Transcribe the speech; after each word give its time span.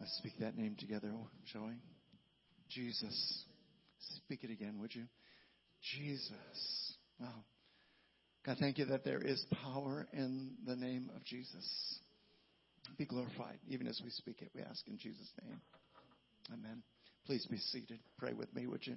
Let's 0.00 0.16
speak 0.18 0.38
that 0.40 0.56
name 0.56 0.76
together, 0.78 1.12
shall 1.46 1.66
we? 1.66 1.72
Jesus. 2.70 3.44
Speak 4.24 4.44
it 4.44 4.50
again, 4.50 4.78
would 4.80 4.94
you? 4.94 5.04
Jesus. 5.96 6.96
Wow. 7.20 7.44
God, 8.46 8.56
thank 8.60 8.78
you 8.78 8.84
that 8.86 9.04
there 9.04 9.20
is 9.20 9.44
power 9.62 10.06
in 10.12 10.52
the 10.66 10.76
name 10.76 11.10
of 11.16 11.24
Jesus. 11.24 11.98
Be 12.96 13.04
glorified, 13.04 13.58
even 13.68 13.86
as 13.86 14.00
we 14.02 14.10
speak 14.10 14.40
it, 14.40 14.50
we 14.54 14.62
ask 14.62 14.86
in 14.86 14.96
Jesus' 14.96 15.30
name. 15.44 15.60
Amen. 16.52 16.82
Please 17.26 17.46
be 17.46 17.58
seated. 17.58 17.98
Pray 18.18 18.32
with 18.32 18.54
me, 18.54 18.66
would 18.66 18.86
you? 18.86 18.96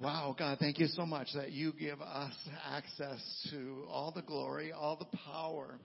Wow, 0.00 0.34
God, 0.38 0.58
thank 0.58 0.78
you 0.78 0.88
so 0.88 1.06
much 1.06 1.28
that 1.34 1.52
you 1.52 1.72
give 1.72 2.00
us 2.00 2.34
access 2.70 3.48
to 3.50 3.86
all 3.88 4.12
the 4.14 4.22
glory, 4.22 4.72
all 4.72 4.96
the 4.96 5.16
power 5.18 5.78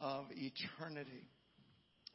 of 0.00 0.26
eternity. 0.32 1.28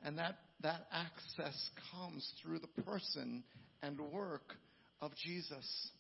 And 0.04 0.18
that, 0.18 0.36
that 0.62 0.88
access 0.92 1.70
comes 1.92 2.30
through 2.42 2.60
the 2.60 2.84
person 2.84 3.44
and 3.82 4.00
work 4.00 4.56
of 5.02 5.12
Jesus. 5.16 5.92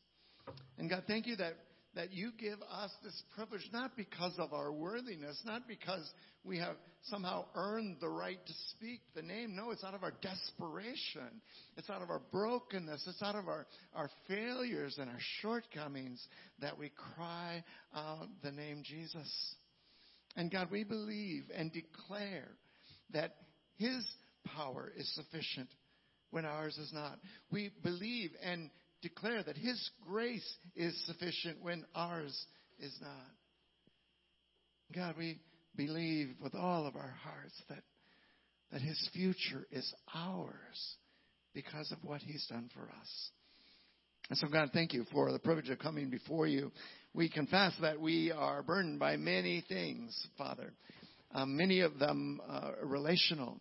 And 0.77 0.89
God, 0.89 1.03
thank 1.07 1.27
you 1.27 1.35
that 1.37 1.53
that 1.95 2.13
you 2.13 2.31
give 2.39 2.59
us 2.71 2.91
this 3.03 3.23
privilege 3.35 3.67
not 3.73 3.97
because 3.97 4.33
of 4.37 4.53
our 4.53 4.71
worthiness, 4.71 5.41
not 5.43 5.67
because 5.67 6.07
we 6.43 6.57
have 6.59 6.75
somehow 7.03 7.45
earned 7.55 7.97
the 7.99 8.09
right 8.09 8.39
to 8.45 8.53
speak 8.69 9.01
the 9.15 9.21
name. 9.21 9.55
No, 9.55 9.71
it's 9.71 9.83
out 9.83 9.95
of 9.95 10.03
our 10.03 10.13
desperation. 10.21 11.41
It's 11.77 11.89
out 11.89 12.01
of 12.01 12.09
our 12.09 12.21
brokenness. 12.31 13.05
It's 13.07 13.21
out 13.23 13.35
of 13.35 13.47
our, 13.47 13.65
our 13.95 14.09
failures 14.27 14.97
and 14.99 15.09
our 15.09 15.19
shortcomings 15.41 16.25
that 16.59 16.77
we 16.77 16.91
cry 17.15 17.63
out 17.95 18.27
the 18.43 18.51
name 18.51 18.83
Jesus. 18.85 19.55
And 20.35 20.51
God, 20.51 20.69
we 20.71 20.83
believe 20.83 21.45
and 21.55 21.71
declare 21.73 22.49
that 23.11 23.35
His 23.77 24.05
power 24.55 24.91
is 24.95 25.13
sufficient 25.15 25.69
when 26.31 26.45
ours 26.45 26.77
is 26.77 26.91
not. 26.93 27.19
We 27.51 27.71
believe 27.83 28.31
and 28.43 28.69
declare 29.01 29.43
that 29.43 29.57
His 29.57 29.89
grace 30.07 30.57
is 30.75 30.95
sufficient 31.05 31.61
when 31.61 31.85
ours 31.95 32.45
is 32.79 32.95
not. 33.01 33.31
God, 34.93 35.15
we 35.17 35.39
believe 35.75 36.29
with 36.41 36.55
all 36.55 36.85
of 36.85 36.95
our 36.95 37.15
hearts 37.23 37.61
that, 37.69 37.83
that 38.71 38.81
His 38.81 39.09
future 39.13 39.65
is 39.71 39.93
ours 40.13 40.95
because 41.53 41.91
of 41.91 41.97
what 42.03 42.21
He's 42.21 42.45
done 42.47 42.69
for 42.73 42.83
us. 42.83 43.29
And 44.29 44.37
so, 44.37 44.47
God, 44.47 44.69
thank 44.73 44.93
you 44.93 45.05
for 45.11 45.31
the 45.31 45.39
privilege 45.39 45.69
of 45.69 45.79
coming 45.79 46.09
before 46.09 46.45
you. 46.45 46.71
We 47.13 47.29
confess 47.29 47.73
that 47.81 47.99
we 47.99 48.31
are 48.31 48.61
burdened 48.61 48.99
by 48.99 49.17
many 49.17 49.63
things, 49.67 50.15
Father, 50.37 50.73
um, 51.33 51.57
many 51.57 51.79
of 51.81 51.97
them 51.97 52.39
uh, 52.47 52.71
relational. 52.83 53.59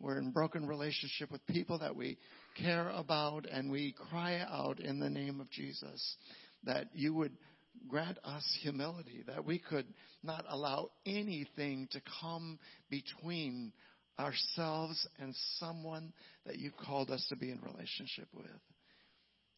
We're 0.00 0.18
in 0.18 0.30
broken 0.30 0.66
relationship 0.66 1.30
with 1.30 1.46
people 1.46 1.78
that 1.78 1.94
we 1.94 2.16
care 2.56 2.88
about, 2.88 3.46
and 3.46 3.70
we 3.70 3.94
cry 4.10 4.40
out 4.48 4.80
in 4.80 4.98
the 4.98 5.10
name 5.10 5.40
of 5.40 5.50
Jesus 5.50 6.16
that 6.64 6.86
you 6.94 7.14
would 7.14 7.32
grant 7.86 8.18
us 8.24 8.44
humility, 8.62 9.22
that 9.26 9.44
we 9.44 9.58
could 9.58 9.86
not 10.22 10.44
allow 10.48 10.90
anything 11.06 11.86
to 11.92 12.00
come 12.20 12.58
between 12.88 13.72
ourselves 14.18 15.06
and 15.18 15.34
someone 15.58 16.12
that 16.46 16.58
you 16.58 16.70
called 16.70 17.10
us 17.10 17.24
to 17.28 17.36
be 17.36 17.50
in 17.50 17.60
relationship 17.60 18.28
with. 18.34 18.46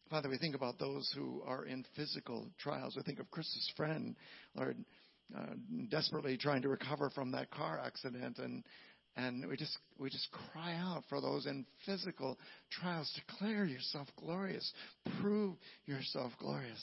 Father, 0.09 0.29
we 0.29 0.37
think 0.37 0.55
about 0.55 0.77
those 0.77 1.11
who 1.15 1.41
are 1.45 1.65
in 1.65 1.85
physical 1.95 2.49
trials. 2.59 2.95
We 2.95 3.03
think 3.03 3.19
of 3.19 3.31
Chris's 3.31 3.71
friend, 3.75 4.15
Lord, 4.55 4.77
uh, 5.35 5.55
desperately 5.89 6.37
trying 6.37 6.61
to 6.61 6.69
recover 6.69 7.09
from 7.09 7.31
that 7.31 7.49
car 7.49 7.81
accident 7.83 8.37
and 8.37 8.63
and 9.15 9.47
we 9.47 9.55
just 9.55 9.77
we 9.97 10.09
just 10.09 10.27
cry 10.51 10.75
out 10.75 11.03
for 11.09 11.21
those 11.21 11.45
in 11.45 11.65
physical 11.85 12.37
trials. 12.71 13.11
Declare 13.27 13.65
yourself 13.65 14.07
glorious. 14.17 14.71
Prove 15.21 15.55
yourself 15.85 16.31
glorious. 16.39 16.81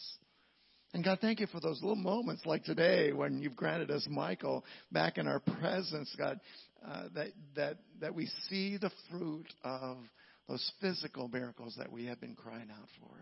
And 0.92 1.04
God, 1.04 1.18
thank 1.20 1.38
you 1.38 1.46
for 1.46 1.60
those 1.60 1.80
little 1.82 1.96
moments 1.96 2.42
like 2.46 2.64
today 2.64 3.12
when 3.12 3.40
you've 3.40 3.56
granted 3.56 3.90
us 3.90 4.06
Michael 4.10 4.64
back 4.90 5.18
in 5.18 5.28
our 5.28 5.40
presence, 5.40 6.12
God, 6.18 6.40
uh, 6.86 7.04
that 7.14 7.28
that 7.54 7.76
that 8.00 8.14
we 8.14 8.28
see 8.48 8.76
the 8.76 8.90
fruit 9.10 9.46
of 9.62 9.98
those 10.48 10.72
physical 10.80 11.28
miracles 11.28 11.74
that 11.78 11.92
we 11.92 12.06
have 12.06 12.20
been 12.20 12.34
crying 12.34 12.70
out 12.70 12.88
for. 13.00 13.16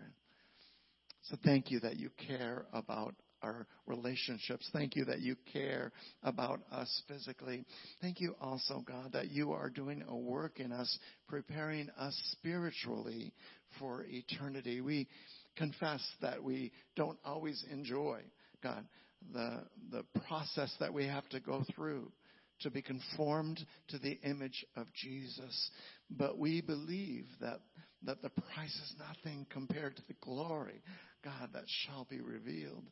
So 1.22 1.36
thank 1.44 1.70
you 1.70 1.80
that 1.80 1.98
you 1.98 2.10
care 2.26 2.64
about 2.72 3.14
our 3.42 3.66
relationships. 3.86 4.68
Thank 4.72 4.96
you 4.96 5.04
that 5.06 5.20
you 5.20 5.36
care 5.52 5.92
about 6.22 6.60
us 6.70 7.02
physically. 7.08 7.64
Thank 8.00 8.20
you 8.20 8.34
also, 8.40 8.84
God, 8.86 9.12
that 9.12 9.30
you 9.30 9.52
are 9.52 9.70
doing 9.70 10.02
a 10.08 10.16
work 10.16 10.60
in 10.60 10.72
us, 10.72 10.98
preparing 11.28 11.88
us 11.98 12.18
spiritually 12.32 13.32
for 13.78 14.04
eternity. 14.08 14.80
We 14.80 15.08
confess 15.56 16.02
that 16.20 16.42
we 16.42 16.72
don't 16.96 17.18
always 17.24 17.64
enjoy, 17.70 18.20
God, 18.62 18.84
the, 19.32 19.64
the 19.90 20.04
process 20.26 20.72
that 20.80 20.94
we 20.94 21.06
have 21.06 21.28
to 21.30 21.40
go 21.40 21.64
through 21.74 22.12
to 22.60 22.70
be 22.70 22.82
conformed 22.82 23.64
to 23.88 23.98
the 23.98 24.18
image 24.24 24.64
of 24.76 24.86
Jesus. 24.94 25.70
But 26.10 26.38
we 26.38 26.60
believe 26.60 27.26
that, 27.40 27.60
that 28.04 28.22
the 28.22 28.30
price 28.30 28.74
is 28.74 28.94
nothing 28.98 29.46
compared 29.50 29.96
to 29.96 30.02
the 30.08 30.16
glory, 30.20 30.82
God, 31.24 31.50
that 31.52 31.64
shall 31.66 32.06
be 32.08 32.20
revealed. 32.20 32.84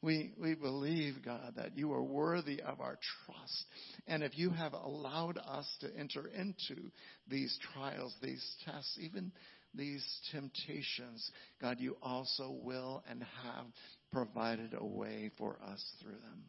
We, 0.00 0.32
we 0.40 0.54
believe, 0.54 1.24
God, 1.24 1.54
that 1.56 1.76
you 1.76 1.92
are 1.92 2.02
worthy 2.02 2.62
of 2.62 2.80
our 2.80 2.98
trust. 3.26 3.64
And 4.06 4.22
if 4.22 4.38
you 4.38 4.50
have 4.50 4.72
allowed 4.72 5.38
us 5.38 5.66
to 5.80 5.88
enter 5.98 6.28
into 6.28 6.90
these 7.26 7.58
trials, 7.74 8.14
these 8.22 8.44
tests, 8.64 8.96
even 9.00 9.32
these 9.74 10.04
temptations, 10.30 11.30
God, 11.60 11.78
you 11.80 11.96
also 12.00 12.56
will 12.62 13.02
and 13.10 13.24
have 13.42 13.66
provided 14.12 14.74
a 14.78 14.84
way 14.84 15.30
for 15.36 15.58
us 15.68 15.84
through 16.00 16.12
them. 16.12 16.44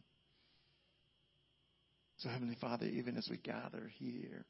So, 2.17 2.29
Heavenly 2.29 2.57
Father, 2.59 2.85
even 2.85 3.17
as 3.17 3.27
we 3.31 3.37
gather 3.37 3.89
here, 3.97 4.45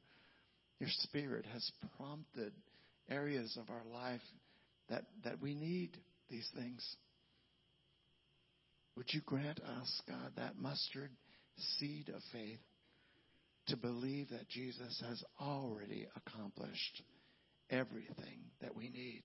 your 0.79 0.89
Spirit 0.89 1.45
has 1.53 1.71
prompted 1.97 2.51
areas 3.09 3.57
of 3.61 3.69
our 3.69 3.83
life 3.93 4.21
that, 4.89 5.05
that 5.23 5.41
we 5.41 5.53
need 5.53 5.91
these 6.29 6.49
things. 6.55 6.83
Would 8.99 9.13
you 9.13 9.21
grant 9.25 9.61
us, 9.61 10.01
God, 10.09 10.33
that 10.35 10.57
mustard 10.57 11.09
seed 11.77 12.09
of 12.09 12.21
faith 12.33 12.59
to 13.67 13.77
believe 13.77 14.27
that 14.31 14.49
Jesus 14.49 15.01
has 15.07 15.23
already 15.39 16.05
accomplished 16.17 17.01
everything 17.69 18.41
that 18.59 18.75
we 18.75 18.89
need 18.89 19.23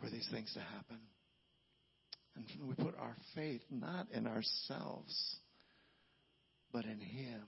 for 0.00 0.08
these 0.08 0.26
things 0.32 0.50
to 0.54 0.60
happen? 0.60 1.00
And 2.34 2.46
we 2.66 2.74
put 2.82 2.98
our 2.98 3.14
faith 3.34 3.60
not 3.70 4.06
in 4.10 4.26
ourselves, 4.26 5.36
but 6.72 6.86
in 6.86 6.98
Him. 6.98 7.42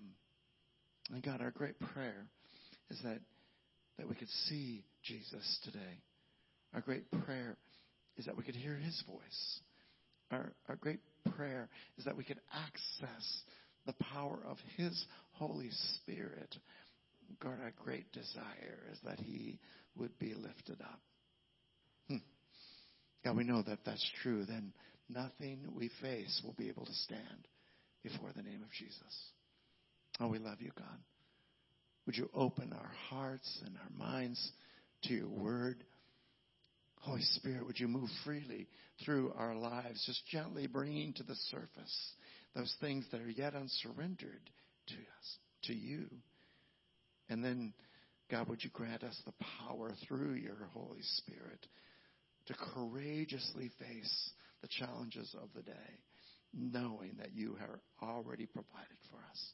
And 1.11 1.23
God, 1.23 1.41
our 1.41 1.53
great 1.53 1.81
prayer 1.81 2.27
is 2.91 3.01
that, 3.03 3.21
that 3.97 4.07
we 4.07 4.15
could 4.15 4.29
see 4.47 4.85
Jesus 5.05 5.59
today. 5.65 6.03
Our 6.75 6.83
great 6.83 7.11
prayer 7.25 7.57
is 8.19 8.27
that 8.27 8.37
we 8.37 8.43
could 8.43 8.57
hear 8.57 8.75
His 8.75 9.03
voice 9.07 9.61
our, 10.31 10.53
our 10.69 10.77
great 10.77 11.01
prayer 11.37 11.69
is 11.97 12.05
that 12.05 12.17
we 12.17 12.25
could 12.25 12.41
access 12.53 13.43
the 13.87 13.95
power 14.13 14.39
of 14.47 14.59
His 14.77 15.07
Holy 15.33 15.71
Spirit. 15.97 16.55
God, 17.41 17.59
our 17.63 17.73
great 17.83 18.11
desire 18.13 18.83
is 18.93 18.99
that 19.05 19.21
He 19.21 19.59
would 19.97 20.19
be 20.19 20.35
lifted 20.35 20.81
up. 20.81 21.01
Hmm. 22.09 22.17
God, 23.25 23.37
we 23.37 23.45
know 23.45 23.63
that 23.63 23.79
that's 23.85 24.11
true. 24.23 24.45
Then 24.45 24.73
nothing 25.09 25.61
we 25.75 25.91
face 26.01 26.41
will 26.45 26.55
be 26.55 26.69
able 26.69 26.87
to 26.87 26.95
stand 26.95 27.49
before 28.03 28.31
the 28.37 28.43
name 28.43 28.63
of 28.63 28.71
Jesus. 28.73 29.33
Oh, 30.21 30.29
we 30.29 30.39
love 30.39 30.61
you, 30.61 30.71
God. 30.77 30.99
Would 32.07 32.17
you 32.17 32.31
open 32.35 32.73
our 32.73 32.91
hearts 33.11 33.61
and 33.65 33.77
our 33.77 34.07
minds 34.07 34.53
to 35.05 35.15
your 35.15 35.29
word? 35.29 35.85
Holy 37.01 37.23
Spirit, 37.23 37.67
would 37.67 37.79
you 37.79 37.89
move 37.89 38.09
freely 38.25 38.69
through 39.05 39.33
our 39.37 39.55
lives, 39.55 40.05
just 40.07 40.27
gently 40.27 40.67
bringing 40.67 41.13
to 41.15 41.23
the 41.23 41.37
surface 41.51 42.13
those 42.55 42.75
things 42.81 43.05
that 43.13 43.21
are 43.21 43.31
yet 43.31 43.55
unsurrendered 43.55 44.51
to 44.89 44.95
us, 44.95 45.39
to 45.65 45.75
you. 45.75 46.07
And 47.29 47.45
then, 47.45 47.73
God, 48.31 48.49
would 48.49 48.65
you 48.65 48.71
grant 48.71 49.05
us 49.05 49.17
the 49.25 49.45
power 49.61 49.93
through 50.07 50.35
your 50.35 50.69
Holy 50.73 51.03
Spirit 51.03 51.67
to 52.47 52.55
courageously 52.75 53.71
face 53.79 54.31
the 54.63 54.69
challenges 54.69 55.35
of 55.41 55.49
the 55.55 55.63
day, 55.63 56.01
knowing 56.55 57.17
that 57.19 57.33
you 57.35 57.57
have 57.61 57.71
already 58.03 58.47
provided 58.47 58.97
for 59.11 59.19
us. 59.31 59.53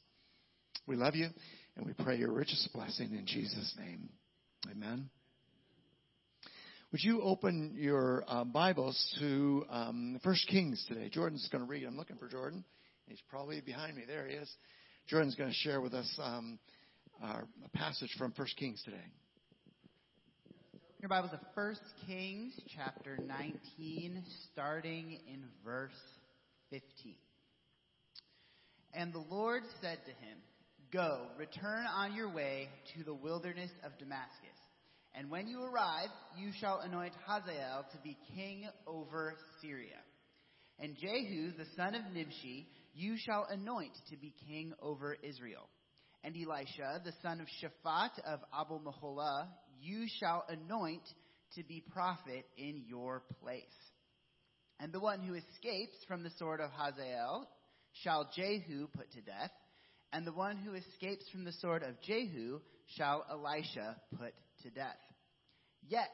We 0.87 0.95
love 0.95 1.15
you, 1.15 1.27
and 1.75 1.85
we 1.85 1.93
pray 1.93 2.17
your 2.17 2.31
richest 2.31 2.71
blessing 2.73 3.13
in 3.13 3.25
Jesus' 3.25 3.75
name. 3.77 4.09
Amen. 4.71 5.09
Would 6.95 7.03
you 7.03 7.23
open 7.23 7.73
your 7.75 8.23
uh, 8.25 8.45
Bibles 8.45 9.17
to 9.19 9.65
um, 9.69 10.17
First 10.23 10.47
Kings 10.47 10.81
today? 10.87 11.09
Jordan's 11.09 11.45
going 11.51 11.61
to 11.61 11.69
read. 11.69 11.83
I'm 11.83 11.97
looking 11.97 12.15
for 12.15 12.29
Jordan. 12.29 12.63
He's 13.05 13.19
probably 13.29 13.59
behind 13.59 13.97
me. 13.97 14.03
There 14.07 14.25
he 14.25 14.35
is. 14.35 14.49
Jordan's 15.09 15.35
going 15.35 15.49
to 15.49 15.55
share 15.57 15.81
with 15.81 15.93
us 15.93 16.09
um, 16.23 16.57
our 17.21 17.49
passage 17.73 18.15
from 18.17 18.31
1 18.33 18.47
Kings 18.57 18.81
today. 18.85 19.03
Your 21.01 21.09
Bibles 21.09 21.33
of 21.33 21.39
1 21.53 21.75
Kings 22.07 22.57
chapter 22.73 23.17
19, 23.27 24.23
starting 24.53 25.19
in 25.27 25.43
verse 25.65 25.91
15. 26.69 27.15
And 28.93 29.11
the 29.11 29.25
Lord 29.29 29.63
said 29.81 29.97
to 30.05 30.11
him, 30.11 30.37
Go, 30.93 31.23
return 31.37 31.87
on 31.93 32.15
your 32.15 32.33
way 32.33 32.69
to 32.95 33.03
the 33.03 33.13
wilderness 33.13 33.71
of 33.83 33.91
Damascus. 33.99 34.55
And 35.17 35.29
when 35.29 35.47
you 35.47 35.63
arrive, 35.63 36.09
you 36.37 36.51
shall 36.59 36.79
anoint 36.79 37.13
Hazael 37.25 37.85
to 37.91 37.97
be 38.03 38.17
king 38.35 38.65
over 38.85 39.35
Syria. 39.61 39.97
And 40.79 40.97
Jehu, 40.97 41.51
the 41.57 41.65
son 41.77 41.95
of 41.95 42.01
Nimshi, 42.13 42.67
you 42.93 43.15
shall 43.17 43.47
anoint 43.49 43.93
to 44.09 44.17
be 44.17 44.33
king 44.47 44.73
over 44.81 45.15
Israel. 45.23 45.69
And 46.23 46.35
Elisha, 46.35 47.01
the 47.05 47.13
son 47.21 47.39
of 47.39 47.47
Shaphat 47.61 48.19
of 48.25 48.39
Abel 48.53 48.81
Meholah, 48.81 49.47
you 49.79 50.05
shall 50.19 50.43
anoint 50.49 51.03
to 51.55 51.63
be 51.63 51.81
prophet 51.93 52.45
in 52.57 52.83
your 52.87 53.23
place. 53.41 53.63
And 54.79 54.91
the 54.91 54.99
one 54.99 55.21
who 55.21 55.35
escapes 55.35 55.97
from 56.07 56.23
the 56.23 56.31
sword 56.37 56.59
of 56.59 56.71
Hazael 56.71 57.47
shall 58.03 58.29
Jehu 58.35 58.87
put 58.87 59.11
to 59.13 59.21
death, 59.21 59.51
and 60.11 60.27
the 60.27 60.33
one 60.33 60.57
who 60.57 60.73
escapes 60.73 61.25
from 61.31 61.45
the 61.45 61.53
sword 61.53 61.83
of 61.83 62.01
Jehu 62.01 62.59
shall 62.97 63.25
Elisha 63.29 63.95
put 64.17 64.33
to 64.63 64.69
death. 64.69 64.97
Yet 65.87 66.11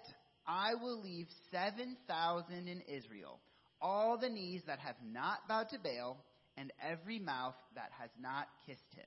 I 0.47 0.75
will 0.75 1.01
leave 1.01 1.27
seven 1.51 1.97
thousand 2.07 2.67
in 2.67 2.81
Israel, 2.81 3.39
all 3.81 4.17
the 4.17 4.29
knees 4.29 4.61
that 4.67 4.79
have 4.79 4.97
not 5.03 5.47
bowed 5.47 5.69
to 5.69 5.79
Baal, 5.79 6.23
and 6.57 6.71
every 6.81 7.19
mouth 7.19 7.55
that 7.75 7.91
has 7.99 8.09
not 8.19 8.47
kissed 8.65 8.93
him. 8.95 9.05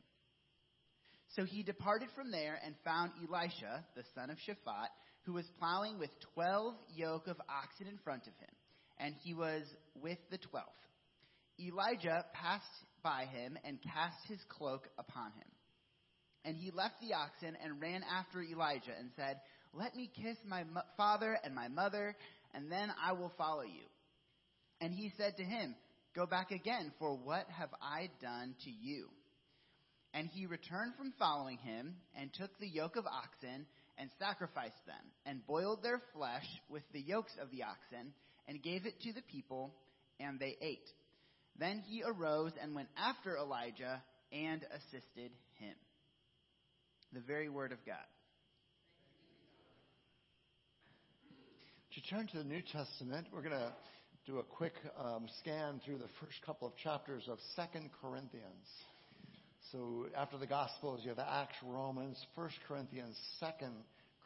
So 1.37 1.45
he 1.45 1.63
departed 1.63 2.09
from 2.15 2.31
there 2.31 2.59
and 2.65 2.75
found 2.85 3.13
Elisha, 3.21 3.85
the 3.97 4.05
son 4.15 4.31
of 4.31 4.39
Shaphat, 4.39 4.89
who 5.25 5.33
was 5.33 5.45
plowing 5.59 5.99
with 5.99 6.11
twelve 6.35 6.75
yoke 6.95 7.27
of 7.27 7.37
oxen 7.49 7.87
in 7.89 7.99
front 7.99 8.27
of 8.27 8.35
him, 8.39 8.55
and 8.99 9.15
he 9.23 9.35
was 9.35 9.63
with 9.95 10.19
the 10.31 10.39
twelfth. 10.39 10.71
Elijah 11.61 12.25
passed 12.33 12.65
by 13.03 13.27
him 13.27 13.59
and 13.65 13.79
cast 13.83 14.17
his 14.29 14.41
cloak 14.49 14.89
upon 14.99 15.27
him. 15.33 15.49
And 16.45 16.57
he 16.57 16.71
left 16.71 17.01
the 17.01 17.15
oxen 17.15 17.57
and 17.63 17.81
ran 17.81 18.03
after 18.03 18.43
Elijah 18.43 18.93
and 18.99 19.11
said, 19.17 19.41
Let 19.77 19.97
me 19.97 20.11
kiss 20.23 20.37
my 20.47 20.65
father 20.97 21.37
and 21.43 21.55
my 21.55 21.69
mother, 21.69 22.17
and 22.55 22.71
then 22.71 22.93
I 23.03 23.13
will 23.13 23.33
follow 23.37 23.63
you. 23.63 23.87
And 24.81 24.93
he 24.93 25.13
said 25.17 25.37
to 25.39 25.45
him, 25.45 25.75
Go 26.15 26.27
back 26.27 26.53
again, 26.53 26.93
for 27.01 27.17
what 27.17 27.47
have 27.59 27.71
I 27.83 28.09
done 28.23 28.55
to 28.65 28.71
you? 28.71 29.09
And 30.13 30.29
he 30.29 30.47
returned 30.47 30.95
from 30.97 31.13
following 31.19 31.59
him, 31.59 31.97
and 32.17 32.33
took 32.33 32.57
the 32.59 32.69
yoke 32.69 32.95
of 32.95 33.05
oxen, 33.07 33.67
and 33.99 34.11
sacrificed 34.21 34.87
them, 34.87 35.11
and 35.27 35.45
boiled 35.47 35.83
their 35.83 36.01
flesh 36.15 36.47
with 36.69 36.85
the 36.93 37.01
yokes 37.01 37.33
of 37.43 37.51
the 37.51 37.65
oxen, 37.65 38.13
and 38.47 38.63
gave 38.63 38.87
it 38.87 39.01
to 39.03 39.13
the 39.13 39.23
people, 39.23 39.75
and 40.21 40.39
they 40.39 40.57
ate. 40.61 40.89
Then 41.59 41.83
he 41.89 42.05
arose 42.05 42.53
and 42.63 42.77
went 42.77 42.89
after 42.97 43.37
Elijah, 43.37 44.01
and 44.33 44.65
assisted 44.73 45.33
him. 45.59 45.75
The 47.13 47.21
very 47.21 47.49
word 47.49 47.73
of 47.73 47.85
God. 47.85 47.97
To 51.95 52.03
turn 52.03 52.27
to 52.27 52.39
the 52.39 52.45
New 52.45 52.61
Testament, 52.61 53.29
we're 53.33 53.43
going 53.43 53.53
to 53.53 53.73
do 54.27 54.41
a 54.41 54.43
quick 54.43 54.73
um, 54.99 55.29
scan 55.39 55.81
through 55.85 55.99
the 55.99 56.09
first 56.21 56.43
couple 56.45 56.67
of 56.67 56.75
chapters 56.77 57.23
of 57.29 57.39
Second 57.55 57.91
Corinthians. 58.03 58.67
So 59.71 60.07
after 60.17 60.37
the 60.37 60.47
Gospels, 60.49 61.03
you 61.05 61.11
have 61.11 61.21
Acts, 61.21 61.55
Romans, 61.65 62.21
First 62.35 62.57
Corinthians, 62.67 63.17
Second 63.39 63.75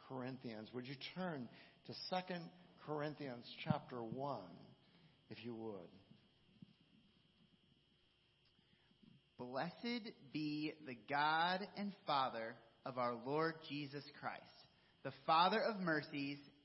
Corinthians. 0.07 0.69
Would 0.73 0.87
you 0.87 0.95
turn 1.13 1.47
to 1.85 1.93
Second 2.09 2.41
Corinthians 2.87 3.45
chapter 3.63 4.01
1, 4.01 4.39
if 5.29 5.45
you 5.45 5.53
would? 5.53 5.89
Blessed 9.37 10.09
be 10.33 10.73
the 10.87 10.97
God 11.07 11.67
and 11.77 11.93
Father 12.07 12.55
of 12.83 12.97
our 12.97 13.13
Lord 13.27 13.53
Jesus 13.69 14.03
Christ, 14.19 14.41
the 15.03 15.13
Father 15.27 15.61
of 15.61 15.79
mercies 15.79 16.39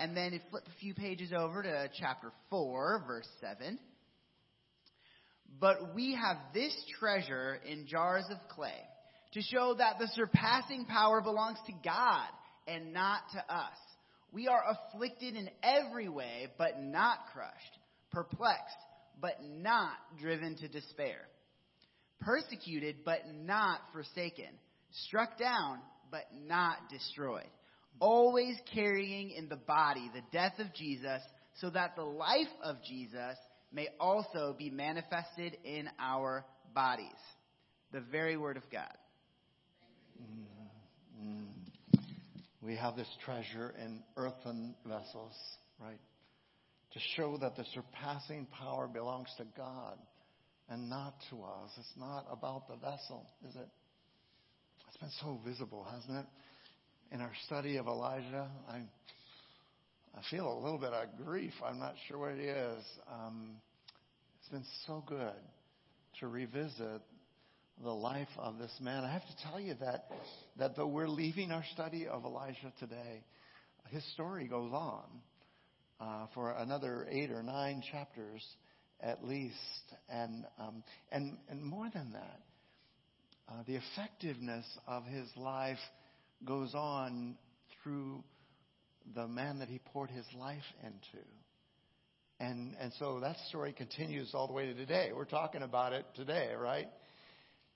And 0.00 0.16
then 0.16 0.32
it 0.32 0.40
flip 0.50 0.64
a 0.66 0.80
few 0.80 0.94
pages 0.94 1.30
over 1.30 1.62
to 1.62 1.90
chapter 2.00 2.32
4, 2.48 3.04
verse 3.06 3.28
7. 3.42 3.78
But 5.60 5.94
we 5.94 6.14
have 6.14 6.38
this 6.54 6.74
treasure 6.98 7.58
in 7.68 7.86
jars 7.86 8.24
of 8.30 8.38
clay 8.48 8.80
to 9.34 9.42
show 9.42 9.74
that 9.76 9.98
the 9.98 10.08
surpassing 10.14 10.86
power 10.86 11.20
belongs 11.20 11.58
to 11.66 11.72
God 11.84 12.28
and 12.66 12.94
not 12.94 13.20
to 13.34 13.54
us. 13.54 13.76
We 14.32 14.48
are 14.48 14.62
afflicted 14.70 15.36
in 15.36 15.50
every 15.62 16.08
way, 16.08 16.48
but 16.56 16.80
not 16.80 17.18
crushed, 17.34 17.78
perplexed, 18.10 18.76
but 19.20 19.34
not 19.44 19.92
driven 20.18 20.56
to 20.56 20.68
despair, 20.68 21.18
persecuted, 22.20 23.04
but 23.04 23.20
not 23.34 23.80
forsaken, 23.92 24.48
struck 25.06 25.38
down, 25.38 25.80
but 26.10 26.24
not 26.46 26.88
destroyed, 26.90 27.44
always 27.98 28.56
carrying 28.72 29.30
in 29.30 29.48
the 29.48 29.56
body 29.56 30.10
the 30.14 30.22
death 30.32 30.58
of 30.58 30.72
Jesus, 30.74 31.22
so 31.60 31.70
that 31.70 31.96
the 31.96 32.02
life 32.02 32.48
of 32.62 32.76
Jesus 32.82 33.36
may 33.72 33.88
also 33.98 34.54
be 34.58 34.70
manifested 34.70 35.56
in 35.64 35.88
our 35.98 36.44
bodies. 36.74 37.06
The 37.92 38.00
very 38.00 38.36
word 38.36 38.56
of 38.56 38.62
God. 38.70 38.96
Mm. 40.22 41.30
We 42.62 42.76
have 42.76 42.94
this 42.94 43.08
treasure 43.24 43.74
in 43.82 44.02
earthen 44.16 44.74
vessels, 44.86 45.34
right? 45.80 45.98
To 46.92 46.98
show 47.16 47.38
that 47.38 47.56
the 47.56 47.64
surpassing 47.74 48.46
power 48.46 48.86
belongs 48.86 49.28
to 49.38 49.44
God 49.56 49.98
and 50.68 50.88
not 50.88 51.14
to 51.30 51.36
us. 51.42 51.70
It's 51.78 51.94
not 51.96 52.26
about 52.30 52.68
the 52.68 52.76
vessel, 52.76 53.26
is 53.48 53.56
it? 53.56 53.68
It's 54.88 54.96
been 54.98 55.10
so 55.20 55.40
visible, 55.44 55.86
hasn't 55.90 56.18
it? 56.18 56.26
In 57.12 57.20
our 57.20 57.32
study 57.46 57.76
of 57.76 57.88
Elijah, 57.88 58.48
I, 58.68 58.76
I 58.76 60.22
feel 60.30 60.46
a 60.46 60.58
little 60.62 60.78
bit 60.78 60.92
of 60.92 61.08
grief. 61.24 61.52
I'm 61.64 61.80
not 61.80 61.94
sure 62.06 62.18
what 62.18 62.30
it 62.30 62.38
is. 62.38 62.84
Um, 63.12 63.56
it's 64.38 64.48
been 64.48 64.64
so 64.86 65.02
good 65.08 65.32
to 66.20 66.28
revisit 66.28 67.02
the 67.82 67.90
life 67.90 68.28
of 68.38 68.58
this 68.58 68.70
man. 68.80 69.02
I 69.02 69.12
have 69.12 69.22
to 69.22 69.42
tell 69.48 69.58
you 69.58 69.74
that, 69.80 70.04
that 70.60 70.76
though 70.76 70.86
we're 70.86 71.08
leaving 71.08 71.50
our 71.50 71.64
study 71.72 72.06
of 72.06 72.24
Elijah 72.24 72.72
today, 72.78 73.24
his 73.88 74.04
story 74.12 74.46
goes 74.46 74.72
on 74.72 75.02
uh, 76.00 76.26
for 76.32 76.52
another 76.52 77.08
eight 77.10 77.32
or 77.32 77.42
nine 77.42 77.82
chapters 77.90 78.46
at 79.00 79.24
least. 79.24 79.56
And, 80.08 80.44
um, 80.60 80.84
and, 81.10 81.38
and 81.48 81.60
more 81.60 81.90
than 81.92 82.12
that, 82.12 82.40
uh, 83.48 83.64
the 83.66 83.74
effectiveness 83.74 84.64
of 84.86 85.06
his 85.06 85.26
life 85.36 85.78
goes 86.44 86.74
on 86.74 87.36
through 87.82 88.22
the 89.14 89.26
man 89.26 89.58
that 89.58 89.68
he 89.68 89.78
poured 89.78 90.10
his 90.10 90.26
life 90.38 90.62
into. 90.82 91.24
And, 92.38 92.74
and 92.80 92.92
so 92.98 93.20
that 93.20 93.36
story 93.48 93.72
continues 93.72 94.30
all 94.34 94.46
the 94.46 94.52
way 94.52 94.66
to 94.66 94.74
today. 94.74 95.10
We're 95.14 95.24
talking 95.24 95.62
about 95.62 95.92
it 95.92 96.06
today, 96.14 96.52
right? 96.58 96.88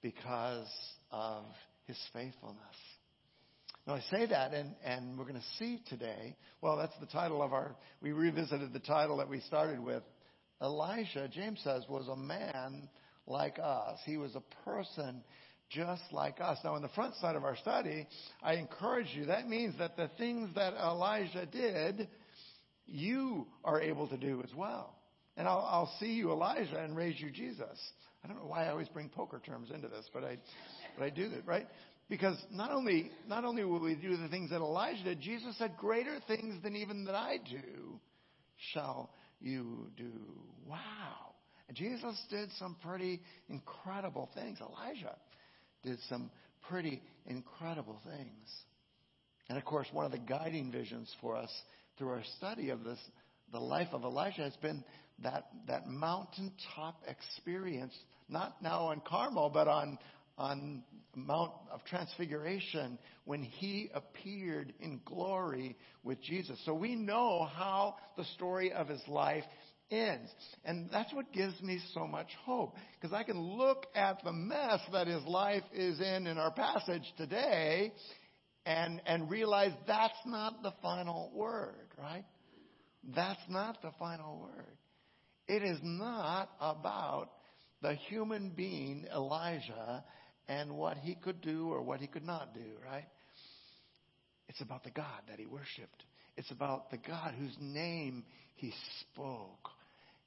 because 0.05 0.69
of 1.11 1.45
his 1.87 1.99
faithfulness. 2.13 2.61
Now 3.87 3.95
I 3.95 4.01
say 4.11 4.27
that, 4.27 4.53
and, 4.53 4.75
and 4.85 5.19
we're 5.19 5.25
going 5.25 5.41
to 5.41 5.59
see 5.59 5.81
today. 5.89 6.37
Well, 6.61 6.77
that's 6.77 6.93
the 7.01 7.07
title 7.07 7.43
of 7.43 7.55
our. 7.55 7.75
We 8.03 8.13
revisited 8.13 8.75
the 8.75 8.81
title 8.81 9.17
that 9.17 9.29
we 9.31 9.41
started 9.41 9.81
with. 9.81 10.03
Elijah, 10.63 11.27
James 11.29 11.59
says, 11.65 11.85
was 11.89 12.07
a 12.09 12.17
man 12.17 12.89
like 13.27 13.59
us. 13.59 13.99
He 14.05 14.19
was 14.19 14.37
a 14.37 14.43
person 14.65 15.25
just 15.71 16.03
like 16.13 16.41
us. 16.41 16.59
Now, 16.65 16.77
in 16.77 16.83
the 16.83 16.89
front 16.89 17.15
side 17.17 17.37
of 17.37 17.45
our 17.45 17.57
study, 17.57 18.07
I 18.43 18.55
encourage 18.55 19.09
you. 19.15 19.27
That 19.27 19.49
means 19.49 19.75
that 19.79 19.97
the 19.97 20.11
things 20.19 20.51
that 20.55 20.75
Elijah 20.75 21.47
did, 21.47 22.09
you 22.87 23.47
are 23.65 23.81
able 23.81 24.09
to 24.09 24.17
do 24.17 24.43
as 24.43 24.55
well. 24.55 24.95
And 25.37 25.49
I'll, 25.49 25.67
I'll 25.69 25.95
see 25.99 26.13
you 26.13 26.31
Elijah 26.31 26.79
and 26.79 26.97
raise 26.97 27.21
you 27.21 27.31
Jesus. 27.31 27.79
I 28.23 28.29
don't 28.29 28.37
know 28.37 28.47
why 28.47 28.67
I 28.67 28.71
always 28.71 28.89
bring 28.89 29.09
poker 29.09 29.41
terms 29.45 29.71
into 29.75 29.89
this, 29.89 30.09
but 30.13 30.25
I, 30.25 30.39
but 30.97 31.05
I 31.05 31.11
do 31.11 31.29
that, 31.31 31.47
right? 31.47 31.67
Because 32.09 32.37
not 32.51 32.71
only, 32.71 33.11
not 33.27 33.45
only 33.45 33.65
will 33.65 33.81
we 33.81 33.95
do 33.95 34.17
the 34.17 34.29
things 34.29 34.51
that 34.51 34.57
Elijah 34.57 35.03
did, 35.03 35.21
Jesus 35.21 35.57
said, 35.59 35.73
greater 35.79 36.19
things 36.27 36.63
than 36.63 36.77
even 36.77 37.05
that 37.07 37.15
I 37.15 37.39
do 37.39 38.01
shall 38.73 39.11
you 39.41 39.91
do. 39.97 40.13
Wow. 40.67 41.35
And 41.69 41.77
Jesus 41.77 42.19
did 42.31 42.51
some 42.59 42.77
pretty 42.83 43.21
incredible 43.49 44.31
things. 44.35 44.59
Elijah 44.61 45.17
did 45.85 45.99
some 46.09 46.31
pretty 46.69 47.03
incredible 47.27 48.01
things. 48.05 48.51
And 49.49 49.59
of 49.59 49.65
course, 49.65 49.87
one 49.93 50.07
of 50.07 50.13
the 50.13 50.19
guiding 50.19 50.73
visions 50.73 51.15
for 51.21 51.37
us 51.37 51.51
through 51.99 52.11
our 52.11 52.25
study 52.39 52.71
of 52.71 52.85
this, 52.85 52.99
the 53.53 53.61
life 53.61 53.89
of 53.93 54.05
Elijah 54.05 54.43
has 54.43 54.57
been 54.57 54.83
that, 55.23 55.47
that 55.69 55.87
mountaintop 55.87 57.03
experience, 57.07 57.95
not 58.29 58.61
now 58.63 58.87
on 58.87 59.01
Carmel, 59.07 59.51
but 59.51 59.69
on, 59.69 59.99
on 60.39 60.83
Mount 61.15 61.53
of 61.71 61.85
Transfiguration 61.85 62.99
when 63.25 63.43
he 63.43 63.91
appeared 63.95 64.73
in 64.81 65.01
glory 65.05 65.77
with 66.03 66.21
Jesus. 66.23 66.59
So 66.65 66.75
we 66.75 66.97
know 66.97 67.49
how 67.55 67.97
the 68.17 68.25
story 68.37 68.73
of 68.73 68.89
his 68.89 69.03
life 69.07 69.45
ends. 70.01 70.31
And 70.65 70.89
that's 70.93 71.13
what 71.13 71.33
gives 71.33 71.61
me 71.63 71.81
so 71.93 72.07
much 72.07 72.29
hope. 72.45 72.75
Because 73.01 73.15
I 73.15 73.23
can 73.23 73.41
look 73.41 73.87
at 73.95 74.23
the 74.25 74.33
mess 74.33 74.81
that 74.93 75.07
his 75.07 75.25
life 75.25 75.65
is 75.73 76.01
in 76.01 76.27
in 76.27 76.39
our 76.39 76.53
passage 76.53 77.05
today 77.17 77.93
and, 78.67 79.01
and 79.07 79.31
realize 79.31 79.73
that's 79.87 80.15
not 80.27 80.63
the 80.63 80.73
final 80.83 81.31
word, 81.35 81.89
right? 81.99 82.25
That's 83.15 83.41
not 83.49 83.83
the 83.83 83.93
final 83.99 84.41
word. 84.41 84.79
It 85.47 85.63
is 85.63 85.79
not 85.83 86.51
about 86.61 87.29
the 87.83 87.95
human 88.09 88.51
being, 88.51 89.07
Elijah, 89.15 90.03
and 90.49 90.77
what 90.77 90.97
he 90.97 91.15
could 91.15 91.41
do 91.43 91.69
or 91.69 91.83
what 91.83 92.01
he 92.01 92.07
could 92.07 92.25
not 92.25 92.55
do, 92.55 92.61
right? 92.85 93.05
It's 94.49 94.61
about 94.61 94.85
the 94.85 94.91
God 94.91 95.21
that 95.29 95.39
he 95.39 95.47
worshiped. 95.47 96.05
It's 96.37 96.51
about 96.51 96.91
the 96.91 96.97
God 96.97 97.35
whose 97.39 97.57
name 97.61 98.25
he 98.57 98.73
spoke. 99.01 99.71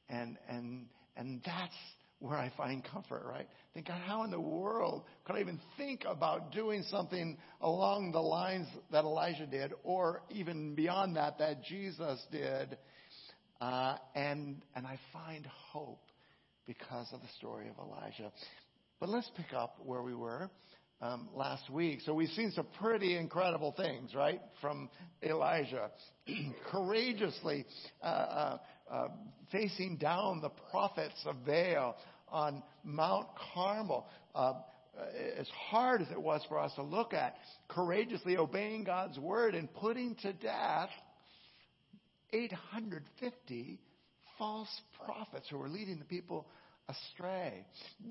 And, 0.10 0.38
and, 0.50 0.86
and 1.16 1.42
that's 1.46 1.74
where 2.20 2.38
I 2.38 2.52
find 2.58 2.84
comfort, 2.84 3.24
right? 3.28 3.48
Think, 3.74 3.88
God, 3.88 4.02
how 4.06 4.24
in 4.24 4.32
the 4.32 4.40
world 4.40 5.04
could 5.26 5.36
I 5.36 5.40
even 5.40 5.60
think 5.78 6.04
about 6.08 6.52
doing 6.52 6.84
something 6.90 7.38
along 7.62 8.12
the 8.12 8.22
lines 8.22 8.68
that 8.92 9.04
Elijah 9.04 9.46
did, 9.46 9.74
or 9.84 10.22
even 10.32 10.74
beyond 10.74 11.16
that, 11.16 11.38
that 11.40 11.64
Jesus 11.64 12.20
did? 12.32 12.78
Uh, 13.62 13.98
and, 14.16 14.62
and 14.76 14.86
I 14.86 15.00
find 15.14 15.46
hope 15.46 16.02
because 16.66 17.08
of 17.14 17.22
the 17.22 17.28
story 17.38 17.68
of 17.70 17.76
Elijah. 17.78 18.32
But 19.00 19.10
let's 19.10 19.30
pick 19.36 19.54
up 19.56 19.78
where 19.84 20.02
we 20.02 20.16
were 20.16 20.50
um, 21.02 21.30
last 21.36 21.70
week. 21.70 22.02
So 22.06 22.14
we've 22.14 22.30
seen 22.30 22.52
some 22.52 22.68
pretty 22.80 23.16
incredible 23.16 23.74
things, 23.78 24.14
right, 24.16 24.42
from 24.62 24.90
Elijah. 25.24 25.92
Courageously 26.72 27.66
uh, 28.02 28.06
uh, 28.06 28.58
uh, 28.92 29.08
facing 29.52 29.98
down 29.98 30.42
the 30.42 30.50
prophets 30.72 31.20
of 31.26 31.46
Baal 31.46 31.96
on 32.30 32.64
Mount 32.84 33.28
Carmel. 33.54 34.06
Uh, 34.36 34.54
as 35.38 35.48
hard 35.70 36.02
as 36.02 36.08
it 36.10 36.22
was 36.22 36.42
for 36.50 36.58
us 36.58 36.74
to 36.76 36.82
look 36.82 37.14
at, 37.14 37.36
courageously 37.68 38.38
obeying 38.38 38.84
God's 38.84 39.20
word 39.20 39.54
and 39.54 39.72
putting 39.76 40.16
to 40.16 40.34
death 40.34 40.90
850 42.34 43.80
false 44.38 44.82
prophets 45.06 45.48
who 45.50 45.58
were 45.58 45.70
leading 45.70 46.00
the 46.00 46.06
people 46.06 46.48
astray. 46.90 47.66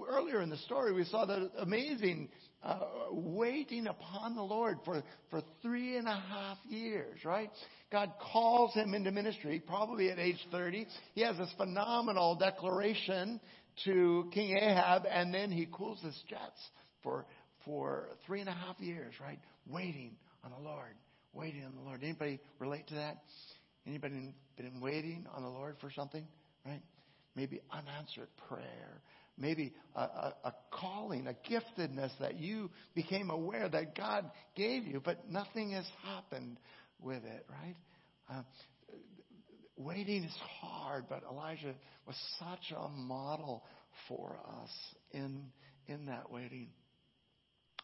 Earlier 0.08 0.42
in 0.42 0.50
the 0.50 0.56
story, 0.58 0.92
we 0.92 1.04
saw 1.04 1.24
the 1.24 1.50
amazing 1.58 2.28
uh, 2.62 2.80
waiting 3.10 3.86
upon 3.86 4.34
the 4.34 4.42
Lord 4.42 4.78
for, 4.84 5.02
for 5.30 5.42
three 5.62 5.96
and 5.96 6.06
a 6.06 6.16
half 6.16 6.58
years, 6.68 7.24
right? 7.24 7.50
God 7.90 8.12
calls 8.32 8.74
him 8.74 8.94
into 8.94 9.10
ministry, 9.10 9.62
probably 9.66 10.10
at 10.10 10.18
age 10.18 10.40
30. 10.50 10.86
He 11.14 11.22
has 11.22 11.36
this 11.36 11.52
phenomenal 11.56 12.34
declaration 12.34 13.40
to 13.84 14.30
King 14.32 14.58
Ahab, 14.58 15.04
and 15.10 15.32
then 15.32 15.50
he 15.50 15.66
cools 15.70 16.00
his 16.02 16.18
jets 16.28 16.60
for, 17.02 17.26
for 17.64 18.08
three 18.26 18.40
and 18.40 18.48
a 18.48 18.52
half 18.52 18.78
years, 18.80 19.14
right? 19.20 19.38
Waiting 19.68 20.16
on 20.44 20.50
the 20.50 20.68
Lord. 20.68 20.94
Waiting 21.32 21.64
on 21.64 21.74
the 21.76 21.82
Lord. 21.82 22.02
Anybody 22.02 22.40
relate 22.58 22.86
to 22.88 22.94
that? 22.94 23.18
Anybody 23.86 24.34
been 24.56 24.80
waiting 24.80 25.26
on 25.34 25.42
the 25.42 25.48
Lord 25.48 25.76
for 25.80 25.90
something, 25.94 26.26
right? 26.64 26.80
Maybe 27.36 27.60
unanswered 27.70 28.28
prayer, 28.48 29.02
maybe 29.38 29.74
a, 29.94 30.00
a, 30.00 30.34
a, 30.44 30.54
calling, 30.72 31.28
a 31.28 31.36
giftedness 31.48 32.10
that 32.18 32.36
you 32.40 32.70
became 32.94 33.30
aware 33.30 33.68
that 33.68 33.94
God 33.94 34.30
gave 34.56 34.86
you, 34.86 35.00
but 35.04 35.30
nothing 35.30 35.72
has 35.72 35.86
happened 36.02 36.56
with 37.00 37.22
it, 37.24 37.46
right? 37.50 37.76
Uh, 38.30 38.42
waiting 39.76 40.24
is 40.24 40.36
hard, 40.60 41.04
but 41.08 41.22
Elijah 41.30 41.74
was 42.06 42.16
such 42.38 42.74
a 42.76 42.88
model 42.88 43.62
for 44.08 44.38
us 44.62 44.70
in, 45.12 45.42
in 45.86 46.06
that 46.06 46.30
waiting. 46.30 46.68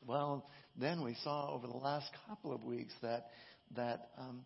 Well, 0.07 0.49
then 0.81 1.05
we 1.05 1.15
saw 1.23 1.55
over 1.55 1.67
the 1.67 1.77
last 1.77 2.07
couple 2.29 2.53
of 2.53 2.65
weeks 2.65 2.93
that, 3.03 3.29
that 3.77 4.09
um, 4.19 4.45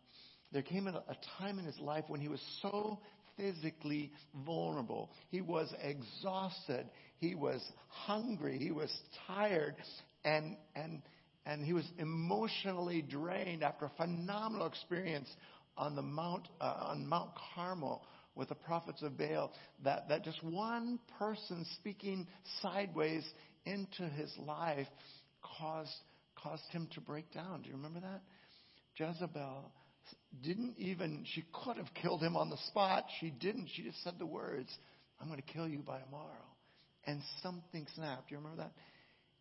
there 0.52 0.62
came 0.62 0.86
a, 0.86 0.90
a 0.90 1.16
time 1.38 1.58
in 1.58 1.64
his 1.64 1.78
life 1.78 2.04
when 2.08 2.20
he 2.20 2.28
was 2.28 2.40
so 2.62 2.98
physically 3.36 4.12
vulnerable. 4.44 5.10
He 5.30 5.40
was 5.40 5.72
exhausted. 5.82 6.88
He 7.18 7.34
was 7.34 7.62
hungry. 7.88 8.58
He 8.58 8.70
was 8.70 8.90
tired. 9.26 9.76
And, 10.24 10.56
and, 10.74 11.02
and 11.44 11.64
he 11.64 11.72
was 11.72 11.86
emotionally 11.98 13.02
drained 13.02 13.62
after 13.62 13.86
a 13.86 13.92
phenomenal 13.96 14.66
experience 14.66 15.28
on 15.76 15.94
the 15.94 16.02
Mount, 16.02 16.48
uh, 16.60 16.88
on 16.88 17.06
Mount 17.06 17.30
Carmel 17.54 18.02
with 18.34 18.48
the 18.48 18.54
prophets 18.54 19.02
of 19.02 19.16
Baal 19.16 19.52
that, 19.84 20.08
that 20.08 20.24
just 20.24 20.42
one 20.42 20.98
person 21.18 21.66
speaking 21.76 22.26
sideways 22.62 23.24
into 23.64 24.02
his 24.10 24.32
life 24.38 24.86
caused, 25.42 25.90
caused 26.36 26.64
him 26.70 26.88
to 26.94 27.00
break 27.00 27.32
down. 27.32 27.62
Do 27.62 27.68
you 27.68 27.76
remember 27.76 28.00
that? 28.00 28.22
Jezebel 28.96 29.72
didn't 30.42 30.74
even, 30.78 31.24
she 31.34 31.44
could 31.64 31.76
have 31.76 31.92
killed 32.00 32.22
him 32.22 32.36
on 32.36 32.50
the 32.50 32.56
spot. 32.68 33.04
She 33.20 33.30
didn't. 33.30 33.68
She 33.74 33.82
just 33.82 34.02
said 34.02 34.14
the 34.18 34.26
words, 34.26 34.68
I'm 35.20 35.28
going 35.28 35.40
to 35.40 35.52
kill 35.52 35.68
you 35.68 35.78
by 35.78 36.00
tomorrow. 36.00 36.44
And 37.06 37.20
something 37.42 37.86
snapped. 37.94 38.28
Do 38.28 38.34
you 38.34 38.38
remember 38.38 38.64
that? 38.64 38.72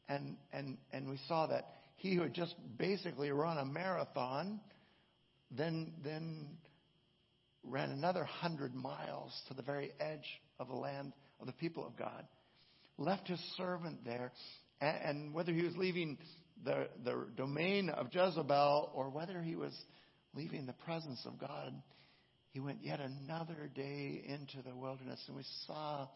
And, 0.07 0.37
and, 0.53 0.77
and 0.91 1.09
we 1.09 1.19
saw 1.27 1.47
that 1.47 1.67
he 1.97 2.15
who 2.15 2.21
had 2.21 2.33
just 2.33 2.55
basically 2.77 3.31
run 3.31 3.57
a 3.57 3.65
marathon, 3.65 4.59
then, 5.51 5.93
then 6.03 6.47
ran 7.63 7.89
another 7.89 8.23
hundred 8.23 8.75
miles 8.75 9.33
to 9.47 9.53
the 9.53 9.63
very 9.63 9.91
edge 9.99 10.41
of 10.59 10.67
the 10.67 10.75
land 10.75 11.13
of 11.39 11.47
the 11.47 11.53
people 11.53 11.85
of 11.85 11.97
God, 11.97 12.25
left 12.97 13.27
his 13.27 13.39
servant 13.57 14.05
there, 14.05 14.31
and, 14.79 14.97
and 15.03 15.33
whether 15.33 15.51
he 15.51 15.63
was 15.63 15.75
leaving 15.75 16.17
the, 16.63 16.87
the 17.03 17.25
domain 17.35 17.89
of 17.89 18.07
Jezebel 18.13 18.91
or 18.93 19.09
whether 19.09 19.41
he 19.41 19.55
was 19.55 19.73
leaving 20.35 20.65
the 20.65 20.73
presence 20.73 21.25
of 21.25 21.39
God, 21.39 21.73
he 22.51 22.59
went 22.59 22.79
yet 22.83 22.99
another 22.99 23.69
day 23.73 24.23
into 24.25 24.61
the 24.67 24.75
wilderness, 24.75 25.21
and 25.27 25.35
we 25.35 25.43
saw 25.65 26.07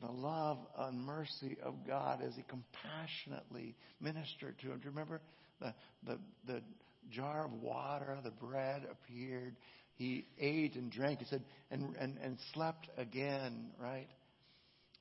the 0.00 0.10
love 0.10 0.58
and 0.78 1.00
mercy 1.00 1.56
of 1.62 1.86
God 1.86 2.22
as 2.26 2.34
he 2.34 2.44
compassionately 2.48 3.76
ministered 4.00 4.58
to 4.60 4.72
him. 4.72 4.78
Do 4.78 4.84
you 4.84 4.90
remember 4.90 5.20
the, 5.60 5.74
the, 6.04 6.18
the 6.46 6.62
jar 7.10 7.44
of 7.44 7.52
water, 7.52 8.18
the 8.22 8.30
bread 8.30 8.82
appeared. 8.90 9.56
He 9.94 10.26
ate 10.38 10.74
and 10.74 10.90
drank, 10.90 11.20
he 11.20 11.26
said, 11.26 11.44
and, 11.70 11.94
and, 11.96 12.18
and 12.22 12.38
slept 12.54 12.88
again, 12.96 13.70
right? 13.78 14.08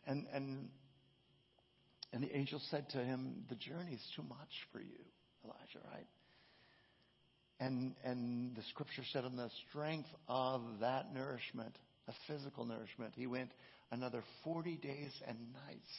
And, 0.06 0.26
and, 0.34 0.70
and 2.12 2.24
the 2.24 2.36
angel 2.36 2.62
said 2.70 2.90
to 2.90 2.98
him, 2.98 3.46
The 3.50 3.56
journey 3.56 3.94
is 3.94 4.06
too 4.16 4.24
much 4.24 4.50
for 4.72 4.80
you, 4.80 5.00
Elijah, 5.44 5.88
right? 5.92 6.08
And, 7.62 7.94
and 8.04 8.56
the 8.56 8.64
scripture 8.72 9.04
said, 9.14 9.24
on 9.24 9.36
the 9.36 9.52
strength 9.70 10.10
of 10.28 10.64
that 10.80 11.14
nourishment, 11.14 11.78
a 12.08 12.14
physical 12.28 12.66
nourishment, 12.66 13.14
he 13.16 13.28
went 13.28 13.52
another 13.92 14.24
40 14.44 14.78
days 14.78 15.12
and 15.28 15.38
nights 15.68 15.92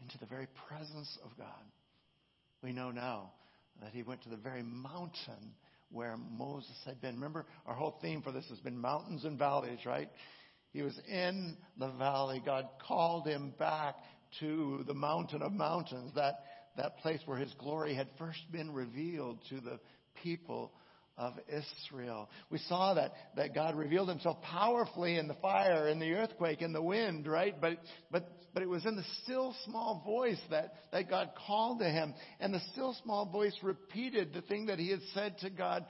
into 0.00 0.16
the 0.18 0.26
very 0.26 0.46
presence 0.68 1.18
of 1.24 1.36
God. 1.36 1.48
We 2.62 2.70
know 2.70 2.92
now 2.92 3.32
that 3.82 3.92
he 3.92 4.04
went 4.04 4.22
to 4.22 4.28
the 4.28 4.36
very 4.36 4.62
mountain 4.62 5.56
where 5.90 6.16
Moses 6.16 6.76
had 6.86 7.00
been. 7.00 7.16
Remember, 7.16 7.44
our 7.66 7.74
whole 7.74 7.98
theme 8.00 8.22
for 8.22 8.30
this 8.30 8.48
has 8.50 8.60
been 8.60 8.78
mountains 8.78 9.24
and 9.24 9.36
valleys, 9.36 9.80
right? 9.84 10.08
He 10.72 10.82
was 10.82 10.96
in 11.08 11.56
the 11.76 11.90
valley. 11.90 12.40
God 12.44 12.68
called 12.86 13.26
him 13.26 13.52
back 13.58 13.96
to 14.38 14.84
the 14.86 14.94
mountain 14.94 15.42
of 15.42 15.50
mountains, 15.52 16.12
that, 16.14 16.44
that 16.76 16.98
place 16.98 17.20
where 17.26 17.38
his 17.38 17.52
glory 17.58 17.96
had 17.96 18.08
first 18.16 18.40
been 18.52 18.72
revealed 18.72 19.40
to 19.48 19.60
the 19.60 19.80
people 20.22 20.72
of 21.16 21.34
Israel. 21.48 22.28
We 22.50 22.58
saw 22.58 22.94
that, 22.94 23.12
that 23.36 23.54
God 23.54 23.76
revealed 23.76 24.08
himself 24.08 24.42
powerfully 24.42 25.16
in 25.16 25.28
the 25.28 25.34
fire, 25.34 25.88
in 25.88 26.00
the 26.00 26.12
earthquake, 26.12 26.60
in 26.60 26.72
the 26.72 26.82
wind, 26.82 27.26
right? 27.26 27.54
But, 27.60 27.78
but, 28.10 28.28
but 28.52 28.62
it 28.62 28.68
was 28.68 28.84
in 28.84 28.96
the 28.96 29.04
still 29.22 29.54
small 29.64 30.02
voice 30.04 30.40
that, 30.50 30.74
that 30.92 31.08
God 31.08 31.30
called 31.46 31.80
to 31.80 31.88
him. 31.88 32.14
And 32.40 32.52
the 32.52 32.60
still 32.72 32.96
small 33.02 33.26
voice 33.26 33.54
repeated 33.62 34.32
the 34.32 34.42
thing 34.42 34.66
that 34.66 34.78
he 34.78 34.90
had 34.90 35.02
said 35.14 35.38
to 35.38 35.50
God 35.50 35.84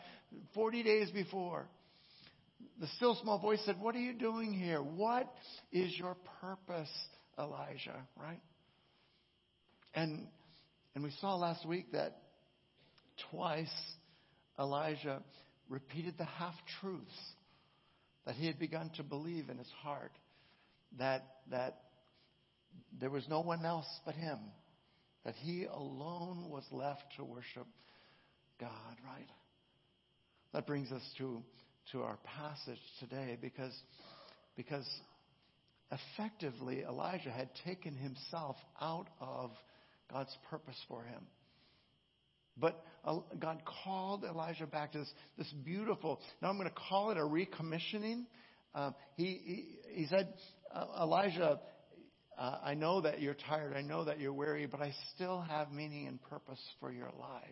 40 0.55 0.83
days 0.83 1.11
before. 1.11 1.69
The 2.81 2.89
still 2.97 3.19
small 3.23 3.39
voice 3.39 3.61
said, 3.65 3.81
What 3.81 3.95
are 3.95 4.01
you 4.01 4.15
doing 4.15 4.53
here? 4.53 4.83
What 4.83 5.33
is 5.73 5.97
your 5.97 6.17
purpose, 6.41 6.91
Elijah? 7.39 7.97
Right? 8.21 8.41
And, 9.95 10.27
and 10.95 11.05
we 11.05 11.13
saw 11.21 11.37
last 11.37 11.65
week 11.67 11.93
that 11.93 12.19
twice 13.31 13.71
Elijah 14.59 15.23
repeated 15.69 16.15
the 16.19 16.25
half 16.25 16.55
truths 16.81 17.33
that 18.27 18.35
he 18.35 18.47
had 18.47 18.59
begun 18.59 18.91
to 18.97 19.03
believe 19.03 19.49
in 19.49 19.59
his 19.59 19.71
heart 19.83 20.13
that, 20.99 21.25
that 21.51 21.81
there 23.01 23.11
was 23.11 23.27
no 23.29 23.41
one 23.41 23.65
else 23.65 23.87
but 24.05 24.15
him, 24.15 24.39
that 25.25 25.35
he 25.37 25.65
alone 25.65 26.49
was 26.51 26.65
left 26.71 27.03
to 27.17 27.25
worship 27.25 27.67
God, 28.61 28.97
right? 29.05 29.29
That 30.53 30.67
brings 30.67 30.93
us 30.93 31.03
to, 31.19 31.43
to 31.93 32.03
our 32.03 32.19
passage 32.25 32.79
today 33.01 33.37
because, 33.41 33.75
because 34.57 34.89
effectively 35.91 36.83
Elijah 36.83 37.31
had 37.31 37.49
taken 37.65 37.95
himself 37.95 38.57
out 38.81 39.09
of 39.21 39.51
God's 40.11 40.37
purpose 40.51 40.79
for 40.89 41.03
him. 41.03 41.27
But 42.57 42.85
uh, 43.05 43.19
God 43.39 43.63
called 43.85 44.25
Elijah 44.25 44.67
back 44.67 44.93
to 44.93 44.99
this, 44.99 45.13
this 45.37 45.53
beautiful, 45.65 46.21
now 46.41 46.49
I'm 46.49 46.57
going 46.57 46.69
to 46.69 46.75
call 46.89 47.11
it 47.11 47.17
a 47.17 47.21
recommissioning. 47.21 48.25
Uh, 48.75 48.93
he, 49.17 49.25
he, 49.25 50.01
he, 50.03 50.07
said, 50.07 50.33
uh, 50.73 51.03
Elijah, 51.03 51.61
uh, 52.39 52.59
I 52.65 52.75
know 52.75 53.01
that 53.03 53.21
you're 53.21 53.37
tired. 53.49 53.75
I 53.77 53.83
know 53.83 54.05
that 54.05 54.21
you're 54.21 54.33
weary, 54.33 54.67
but 54.67 54.81
I 54.81 54.93
still 55.15 55.41
have 55.41 55.73
meaning 55.73 56.07
and 56.07 56.21
purpose 56.23 56.61
for 56.81 56.93
your 56.93 57.11
life. 57.19 57.43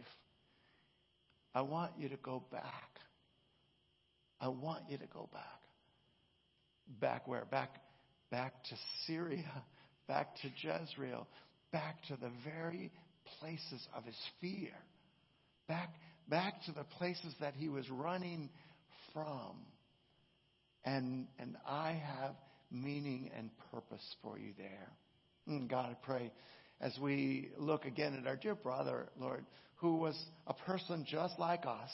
I 1.54 1.62
want 1.62 1.92
you 1.98 2.08
to 2.08 2.16
go 2.16 2.42
back. 2.50 2.98
I 4.40 4.48
want 4.48 4.84
you 4.88 4.98
to 4.98 5.06
go 5.12 5.28
back. 5.32 5.42
Back 7.00 7.28
where? 7.28 7.44
Back, 7.44 7.76
back 8.30 8.64
to 8.64 8.76
Syria, 9.06 9.62
back 10.08 10.34
to 10.36 10.48
Jezreel, 10.60 11.28
back 11.72 12.02
to 12.08 12.16
the 12.16 12.30
very 12.44 12.90
places 13.38 13.86
of 13.94 14.04
his 14.04 14.16
fear 14.40 14.72
back, 15.72 15.94
back 16.28 16.62
to 16.66 16.72
the 16.72 16.84
places 16.84 17.34
that 17.40 17.54
he 17.54 17.70
was 17.70 17.88
running 17.88 18.50
from. 19.14 19.56
And, 20.84 21.26
and 21.38 21.56
I 21.66 21.92
have 21.92 22.34
meaning 22.70 23.30
and 23.36 23.48
purpose 23.72 24.04
for 24.22 24.38
you 24.38 24.52
there. 24.58 24.90
And 25.46 25.62
mm, 25.62 25.70
God, 25.70 25.86
I 25.86 25.96
pray 26.04 26.30
as 26.82 26.92
we 27.00 27.52
look 27.56 27.86
again 27.86 28.18
at 28.20 28.26
our 28.26 28.36
dear 28.36 28.54
brother, 28.54 29.08
Lord, 29.18 29.46
who 29.76 29.96
was 29.96 30.18
a 30.46 30.52
person 30.52 31.06
just 31.08 31.38
like 31.38 31.64
us, 31.64 31.90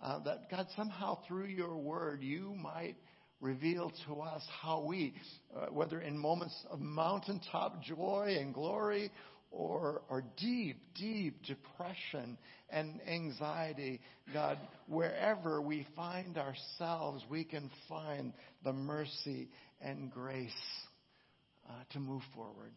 uh, 0.00 0.20
that 0.20 0.48
God, 0.48 0.68
somehow 0.76 1.18
through 1.26 1.46
your 1.46 1.76
word, 1.76 2.22
you 2.22 2.54
might 2.62 2.94
reveal 3.40 3.90
to 4.06 4.20
us 4.20 4.42
how 4.62 4.84
we, 4.86 5.14
uh, 5.56 5.66
whether 5.72 6.00
in 6.00 6.16
moments 6.16 6.54
of 6.70 6.78
mountaintop 6.78 7.82
joy 7.82 8.36
and 8.38 8.54
glory 8.54 9.10
or, 9.50 10.02
or 10.08 10.24
deep, 10.36 10.78
deep 10.94 11.42
depression 11.44 12.38
and 12.70 13.00
anxiety, 13.06 14.00
God, 14.32 14.58
wherever 14.86 15.60
we 15.60 15.86
find 15.96 16.38
ourselves, 16.38 17.24
we 17.28 17.44
can 17.44 17.70
find 17.88 18.32
the 18.64 18.72
mercy 18.72 19.48
and 19.80 20.10
grace 20.10 20.50
uh, 21.68 21.72
to 21.92 21.98
move 21.98 22.22
forward. 22.34 22.72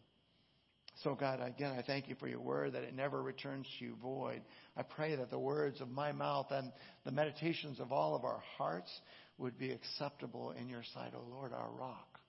So, 1.02 1.14
God, 1.14 1.40
again, 1.40 1.76
I 1.76 1.82
thank 1.82 2.08
you 2.08 2.14
for 2.14 2.28
your 2.28 2.40
word 2.40 2.72
that 2.72 2.84
it 2.84 2.94
never 2.94 3.22
returns 3.22 3.66
to 3.78 3.84
you 3.84 3.96
void. 4.00 4.42
I 4.76 4.82
pray 4.82 5.16
that 5.16 5.30
the 5.30 5.38
words 5.38 5.80
of 5.80 5.90
my 5.90 6.12
mouth 6.12 6.46
and 6.50 6.72
the 7.04 7.10
meditations 7.10 7.80
of 7.80 7.92
all 7.92 8.14
of 8.14 8.24
our 8.24 8.42
hearts 8.56 8.90
would 9.38 9.58
be 9.58 9.72
acceptable 9.72 10.52
in 10.52 10.68
your 10.68 10.84
sight, 10.94 11.12
O 11.14 11.28
Lord, 11.28 11.52
our 11.52 11.70
rock 11.70 12.20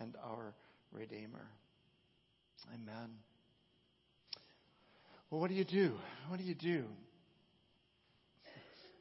and 0.00 0.16
our 0.24 0.54
Redeemer. 0.92 1.48
Amen. 2.72 3.10
Well, 5.30 5.40
what 5.40 5.48
do 5.48 5.54
you 5.54 5.64
do? 5.64 5.94
What 6.28 6.38
do 6.38 6.44
you 6.44 6.54
do? 6.54 6.84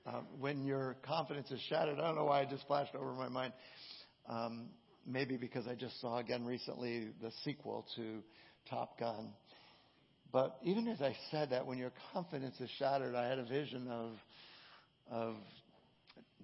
Um, 0.06 0.26
when 0.40 0.66
your 0.66 0.96
confidence 1.06 1.52
is 1.52 1.60
shattered, 1.70 2.00
I 2.00 2.08
don't 2.08 2.16
know 2.16 2.26
why 2.26 2.42
it 2.42 2.50
just 2.50 2.66
flashed 2.66 2.96
over 2.96 3.14
my 3.14 3.30
mind. 3.30 3.54
Um, 4.28 4.70
maybe 5.06 5.38
because 5.38 5.68
I 5.68 5.76
just 5.76 6.00
saw 6.02 6.18
again 6.18 6.46
recently 6.46 7.10
the 7.22 7.32
sequel 7.44 7.86
to 7.98 8.24
Top 8.70 9.00
Gun. 9.00 9.30
But 10.32 10.58
even 10.64 10.88
as 10.88 11.02
I 11.02 11.16
said 11.30 11.52
that, 11.52 11.68
when 11.68 11.78
your 11.78 11.92
confidence 12.14 12.60
is 12.60 12.70
shattered, 12.80 13.16
I 13.16 13.28
had 13.28 13.38
a 13.40 13.46
vision 13.46 13.88
of 13.90 14.12
of 15.12 15.36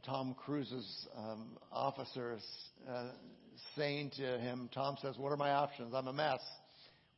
Tom 0.05 0.35
Cruise's 0.37 1.07
um, 1.17 1.57
officers 1.71 2.45
uh, 2.87 3.11
saying 3.77 4.11
to 4.17 4.37
him, 4.39 4.69
Tom 4.73 4.97
says, 5.01 5.17
"What 5.17 5.31
are 5.31 5.37
my 5.37 5.51
options? 5.51 5.93
I'm 5.95 6.07
a 6.07 6.13
mess. 6.13 6.41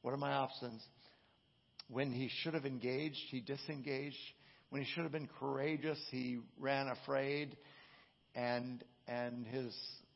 What 0.03 0.13
are 0.13 0.17
my 0.17 0.33
options?" 0.33 0.81
When 1.91 2.13
he 2.13 2.29
should 2.41 2.53
have 2.53 2.65
engaged, 2.65 3.19
he 3.31 3.41
disengaged. 3.41 4.15
When 4.69 4.81
he 4.81 4.89
should 4.93 5.03
have 5.03 5.11
been 5.11 5.27
courageous, 5.39 5.99
he 6.09 6.39
ran 6.57 6.87
afraid. 6.87 7.57
And, 8.33 8.81
and 9.09 9.45
his 9.45 9.75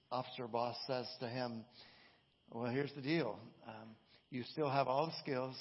officer 0.09 0.47
boss 0.47 0.77
says 0.87 1.05
to 1.19 1.27
him, 1.27 1.65
Well, 2.49 2.71
here's 2.71 2.93
the 2.93 3.01
deal. 3.01 3.37
Um, 3.67 3.89
you 4.31 4.43
still 4.53 4.69
have 4.69 4.87
all 4.87 5.07
the 5.07 5.19
skills, 5.19 5.57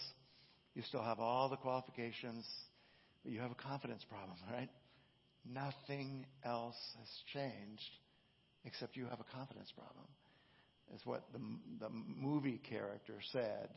you 0.77 0.83
still 0.83 1.03
have 1.03 1.18
all 1.18 1.48
the 1.48 1.57
qualifications, 1.57 2.46
but 3.24 3.33
you 3.33 3.40
have 3.40 3.50
a 3.50 3.57
confidence 3.57 4.05
problem, 4.09 4.37
right? 4.53 4.70
Nothing 5.44 6.27
else 6.44 6.79
has 7.00 7.09
changed 7.33 7.90
except 8.64 8.96
you 8.96 9.07
have 9.07 9.18
a 9.18 9.37
confidence 9.37 9.72
problem. 9.77 10.07
Is 10.94 11.00
what 11.05 11.24
the, 11.33 11.40
the 11.81 11.90
movie 11.90 12.61
character 12.68 13.14
said 13.33 13.68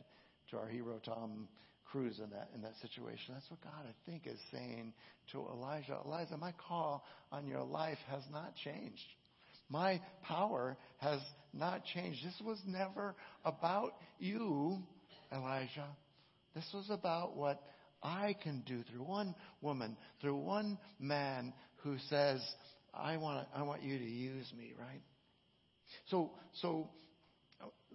to 0.50 0.56
our 0.56 0.68
hero 0.68 1.00
Tom 1.04 1.48
Cruise 1.90 2.18
in 2.22 2.30
that 2.30 2.50
in 2.54 2.62
that 2.62 2.74
situation. 2.82 3.34
That's 3.34 3.50
what 3.50 3.62
God, 3.62 3.84
I 3.84 4.10
think, 4.10 4.26
is 4.26 4.38
saying 4.52 4.92
to 5.32 5.46
Elijah. 5.52 5.98
Elijah, 6.04 6.36
my 6.36 6.52
call 6.68 7.04
on 7.32 7.46
your 7.46 7.64
life 7.64 7.98
has 8.10 8.22
not 8.30 8.54
changed. 8.56 9.00
My 9.70 10.00
power 10.22 10.76
has 10.98 11.20
not 11.52 11.84
changed. 11.84 12.24
This 12.24 12.40
was 12.44 12.58
never 12.66 13.14
about 13.44 13.94
you, 14.18 14.78
Elijah. 15.32 15.88
This 16.54 16.68
was 16.72 16.86
about 16.90 17.36
what 17.36 17.62
I 18.02 18.34
can 18.42 18.62
do 18.66 18.82
through 18.90 19.04
one 19.04 19.34
woman, 19.60 19.96
through 20.20 20.36
one 20.36 20.78
man 20.98 21.52
who 21.82 21.96
says, 22.08 22.40
I 22.94 23.16
want, 23.16 23.46
I 23.54 23.62
want 23.62 23.82
you 23.82 23.98
to 23.98 24.04
use 24.04 24.50
me, 24.56 24.72
right? 24.78 25.02
So, 26.10 26.32
so 26.60 26.88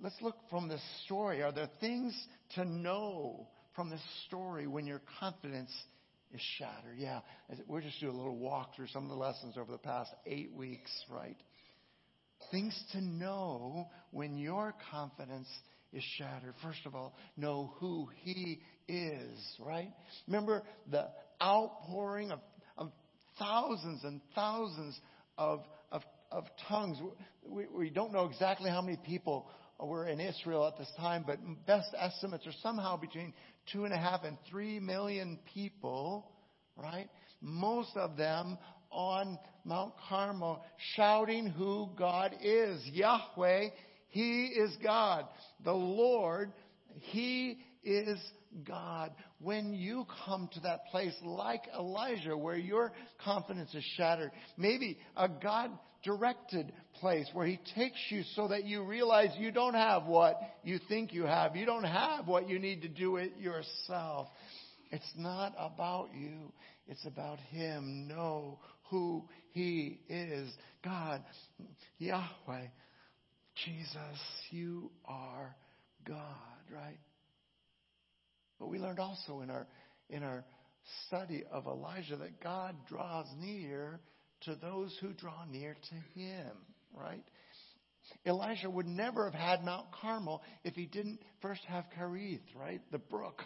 let's 0.01 0.15
look 0.21 0.35
from 0.49 0.67
this 0.67 0.81
story. 1.05 1.41
Are 1.41 1.51
there 1.51 1.69
things 1.79 2.15
to 2.55 2.65
know 2.65 3.47
from 3.75 3.89
this 3.89 4.01
story 4.27 4.67
when 4.67 4.85
your 4.85 5.01
confidence 5.19 5.71
is 6.33 6.41
shattered. 6.57 6.97
Yeah, 6.97 7.21
we're 7.67 7.81
just 7.81 7.99
doing 7.99 8.13
a 8.13 8.17
little 8.17 8.37
walk 8.37 8.75
through 8.75 8.87
some 8.87 9.03
of 9.03 9.09
the 9.09 9.15
lessons 9.15 9.55
over 9.57 9.71
the 9.71 9.77
past 9.77 10.11
eight 10.25 10.51
weeks, 10.53 10.91
right? 11.11 11.37
Things 12.51 12.77
to 12.91 13.01
know 13.01 13.87
when 14.11 14.37
your 14.37 14.73
confidence 14.91 15.47
is 15.91 16.03
shattered. 16.17 16.53
First 16.61 16.79
of 16.85 16.95
all, 16.95 17.15
know 17.37 17.73
who 17.77 18.09
He 18.23 18.61
is, 18.87 19.39
right? 19.59 19.91
Remember 20.27 20.63
the 20.91 21.07
outpouring 21.41 22.31
of, 22.31 22.39
of 22.77 22.91
thousands 23.39 24.03
and 24.03 24.21
thousands 24.35 24.99
of, 25.37 25.61
of, 25.91 26.01
of 26.31 26.45
tongues. 26.67 26.97
We, 27.47 27.65
we 27.67 27.89
don't 27.89 28.11
know 28.11 28.25
exactly 28.25 28.69
how 28.69 28.81
many 28.81 28.97
people 29.05 29.47
Uh, 29.81 29.85
were 29.85 30.07
in 30.07 30.19
Israel 30.19 30.67
at 30.67 30.77
this 30.77 30.91
time, 30.97 31.23
but 31.25 31.39
best 31.65 31.87
estimates 31.97 32.45
are 32.47 32.53
somehow 32.61 32.97
between 32.97 33.33
two 33.71 33.85
and 33.85 33.93
a 33.93 33.97
half 33.97 34.23
and 34.23 34.37
three 34.49 34.79
million 34.79 35.39
people, 35.53 36.31
right? 36.75 37.09
Most 37.41 37.95
of 37.95 38.17
them 38.17 38.57
on 38.91 39.37
Mount 39.65 39.93
Carmel 40.07 40.63
shouting 40.95 41.47
who 41.47 41.89
God 41.97 42.35
is. 42.41 42.81
Yahweh, 42.85 43.69
He 44.09 44.45
is 44.45 44.75
God. 44.83 45.25
The 45.63 45.73
Lord, 45.73 46.53
He 46.99 47.59
is 47.83 48.19
God. 48.65 49.11
When 49.39 49.73
you 49.73 50.05
come 50.25 50.49
to 50.53 50.59
that 50.61 50.87
place 50.87 51.13
like 51.23 51.63
Elijah 51.77 52.37
where 52.37 52.57
your 52.57 52.91
confidence 53.23 53.73
is 53.73 53.83
shattered, 53.97 54.31
maybe 54.57 54.97
a 55.15 55.27
God 55.27 55.71
directed 56.03 56.71
place 56.99 57.27
where 57.33 57.47
He 57.47 57.59
takes 57.75 57.99
you 58.09 58.23
so 58.35 58.49
that 58.49 58.65
you 58.65 58.83
realize 58.83 59.29
you 59.37 59.51
don't 59.51 59.73
have 59.73 60.05
what 60.05 60.39
you 60.63 60.79
think 60.89 61.13
you 61.13 61.23
have. 61.23 61.55
You 61.55 61.65
don't 61.65 61.83
have 61.83 62.27
what 62.27 62.49
you 62.49 62.59
need 62.59 62.81
to 62.83 62.89
do 62.89 63.17
it 63.17 63.37
yourself. 63.37 64.27
It's 64.91 65.11
not 65.17 65.53
about 65.57 66.09
you. 66.13 66.51
It's 66.87 67.05
about 67.05 67.39
Him. 67.51 68.07
Know 68.07 68.59
who 68.89 69.23
He 69.51 69.99
is. 70.09 70.51
God, 70.83 71.23
Yahweh, 71.97 72.67
Jesus, 73.65 74.19
you 74.51 74.91
are 75.05 75.55
God, 76.05 76.17
right? 76.73 76.99
But 78.63 78.69
we 78.69 78.79
learned 78.79 78.99
also 78.99 79.41
in 79.41 79.49
our, 79.49 79.67
in 80.09 80.23
our 80.23 80.45
study 81.05 81.43
of 81.51 81.67
Elijah 81.67 82.15
that 82.15 82.41
God 82.41 82.73
draws 82.87 83.25
near 83.37 83.99
to 84.45 84.55
those 84.55 84.97
who 85.01 85.11
draw 85.11 85.43
near 85.51 85.75
to 85.89 86.17
him, 86.17 86.51
right? 86.93 87.25
Elijah 88.25 88.69
would 88.69 88.87
never 88.87 89.29
have 89.29 89.33
had 89.33 89.65
Mount 89.65 89.87
Carmel 89.91 90.41
if 90.63 90.75
he 90.75 90.85
didn't 90.85 91.19
first 91.41 91.59
have 91.67 91.83
Kerith, 91.99 92.39
right? 92.55 92.79
The 92.93 92.99
brook 92.99 93.41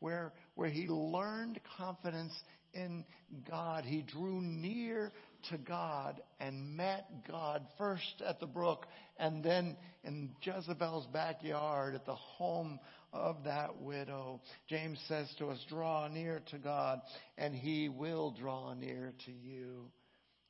where, 0.00 0.34
where 0.54 0.68
he 0.68 0.86
learned 0.86 1.58
confidence 1.78 2.34
in 2.74 3.06
God. 3.48 3.86
He 3.86 4.02
drew 4.02 4.42
near 4.42 5.12
to 5.48 5.56
God 5.56 6.20
and 6.40 6.76
met 6.76 7.06
God 7.26 7.66
first 7.78 8.22
at 8.26 8.38
the 8.38 8.46
brook 8.46 8.84
and 9.18 9.42
then 9.42 9.78
in 10.04 10.30
Jezebel's 10.42 11.06
backyard 11.06 11.94
at 11.94 12.04
the 12.04 12.14
home 12.14 12.78
of 13.12 13.44
that 13.44 13.80
widow. 13.80 14.40
James 14.68 14.98
says 15.08 15.32
to 15.38 15.48
us, 15.48 15.58
draw 15.68 16.08
near 16.08 16.42
to 16.50 16.58
God 16.58 17.00
and 17.36 17.54
he 17.54 17.88
will 17.88 18.34
draw 18.38 18.74
near 18.74 19.12
to 19.26 19.32
you. 19.32 19.90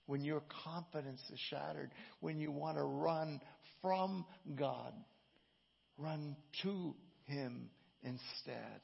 When 0.06 0.22
your 0.24 0.42
confidence 0.64 1.20
is 1.32 1.38
shattered, 1.48 1.92
when 2.20 2.38
you 2.38 2.50
want 2.50 2.76
to 2.76 2.82
run 2.82 3.40
from 3.80 4.24
God, 4.56 4.92
run 5.96 6.36
to 6.62 6.94
him 7.24 7.70
instead. 8.02 8.80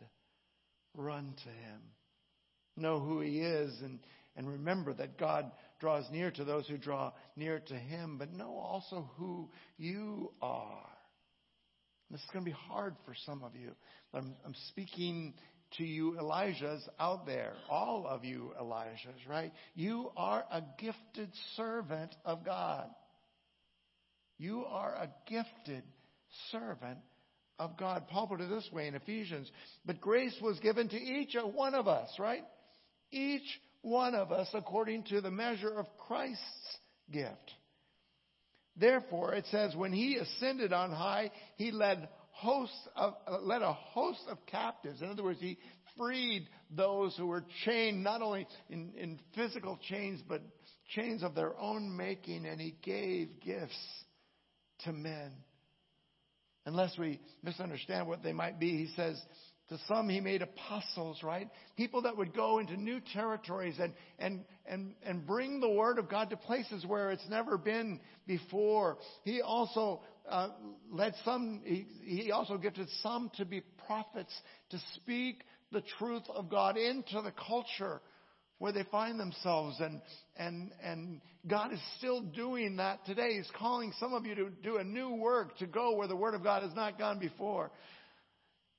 Run 0.95 1.35
to 1.45 1.49
him. 1.49 1.81
Know 2.77 3.01
who 3.01 3.21
he 3.21 3.41
is 3.41 3.75
and, 3.83 3.99
and 4.37 4.49
remember 4.49 4.95
that 4.95 5.19
God 5.19 5.51
draws 5.81 6.05
near 6.11 6.31
to 6.33 6.45
those 6.45 6.67
who 6.67 6.79
draw 6.79 7.13
near 7.37 7.61
to 7.67 7.75
him, 7.75 8.17
but 8.19 8.33
know 8.33 8.57
also 8.57 9.11
who 9.17 9.51
you 9.77 10.33
are. 10.41 10.88
This 12.11 12.21
is 12.21 12.27
going 12.33 12.45
to 12.45 12.51
be 12.51 12.57
hard 12.69 12.97
for 13.05 13.15
some 13.27 13.43
of 13.43 13.55
you. 13.55 13.73
I'm, 14.15 14.35
I'm 14.45 14.55
speaking 14.69 15.35
to 15.77 15.85
you 15.85 16.17
Elijahs 16.19 16.81
out 16.99 17.27
there, 17.27 17.53
all 17.69 18.07
of 18.07 18.25
you 18.25 18.53
Elijahs, 18.61 19.29
right? 19.29 19.53
You 19.75 20.11
are 20.17 20.45
a 20.51 20.63
gifted 20.79 21.31
servant 21.57 22.15
of 22.25 22.45
God. 22.45 22.87
You 24.39 24.65
are 24.65 24.95
a 24.95 25.11
gifted 25.29 25.83
servant 26.51 26.99
of 27.59 27.77
God. 27.77 28.07
Paul 28.09 28.29
put 28.29 28.41
it 28.41 28.49
this 28.49 28.69
way 28.73 28.87
in 28.87 28.95
Ephesians, 28.95 29.51
but 29.85 30.01
grace 30.01 30.37
was 30.41 30.59
given 30.61 30.89
to 30.89 30.97
each 30.97 31.37
one 31.55 31.75
of 31.75 31.89
us, 31.89 32.09
right? 32.19 32.45
Each 33.11 33.61
one 33.83 34.15
of 34.15 34.33
us 34.33 34.49
according 34.55 35.05
to 35.05 35.21
the 35.21 35.31
measure 35.31 35.77
of 35.77 35.87
Christ's 36.07 36.79
gift. 37.13 37.53
Therefore, 38.79 39.35
it 39.35 39.45
says, 39.51 39.75
when 39.75 39.93
he 39.93 40.17
ascended 40.17 40.73
on 40.73 40.91
high, 40.91 41.31
he 41.57 41.71
led 41.73 42.09
hosts 42.31 42.89
of, 42.95 43.15
led 43.43 43.63
a 43.63 43.73
host 43.73 44.21
of 44.31 44.39
captives. 44.47 45.03
In 45.03 45.11
other 45.11 45.25
words, 45.25 45.41
he 45.41 45.59
freed 45.97 46.49
those 46.71 47.17
who 47.17 47.27
were 47.27 47.45
chained, 47.65 48.05
not 48.05 48.23
only 48.23 48.47
in, 48.71 48.93
in 48.97 49.19
physical 49.35 49.79
chains, 49.89 50.21
but 50.29 50.43
chains 50.95 51.23
of 51.23 51.35
their 51.35 51.59
own 51.59 51.97
making, 51.97 52.47
and 52.47 52.61
he 52.61 52.77
gave 52.83 53.41
gifts 53.45 53.77
to 54.85 54.93
men. 54.93 55.33
Unless 56.65 56.97
we 56.99 57.21
misunderstand 57.43 58.07
what 58.07 58.23
they 58.23 58.33
might 58.33 58.61
be, 58.61 58.71
he 58.71 58.93
says, 58.95 59.21
to 59.69 59.79
some, 59.87 60.09
he 60.09 60.21
made 60.21 60.41
apostles, 60.41 61.23
right? 61.23 61.49
People 61.77 62.03
that 62.03 62.17
would 62.17 62.35
go 62.35 62.59
into 62.59 62.77
new 62.77 63.01
territories 63.13 63.75
and, 63.79 63.93
and, 64.19 64.45
and, 64.67 64.95
and 65.05 65.27
bring 65.27 65.61
the 65.61 65.69
word 65.69 65.99
of 65.99 66.09
God 66.09 66.31
to 66.31 66.37
places 66.37 66.87
where 66.87 67.11
it's 67.11 67.29
never 67.29 67.59
been 67.59 68.01
before. 68.27 68.97
He 69.25 69.43
also 69.43 70.01
uh, 70.29 70.49
led 70.91 71.15
some, 71.25 71.61
he, 71.65 71.87
he 72.03 72.33
also 72.33 72.57
gifted 72.57 72.89
some 73.03 73.31
to 73.37 73.45
be 73.45 73.63
prophets, 73.87 74.33
to 74.71 74.79
speak 74.95 75.43
the 75.71 75.83
truth 75.99 76.25
of 76.35 76.49
God 76.49 76.77
into 76.79 77.21
the 77.21 77.33
culture 77.47 78.01
where 78.59 78.73
they 78.73 78.85
find 78.91 79.21
themselves. 79.21 79.77
And, 79.81 80.01
and, 80.37 80.73
and 80.83 81.21
God 81.47 81.73
is 81.73 81.81
still 81.99 82.23
doing 82.23 82.77
that 82.77 83.05
today. 83.07 83.37
He's 83.37 83.51
calling 83.59 83.93
some 84.01 84.15
of 84.15 84.27
you 84.27 84.35
to 84.35 84.51
do 84.63 84.79
a 84.79 84.85
new 84.85 85.15
work, 85.15 85.59
to 85.59 85.67
go 85.67 85.95
where 85.95 86.09
the 86.09 86.17
Word 86.17 86.35
of 86.35 86.43
God 86.43 86.63
has 86.63 86.75
not 86.75 86.99
gone 86.99 87.19
before. 87.19 87.71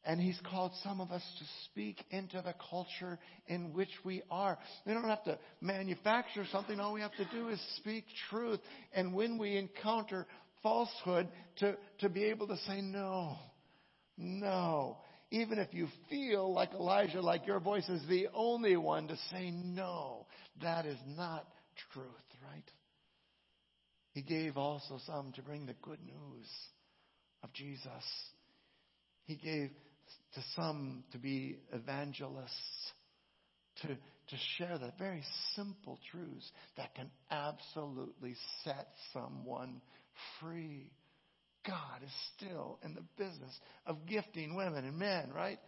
And 0.06 0.20
He's 0.20 0.40
called 0.50 0.72
some 0.84 1.02
of 1.02 1.12
us 1.12 1.24
to 1.40 1.46
speak 1.66 2.04
into 2.10 2.42
the 2.42 2.56
culture 2.70 3.20
in 3.48 3.74
which 3.74 3.90
we 4.04 4.22
are. 4.32 4.58
We 4.86 4.94
don't 4.94 5.04
have 5.04 5.24
to 5.26 5.38
manufacture 5.62 6.46
something. 6.52 6.80
All 6.80 6.94
we 6.94 7.02
have 7.02 7.16
to 7.16 7.26
do 7.32 7.50
is 7.50 7.60
speak 7.78 8.06
truth. 8.30 8.60
And 8.94 9.14
when 9.14 9.38
we 9.38 9.58
encounter 9.58 10.26
falsehood, 10.64 11.28
to, 11.58 11.78
to 12.00 12.10
be 12.10 12.26
able 12.26 12.48
to 12.48 12.58
say, 12.68 12.82
no, 12.82 13.38
no. 14.18 14.98
Even 15.32 15.60
if 15.60 15.74
you 15.74 15.88
feel 16.10 16.54
like 16.54 16.74
Elijah, 16.74 17.22
like 17.22 17.46
your 17.46 17.60
voice 17.60 17.88
is 17.88 18.02
the 18.10 18.28
only 18.34 18.78
one 18.78 19.08
to 19.08 19.18
say, 19.32 19.52
no, 19.52 20.26
that 20.62 20.86
is 20.86 20.98
not 21.06 21.46
truth, 21.94 22.08
right? 22.52 22.64
He 24.14 24.22
gave 24.22 24.58
also 24.58 25.00
some 25.06 25.32
to 25.34 25.42
bring 25.42 25.66
the 25.66 25.76
good 25.82 26.00
news 26.04 26.48
of 27.44 27.54
Jesus. 27.54 28.04
He 29.26 29.36
gave 29.36 29.70
to 30.34 30.42
some 30.56 31.04
to 31.12 31.18
be 31.18 31.58
evangelists, 31.74 32.94
to, 33.82 33.88
to 33.88 34.36
share 34.58 34.78
the 34.78 34.94
very 35.00 35.24
simple 35.56 36.00
truths 36.12 36.52
that 36.78 36.94
can 36.96 37.10
absolutely 37.32 38.36
set 38.64 38.88
someone 39.14 39.82
free. 40.40 40.92
God 41.66 42.04
is 42.04 42.12
still 42.36 42.80
in 42.84 42.94
the 42.94 43.04
business 43.18 43.58
of 43.86 44.06
gifting 44.08 44.56
women 44.56 44.86
and 44.86 44.98
men, 44.98 45.32
right? 45.34 45.60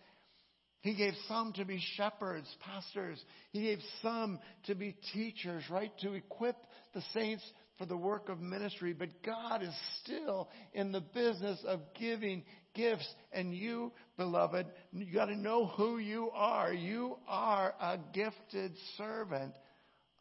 He 0.82 0.96
gave 0.96 1.14
some 1.28 1.54
to 1.54 1.66
be 1.66 1.80
shepherds, 1.96 2.48
pastors. 2.60 3.24
He 3.52 3.62
gave 3.62 3.80
some 4.02 4.40
to 4.66 4.74
be 4.74 4.96
teachers, 5.14 5.64
right? 5.70 5.92
To 6.00 6.14
equip 6.14 6.56
the 6.94 7.04
saints 7.14 7.44
for 7.78 7.86
the 7.86 7.98
work 7.98 8.30
of 8.30 8.40
ministry. 8.40 8.94
But 8.94 9.22
God 9.24 9.62
is 9.62 9.76
still 10.04 10.50
in 10.74 10.92
the 10.92 11.02
business 11.02 11.60
of 11.68 11.82
giving 12.00 12.44
gifts. 12.74 13.08
And 13.32 13.54
you, 13.54 13.92
beloved, 14.18 14.68
you 14.92 15.14
got 15.14 15.26
to 15.26 15.36
know 15.36 15.68
who 15.68 15.98
you 15.98 16.30
are. 16.34 16.74
You 16.74 17.18
are 17.28 17.74
a 17.80 17.98
gifted 18.14 18.74
servant 18.98 19.54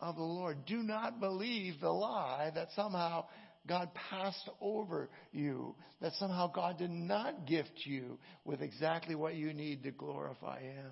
of 0.00 0.16
the 0.16 0.22
Lord. 0.22 0.66
Do 0.66 0.82
not 0.82 1.20
believe 1.20 1.80
the 1.80 1.90
lie 1.90 2.50
that 2.54 2.68
somehow 2.74 3.26
God 3.66 3.90
passed 4.10 4.48
over 4.60 5.10
you, 5.32 5.74
that 6.00 6.12
somehow 6.14 6.50
God 6.50 6.78
did 6.78 6.90
not 6.90 7.46
gift 7.46 7.72
you 7.84 8.18
with 8.44 8.62
exactly 8.62 9.14
what 9.14 9.34
you 9.34 9.52
need 9.52 9.82
to 9.82 9.90
glorify 9.90 10.60
Him. 10.60 10.90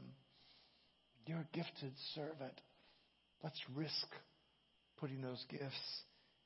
You're 1.27 1.39
a 1.41 1.57
gifted 1.57 1.93
servant. 2.15 2.61
Let's 3.43 3.61
risk 3.75 4.07
putting 4.99 5.23
those 5.23 5.45
gifts 5.51 6.03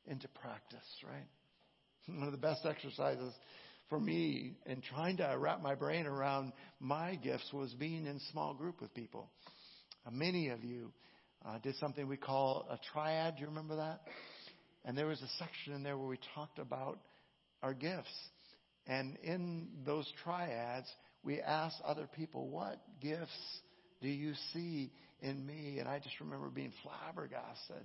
into 0.07 0.29
practice, 0.29 0.79
right? 1.05 1.27
One 2.07 2.27
of 2.27 2.33
the 2.33 2.38
best 2.38 2.66
exercises 2.66 3.33
for 3.92 4.00
me 4.00 4.55
in 4.64 4.81
trying 4.81 5.18
to 5.18 5.37
wrap 5.38 5.61
my 5.61 5.74
brain 5.74 6.07
around 6.07 6.55
my 6.81 7.14
gifts 7.16 7.52
was 7.52 7.74
being 7.74 8.07
in 8.07 8.18
small 8.31 8.55
group 8.55 8.81
with 8.81 8.94
people. 8.94 9.28
Uh, 10.07 10.11
many 10.11 10.48
of 10.48 10.64
you 10.64 10.90
uh, 11.44 11.59
did 11.59 11.76
something 11.76 12.09
we 12.09 12.16
call 12.16 12.66
a 12.70 12.78
triad. 12.90 13.35
Do 13.35 13.42
you 13.42 13.48
remember 13.48 13.76
that? 13.76 14.00
And 14.87 14.96
there 14.96 15.05
was 15.05 15.20
a 15.20 15.28
section 15.38 15.74
in 15.74 15.83
there 15.83 15.98
where 15.98 16.09
we 16.09 16.18
talked 16.35 16.59
about 16.59 17.00
our 17.62 17.74
gifts. 17.74 18.09
And 18.87 19.18
in 19.22 19.68
those 19.85 20.11
triads, 20.24 20.87
we 21.22 21.42
asked 21.42 21.76
other 21.85 22.09
people, 22.16 22.48
what 22.48 22.81
gifts 23.02 23.28
do 24.00 24.09
you 24.09 24.33
see 24.55 24.90
in 25.20 25.46
me? 25.46 25.81
And 25.81 25.87
I 25.87 25.98
just 25.98 26.18
remember 26.18 26.48
being 26.48 26.72
flabbergasted 26.83 27.85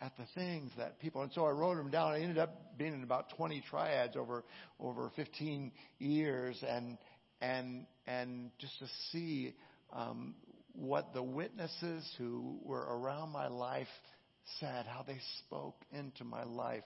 at 0.00 0.16
the 0.16 0.24
things 0.34 0.70
that 0.78 1.00
people 1.00 1.22
and 1.22 1.32
so 1.32 1.44
I 1.44 1.50
wrote 1.50 1.76
them 1.76 1.90
down. 1.90 2.12
I 2.12 2.20
ended 2.20 2.38
up 2.38 2.78
being 2.78 2.94
in 2.94 3.02
about 3.02 3.30
20 3.36 3.62
triads 3.68 4.16
over 4.16 4.44
over 4.78 5.10
15 5.16 5.72
years, 5.98 6.62
and 6.66 6.98
and 7.40 7.86
and 8.06 8.50
just 8.58 8.78
to 8.78 8.86
see 9.10 9.54
um, 9.92 10.34
what 10.72 11.12
the 11.12 11.22
witnesses 11.22 12.08
who 12.18 12.58
were 12.62 12.98
around 12.98 13.30
my 13.30 13.48
life 13.48 13.88
said, 14.60 14.86
how 14.86 15.02
they 15.06 15.18
spoke 15.40 15.76
into 15.92 16.24
my 16.24 16.44
life. 16.44 16.84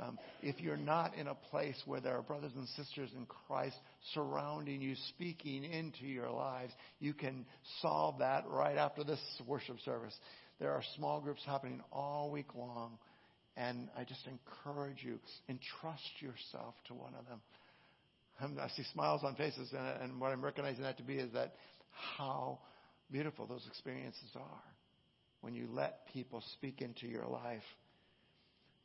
Um, 0.00 0.18
if 0.42 0.60
you're 0.60 0.76
not 0.76 1.14
in 1.16 1.26
a 1.26 1.34
place 1.34 1.76
where 1.84 2.00
there 2.00 2.16
are 2.16 2.22
brothers 2.22 2.52
and 2.54 2.68
sisters 2.68 3.10
in 3.16 3.26
Christ 3.26 3.76
surrounding 4.14 4.80
you, 4.80 4.94
speaking 5.08 5.64
into 5.64 6.06
your 6.06 6.30
lives, 6.30 6.72
you 7.00 7.14
can 7.14 7.46
solve 7.82 8.18
that 8.20 8.44
right 8.48 8.76
after 8.76 9.02
this 9.02 9.20
worship 9.46 9.80
service. 9.84 10.16
There 10.60 10.72
are 10.72 10.82
small 10.96 11.20
groups 11.20 11.42
happening 11.46 11.80
all 11.92 12.30
week 12.30 12.54
long, 12.54 12.98
and 13.56 13.88
I 13.96 14.04
just 14.04 14.26
encourage 14.26 15.04
you, 15.04 15.18
entrust 15.48 16.20
yourself 16.20 16.74
to 16.88 16.94
one 16.94 17.12
of 17.18 17.26
them. 17.26 17.40
I 18.60 18.68
see 18.68 18.84
smiles 18.92 19.22
on 19.24 19.34
faces, 19.34 19.72
and 19.72 20.20
what 20.20 20.32
I'm 20.32 20.44
recognizing 20.44 20.82
that 20.82 20.96
to 20.98 21.02
be 21.02 21.16
is 21.16 21.32
that 21.32 21.54
how 22.16 22.60
beautiful 23.10 23.46
those 23.46 23.66
experiences 23.66 24.30
are 24.36 24.62
when 25.40 25.54
you 25.54 25.68
let 25.72 26.06
people 26.12 26.42
speak 26.54 26.80
into 26.82 27.06
your 27.06 27.26
life. 27.26 27.62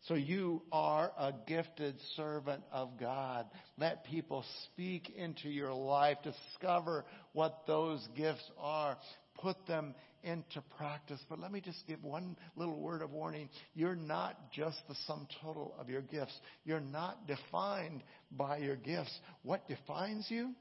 So 0.08 0.16
you 0.16 0.62
are 0.72 1.12
a 1.18 1.34
gifted 1.48 1.96
servant 2.18 2.64
of 2.72 3.00
God. 3.00 3.46
Let 3.78 4.04
people 4.06 4.44
speak 4.66 5.14
into 5.16 5.50
your 5.50 5.74
life. 5.74 6.18
Discover 6.24 7.06
what 7.32 7.62
those 7.68 8.06
gifts 8.16 8.44
are. 8.60 8.98
Put 9.40 9.66
them 9.66 9.96
into 10.24 10.62
practice. 10.78 11.20
But 11.30 11.40
let 11.40 11.52
me 11.52 11.62
just 11.62 11.86
give 11.88 12.04
one 12.04 12.36
little 12.56 12.80
word 12.80 13.02
of 13.02 13.12
warning. 13.12 13.50
You're 13.74 13.96
not 13.96 14.52
just 14.52 14.78
the 14.88 14.96
sum 15.08 15.28
total 15.42 15.76
of 15.80 15.90
your 15.90 16.02
gifts. 16.02 16.38
You're 16.66 16.80
not 16.80 17.28
defined 17.28 18.04
by 18.32 18.58
your 18.58 18.76
gifts. 18.76 19.18
What 19.44 19.68
defines 19.68 20.28
you? 20.30 20.52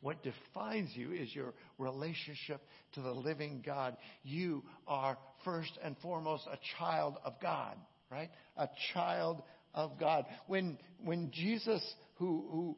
What 0.00 0.22
defines 0.22 0.90
you 0.94 1.12
is 1.12 1.34
your 1.34 1.54
relationship 1.78 2.60
to 2.94 3.00
the 3.00 3.12
living 3.12 3.62
God. 3.64 3.96
You 4.22 4.62
are 4.86 5.18
first 5.44 5.72
and 5.82 5.96
foremost 6.02 6.44
a 6.46 6.58
child 6.78 7.16
of 7.24 7.34
God 7.40 7.76
right? 8.10 8.30
A 8.56 8.68
child 8.92 9.42
of 9.74 9.98
God. 9.98 10.24
When, 10.46 10.78
when 11.04 11.30
Jesus, 11.32 11.82
who, 12.16 12.46
who 12.50 12.76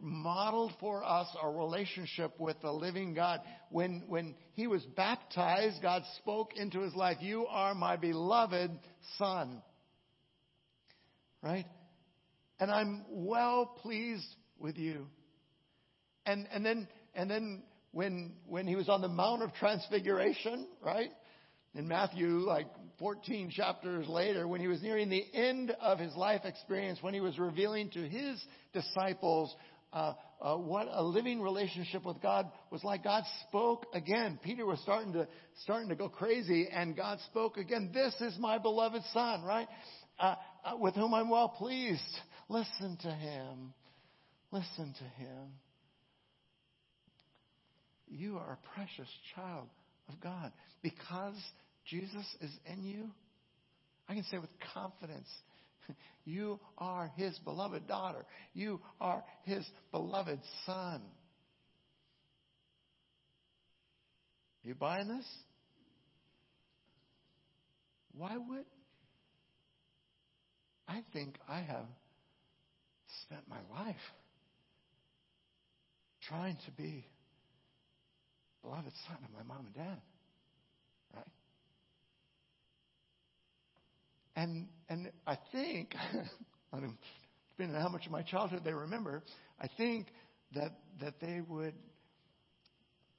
modeled 0.00 0.72
for 0.80 1.04
us 1.04 1.28
our 1.40 1.52
relationship 1.52 2.38
with 2.38 2.60
the 2.60 2.72
living 2.72 3.14
God, 3.14 3.40
when, 3.70 4.04
when 4.08 4.34
he 4.54 4.66
was 4.66 4.82
baptized, 4.96 5.82
God 5.82 6.02
spoke 6.18 6.56
into 6.56 6.80
his 6.80 6.94
life, 6.94 7.18
You 7.20 7.46
are 7.46 7.74
my 7.74 7.96
beloved 7.96 8.70
Son. 9.16 9.62
Right? 11.42 11.66
And 12.60 12.70
I'm 12.70 13.04
well 13.08 13.66
pleased 13.66 14.26
with 14.58 14.76
you. 14.76 15.06
And, 16.26 16.46
and 16.52 16.64
then, 16.64 16.88
and 17.14 17.30
then 17.30 17.62
when, 17.92 18.32
when 18.46 18.66
he 18.66 18.76
was 18.76 18.88
on 18.88 19.00
the 19.00 19.08
Mount 19.08 19.42
of 19.42 19.54
Transfiguration, 19.54 20.66
right? 20.84 21.10
In 21.74 21.88
Matthew, 21.88 22.40
like 22.40 22.66
14 22.98 23.50
chapters 23.50 24.08
later, 24.08 24.48
when 24.48 24.60
he 24.60 24.66
was 24.66 24.82
nearing 24.82 25.08
the 25.08 25.24
end 25.32 25.70
of 25.80 25.98
his 25.98 26.14
life 26.16 26.42
experience, 26.44 26.98
when 27.00 27.14
he 27.14 27.20
was 27.20 27.38
revealing 27.38 27.90
to 27.90 28.08
his 28.08 28.42
disciples 28.72 29.54
uh, 29.92 30.12
uh, 30.40 30.56
what 30.56 30.86
a 30.90 31.02
living 31.02 31.40
relationship 31.40 32.04
with 32.04 32.20
God 32.20 32.50
was 32.70 32.84
like, 32.84 33.04
God 33.04 33.24
spoke 33.48 33.86
again. 33.94 34.38
Peter 34.42 34.66
was 34.66 34.78
starting 34.80 35.12
to 35.14 35.26
starting 35.62 35.88
to 35.88 35.94
go 35.94 36.08
crazy, 36.08 36.68
and 36.70 36.94
God 36.94 37.18
spoke 37.26 37.56
again. 37.56 37.90
This 37.92 38.14
is 38.20 38.36
my 38.38 38.58
beloved 38.58 39.02
son, 39.12 39.42
right? 39.44 39.66
Uh, 40.18 40.34
uh 40.64 40.76
with 40.76 40.94
whom 40.94 41.14
I'm 41.14 41.30
well 41.30 41.48
pleased. 41.48 42.02
Listen 42.48 42.98
to 43.02 43.10
him. 43.10 43.72
Listen 44.50 44.94
to 44.98 45.04
him. 45.04 45.48
You 48.06 48.36
are 48.38 48.58
a 48.62 48.74
precious 48.74 49.08
child 49.34 49.68
of 50.08 50.20
God 50.20 50.52
because 50.82 51.36
Jesus 51.88 52.26
is 52.40 52.50
in 52.70 52.84
you, 52.84 53.10
I 54.08 54.14
can 54.14 54.24
say 54.24 54.38
with 54.38 54.50
confidence, 54.74 55.28
you 56.24 56.60
are 56.76 57.10
his 57.16 57.38
beloved 57.40 57.86
daughter. 57.88 58.24
You 58.52 58.80
are 59.00 59.24
his 59.44 59.66
beloved 59.90 60.40
son. 60.66 61.02
You 64.62 64.74
buying 64.74 65.08
this? 65.08 65.26
Why 68.12 68.36
would? 68.36 68.64
I 70.86 71.02
think 71.12 71.36
I 71.48 71.60
have 71.60 71.86
spent 73.22 73.42
my 73.48 73.60
life 73.70 73.96
trying 76.28 76.56
to 76.66 76.70
be 76.72 77.06
beloved 78.62 78.92
son 79.06 79.16
of 79.24 79.30
my 79.32 79.42
mom 79.54 79.66
and 79.66 79.74
dad. 79.74 80.00
And, 84.38 84.68
and 84.88 85.10
I 85.26 85.36
think, 85.50 85.96
depending 86.70 87.74
on 87.74 87.82
how 87.82 87.88
much 87.88 88.06
of 88.06 88.12
my 88.12 88.22
childhood 88.22 88.62
they 88.64 88.72
remember, 88.72 89.24
I 89.60 89.66
think 89.76 90.06
that, 90.54 90.78
that 91.00 91.14
they 91.20 91.40
would, 91.48 91.74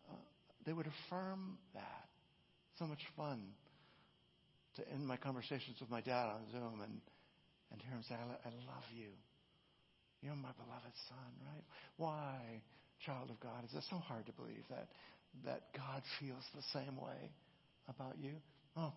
uh, 0.10 0.15
they 0.65 0.71
would 0.71 0.88
affirm 0.88 1.58
that. 1.73 2.05
So 2.77 2.86
much 2.86 3.03
fun 3.17 3.41
to 4.77 4.89
end 4.93 5.05
my 5.05 5.17
conversations 5.17 5.75
with 5.82 5.89
my 5.89 5.99
dad 5.99 6.27
on 6.27 6.39
Zoom 6.53 6.79
and, 6.82 7.01
and 7.73 7.82
hear 7.82 7.91
him 7.91 8.03
say, 8.08 8.15
I, 8.15 8.47
I 8.47 8.51
love 8.65 8.88
you. 8.95 9.10
You're 10.21 10.36
my 10.36 10.53
beloved 10.55 10.95
son, 11.10 11.32
right? 11.53 11.63
Why, 11.97 12.62
child 13.05 13.29
of 13.29 13.41
God, 13.41 13.65
is 13.65 13.75
it 13.75 13.84
so 13.89 13.97
hard 13.97 14.25
to 14.27 14.32
believe 14.32 14.63
that, 14.69 14.88
that 15.43 15.63
God 15.75 16.01
feels 16.21 16.43
the 16.55 16.63
same 16.71 16.95
way 16.95 17.29
about 17.89 18.15
you? 18.17 18.36
Oh, 18.80 18.94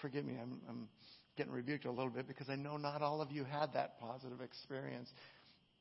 forgive 0.00 0.24
me. 0.24 0.34
I'm, 0.40 0.60
I'm 0.68 0.88
getting 1.36 1.52
rebuked 1.52 1.84
a 1.86 1.90
little 1.90 2.10
bit 2.10 2.28
because 2.28 2.48
I 2.48 2.56
know 2.56 2.76
not 2.76 3.02
all 3.02 3.20
of 3.20 3.32
you 3.32 3.44
had 3.44 3.72
that 3.74 3.98
positive 3.98 4.40
experience. 4.40 5.08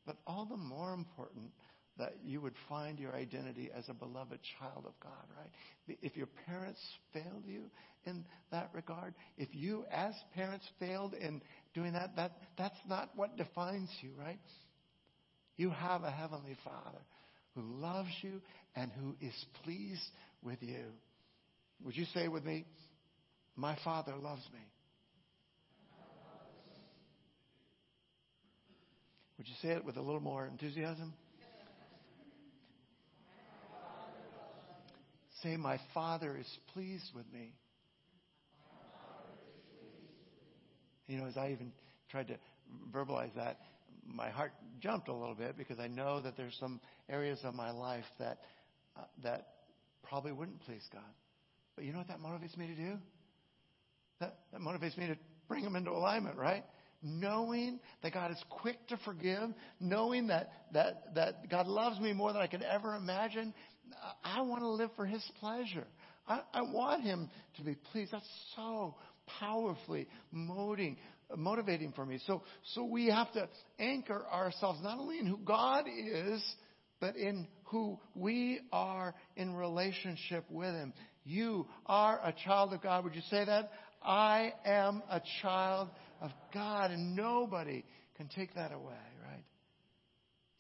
But 0.06 0.18
all 0.26 0.46
the 0.50 0.58
more 0.58 0.94
important 0.94 1.52
that 1.98 2.16
you 2.26 2.42
would 2.42 2.56
find 2.68 2.98
your 3.00 3.14
identity 3.14 3.70
as 3.76 3.88
a 3.88 3.94
beloved 3.94 4.40
child 4.60 4.86
of 4.86 4.94
God, 5.00 5.26
right? 5.38 5.98
If 6.02 6.18
your 6.18 6.28
parents 6.48 6.80
failed 7.14 7.44
you 7.46 7.66
in 8.06 8.26
that 8.52 8.72
regard, 8.74 9.14
if 9.38 9.50
you 9.52 9.86
as 9.92 10.14
parents 10.34 10.66
failed 10.80 11.14
in 11.14 11.42
doing 11.76 11.94
that, 11.94 12.16
that 12.16 12.32
that's 12.58 12.80
not 12.90 13.12
what 13.16 13.38
defines 13.38 13.90
you, 14.02 14.10
right? 14.18 14.40
You 15.56 15.70
have 15.70 16.04
a 16.04 16.10
heavenly 16.10 16.58
Father 16.64 17.00
who 17.54 17.62
loves 17.62 18.10
you 18.24 18.42
and 18.76 18.92
who 19.00 19.16
is 19.22 19.34
pleased 19.64 20.02
with 20.42 20.58
you. 20.62 20.86
Would 21.86 21.96
you 21.96 22.06
say 22.14 22.28
with 22.28 22.44
me, 22.44 22.66
my 23.56 23.78
Father 23.84 24.16
loves 24.16 24.44
me? 24.54 24.60
Would 29.38 29.48
you 29.48 29.56
say 29.62 29.70
it 29.70 29.84
with 29.84 29.98
a 29.98 30.02
little 30.02 30.22
more 30.22 30.46
enthusiasm? 30.46 31.14
Say, 35.42 35.58
My 35.58 35.78
Father 35.94 36.38
is 36.38 36.48
pleased 36.74 37.12
with 37.14 37.26
me. 37.34 37.54
You 41.08 41.18
know, 41.18 41.26
as 41.26 41.36
I 41.36 41.52
even 41.52 41.74
tried 42.10 42.30
to 42.30 42.36
verbalize 42.96 43.36
that, 43.36 43.60
my 44.06 44.30
heart 44.30 44.54
jumped 44.80 45.10
a 45.10 45.14
little 45.14 45.36
bit 45.36 45.58
because 45.58 45.80
I 45.80 45.88
know 45.88 46.22
that 46.22 46.38
there's 46.38 46.56
some 46.60 46.80
areas 47.10 47.40
of 47.44 47.54
my 47.54 47.72
life 47.72 48.06
that 48.20 48.40
uh, 48.96 49.02
that 49.24 49.48
probably 50.04 50.32
wouldn't 50.32 50.62
please 50.62 50.88
God. 50.94 51.02
But 51.76 51.86
you 51.86 51.92
know 51.92 51.98
what 51.98 52.08
that 52.08 52.22
motivates 52.22 52.58
me 52.58 52.68
to 52.68 52.76
do? 52.76 52.98
That, 54.24 54.38
that 54.52 54.62
motivates 54.62 54.98
me 54.98 55.08
to 55.08 55.18
bring 55.48 55.64
them 55.64 55.76
into 55.76 55.92
alignment, 55.92 56.38
right? 56.38 56.64
knowing 57.04 57.82
that 58.02 58.14
God 58.14 58.32
is 58.32 58.42
quick 58.50 58.88
to 58.88 58.98
forgive, 59.04 59.50
knowing 59.80 60.28
that, 60.28 60.52
that, 60.72 61.14
that 61.16 61.50
God 61.50 61.68
loves 61.68 62.00
me 62.00 62.14
more 62.14 62.32
than 62.32 62.42
I 62.42 62.48
could 62.48 62.62
ever 62.62 62.96
imagine, 62.96 63.54
I 64.24 64.42
want 64.42 64.62
to 64.62 64.70
live 64.70 64.90
for 64.96 65.06
His 65.06 65.22
pleasure. 65.40 65.86
I, 66.28 66.42
I 66.54 66.62
want 66.62 67.04
Him 67.04 67.30
to 67.58 67.64
be 67.64 67.76
pleased. 67.92 68.14
That's 68.14 68.26
so 68.56 68.96
powerfully 69.40 70.08
motivating, 70.32 70.98
motivating 71.36 71.92
for 71.92 72.06
me. 72.06 72.20
So, 72.26 72.44
so 72.74 72.86
we 72.86 73.08
have 73.08 73.32
to 73.34 73.50
anchor 73.80 74.26
ourselves 74.32 74.80
not 74.82 74.98
only 74.98 75.20
in 75.20 75.26
who 75.26 75.38
God 75.38 75.86
is, 75.88 76.42
but 77.02 77.18
in 77.18 77.48
who 77.66 78.00
we 78.16 78.62
are 78.72 79.14
in 79.36 79.56
relationship 79.56 80.46
with 80.50 80.74
Him. 80.74 80.94
You 81.26 81.68
are 81.86 82.20
a 82.24 82.34
child 82.46 82.74
of 82.74 82.82
God. 82.82 83.04
Would 83.04 83.16
you 83.16 83.22
say 83.30 83.46
that? 83.46 83.72
I 84.04 84.54
am 84.66 85.02
a 85.10 85.22
child 85.42 85.90
of 86.22 86.32
God, 86.54 86.92
and 86.92 87.16
nobody 87.16 87.84
can 88.18 88.28
take 88.28 88.56
that 88.56 88.72
away, 88.72 88.94
right? 89.30 89.44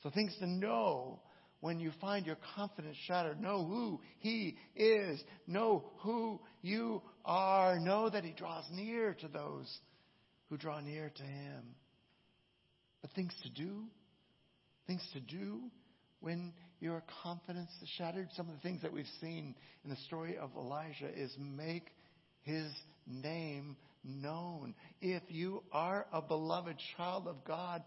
So, 0.01 0.09
things 0.09 0.35
to 0.39 0.47
know 0.47 1.19
when 1.63 1.79
you 1.79 1.91
find 2.01 2.25
your 2.25 2.37
confidence 2.57 2.97
shattered. 3.07 3.39
Know 3.39 3.65
who 3.65 4.01
He 4.19 4.57
is. 4.75 5.23
Know 5.47 5.85
who 5.99 6.41
you 6.61 7.01
are. 7.23 7.79
Know 7.79 8.09
that 8.09 8.25
He 8.25 8.33
draws 8.33 8.65
near 8.69 9.13
to 9.21 9.27
those 9.29 9.73
who 10.49 10.57
draw 10.57 10.81
near 10.81 11.09
to 11.09 11.23
Him. 11.23 11.75
But 13.01 13.11
things 13.13 13.33
to 13.43 13.49
do, 13.49 13.85
things 14.87 15.01
to 15.13 15.21
do 15.21 15.61
when 16.19 16.51
your 16.81 17.01
confidence 17.23 17.71
is 17.81 17.87
shattered. 17.97 18.27
Some 18.35 18.49
of 18.49 18.55
the 18.55 18.61
things 18.61 18.81
that 18.81 18.91
we've 18.91 19.05
seen 19.21 19.55
in 19.85 19.89
the 19.89 19.95
story 20.07 20.37
of 20.37 20.51
Elijah 20.57 21.09
is 21.15 21.33
make 21.39 21.87
his 22.43 22.71
name 23.07 23.75
known. 24.03 24.75
If 25.01 25.23
you 25.29 25.63
are 25.71 26.05
a 26.11 26.21
beloved 26.21 26.77
child 26.97 27.27
of 27.27 27.43
God, 27.45 27.83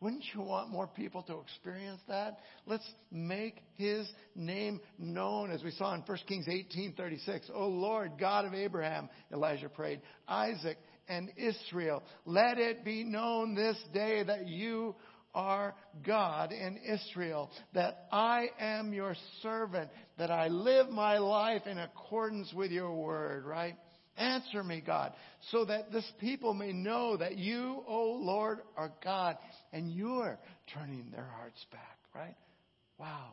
wouldn't 0.00 0.24
you 0.32 0.42
want 0.42 0.70
more 0.70 0.86
people 0.86 1.22
to 1.24 1.40
experience 1.40 2.00
that? 2.06 2.38
Let's 2.66 2.88
make 3.10 3.56
his 3.74 4.08
name 4.36 4.80
known 4.96 5.50
as 5.50 5.64
we 5.64 5.72
saw 5.72 5.92
in 5.94 6.02
1 6.02 6.18
Kings 6.28 6.46
18:36. 6.46 7.50
"O 7.52 7.66
Lord, 7.66 8.16
God 8.16 8.44
of 8.44 8.54
Abraham," 8.54 9.08
Elijah 9.32 9.68
prayed, 9.68 10.00
"Isaac 10.28 10.78
and 11.08 11.32
Israel, 11.36 12.04
let 12.26 12.58
it 12.58 12.84
be 12.84 13.02
known 13.02 13.54
this 13.54 13.82
day 13.92 14.22
that 14.22 14.46
you 14.46 14.94
are 15.34 15.74
God 16.02 16.52
in 16.52 16.76
Israel, 16.76 17.50
that 17.72 18.06
I 18.12 18.50
am 18.58 18.92
your 18.92 19.14
servant, 19.42 19.90
that 20.16 20.30
I 20.30 20.48
live 20.48 20.90
my 20.90 21.18
life 21.18 21.66
in 21.66 21.78
accordance 21.78 22.52
with 22.52 22.70
your 22.70 22.92
word," 22.92 23.44
right? 23.44 23.76
Answer 24.18 24.64
me, 24.64 24.82
God, 24.84 25.12
so 25.52 25.64
that 25.66 25.92
this 25.92 26.10
people 26.18 26.52
may 26.52 26.72
know 26.72 27.16
that 27.16 27.38
you, 27.38 27.84
O 27.86 28.18
Lord, 28.20 28.58
are 28.76 28.90
God 29.02 29.38
and 29.72 29.92
you're 29.92 30.38
turning 30.74 31.06
their 31.12 31.28
hearts 31.36 31.64
back, 31.70 31.98
right? 32.14 32.34
Wow. 32.98 33.30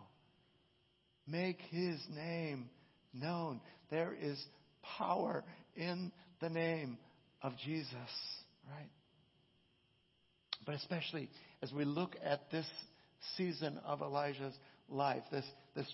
Make 1.28 1.60
his 1.72 2.00
name 2.16 2.70
known. 3.14 3.62
There 3.90 4.14
is 4.20 4.40
power 4.98 5.44
in 5.76 6.12
the 6.40 6.50
name 6.50 7.00
of 7.42 7.54
Jesus, 7.66 7.96
right? 8.70 8.90
But 10.68 10.76
especially 10.76 11.30
as 11.64 11.72
we 11.74 11.84
look 11.84 12.16
at 12.24 12.52
this 12.52 12.68
season 13.38 13.80
of 13.86 14.02
Elijah's 14.02 14.54
life, 14.88 15.24
this, 15.32 15.46
this 15.76 15.92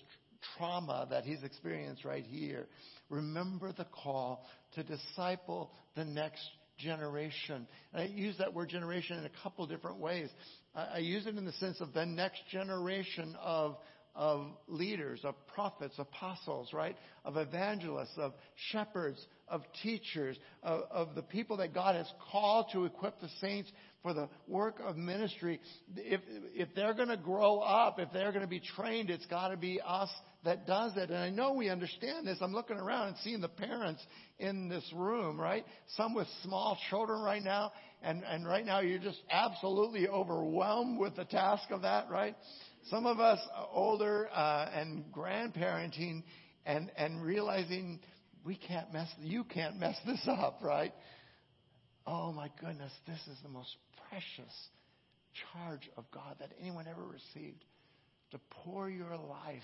trauma 0.56 1.06
that 1.10 1.24
he's 1.24 1.42
experienced 1.42 2.04
right 2.04 2.24
here, 2.24 2.66
remember 3.08 3.72
the 3.72 3.86
call 3.86 4.44
to 4.74 4.82
disciple 4.82 5.70
the 5.96 6.04
next 6.04 6.42
generation. 6.78 7.66
And 7.92 8.02
I 8.02 8.06
use 8.06 8.36
that 8.38 8.54
word 8.54 8.68
generation 8.68 9.18
in 9.18 9.24
a 9.24 9.30
couple 9.42 9.66
different 9.66 9.98
ways. 9.98 10.28
I, 10.74 10.98
use 10.98 11.26
it 11.26 11.36
in 11.36 11.44
the 11.44 11.52
sense 11.52 11.80
of 11.80 11.92
the 11.92 12.06
next 12.06 12.40
generation 12.50 13.36
of 13.40 13.76
of 14.14 14.46
leaders, 14.68 15.20
of 15.24 15.34
prophets, 15.54 15.94
apostles, 15.98 16.72
right? 16.72 16.96
Of 17.24 17.36
evangelists, 17.36 18.12
of 18.18 18.34
shepherds, 18.70 19.24
of 19.48 19.62
teachers, 19.82 20.36
of, 20.62 20.82
of, 20.90 21.14
the 21.14 21.22
people 21.22 21.56
that 21.58 21.72
God 21.72 21.96
has 21.96 22.10
called 22.30 22.66
to 22.72 22.84
equip 22.84 23.20
the 23.20 23.30
saints 23.40 23.70
for 24.02 24.12
the 24.12 24.28
work 24.46 24.80
of 24.84 24.96
ministry. 24.96 25.60
If, 25.96 26.20
if 26.54 26.68
they're 26.74 26.94
going 26.94 27.08
to 27.08 27.16
grow 27.16 27.60
up, 27.60 27.98
if 27.98 28.12
they're 28.12 28.32
going 28.32 28.42
to 28.42 28.48
be 28.48 28.60
trained, 28.60 29.08
it's 29.08 29.26
got 29.26 29.48
to 29.48 29.56
be 29.56 29.80
us 29.82 30.10
that 30.44 30.66
does 30.66 30.92
it. 30.96 31.10
And 31.10 31.18
I 31.18 31.30
know 31.30 31.52
we 31.52 31.68
understand 31.68 32.26
this. 32.26 32.38
I'm 32.40 32.52
looking 32.52 32.76
around 32.76 33.08
and 33.08 33.16
seeing 33.18 33.40
the 33.40 33.48
parents 33.48 34.04
in 34.38 34.68
this 34.68 34.84
room, 34.94 35.40
right? 35.40 35.64
Some 35.96 36.14
with 36.14 36.26
small 36.42 36.76
children 36.90 37.22
right 37.22 37.42
now. 37.42 37.72
And, 38.02 38.24
and 38.24 38.46
right 38.46 38.66
now 38.66 38.80
you're 38.80 38.98
just 38.98 39.20
absolutely 39.30 40.08
overwhelmed 40.08 40.98
with 40.98 41.14
the 41.14 41.24
task 41.24 41.70
of 41.70 41.82
that, 41.82 42.10
right? 42.10 42.34
Some 42.90 43.06
of 43.06 43.20
us 43.20 43.38
older 43.72 44.28
uh, 44.34 44.68
and 44.74 45.04
grandparenting 45.12 46.24
and, 46.66 46.90
and 46.96 47.22
realizing 47.22 48.00
we 48.44 48.56
can't 48.56 48.92
mess, 48.92 49.08
you 49.20 49.44
can't 49.44 49.78
mess 49.78 49.96
this 50.04 50.26
up, 50.26 50.58
right? 50.62 50.92
Oh 52.04 52.32
my 52.32 52.50
goodness, 52.60 52.92
this 53.06 53.20
is 53.30 53.38
the 53.44 53.48
most 53.48 53.76
precious 54.08 54.52
charge 55.52 55.88
of 55.96 56.04
God 56.10 56.36
that 56.40 56.50
anyone 56.60 56.86
ever 56.88 57.04
received. 57.04 57.64
To 58.32 58.40
pour 58.64 58.88
your 58.88 59.16
life 59.16 59.62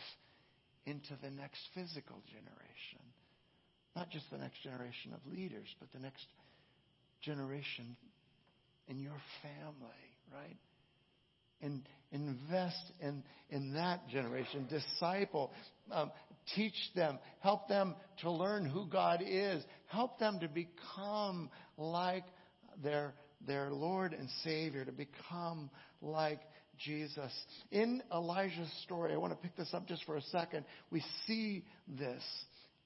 into 0.86 1.16
the 1.22 1.30
next 1.30 1.60
physical 1.74 2.22
generation. 2.28 3.04
Not 3.96 4.10
just 4.10 4.30
the 4.30 4.38
next 4.38 4.62
generation 4.62 5.12
of 5.12 5.32
leaders, 5.32 5.68
but 5.80 5.90
the 5.92 5.98
next 5.98 6.24
generation 7.22 7.96
in 8.86 9.00
your 9.00 9.20
family, 9.42 9.88
right? 10.32 10.56
And 11.60 11.82
invest 12.12 12.92
in, 13.00 13.22
in 13.50 13.74
that 13.74 14.08
generation. 14.08 14.68
Disciple. 14.70 15.52
Um, 15.90 16.12
teach 16.54 16.76
them. 16.94 17.18
Help 17.40 17.68
them 17.68 17.94
to 18.22 18.30
learn 18.30 18.64
who 18.64 18.86
God 18.86 19.22
is. 19.26 19.62
Help 19.86 20.18
them 20.18 20.38
to 20.40 20.48
become 20.48 21.50
like 21.76 22.24
their, 22.82 23.14
their 23.46 23.70
Lord 23.70 24.12
and 24.12 24.28
Savior, 24.44 24.84
to 24.84 24.92
become 24.92 25.70
like 26.00 26.40
Jesus. 26.78 27.32
In 27.70 28.02
Elijah's 28.12 28.70
story, 28.84 29.12
I 29.12 29.16
want 29.16 29.32
to 29.32 29.38
pick 29.38 29.56
this 29.56 29.72
up 29.72 29.86
just 29.86 30.04
for 30.04 30.16
a 30.16 30.22
second. 30.22 30.64
We 30.90 31.02
see 31.26 31.64
this. 31.86 32.22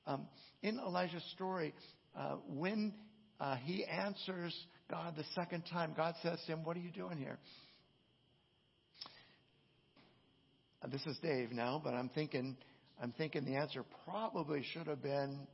Um, 0.06 0.26
in 0.62 0.78
Elijah's 0.78 1.24
story, 1.34 1.74
uh, 2.16 2.36
when 2.48 2.94
uh, 3.40 3.56
he 3.56 3.84
answers 3.84 4.54
God 4.90 5.14
the 5.16 5.24
second 5.34 5.64
time, 5.70 5.94
God 5.96 6.14
says 6.22 6.38
to 6.46 6.52
him, 6.52 6.64
What 6.64 6.76
are 6.76 6.80
you 6.80 6.90
doing 6.90 7.18
here? 7.18 7.38
Uh, 10.82 10.88
this 10.88 11.04
is 11.06 11.16
Dave 11.22 11.52
now, 11.52 11.80
but 11.82 11.94
I'm 11.94 12.08
thinking, 12.08 12.56
I'm 13.00 13.12
thinking 13.12 13.44
the 13.44 13.54
answer 13.54 13.84
probably 14.04 14.64
should 14.72 14.86
have 14.88 15.02
been, 15.02 15.46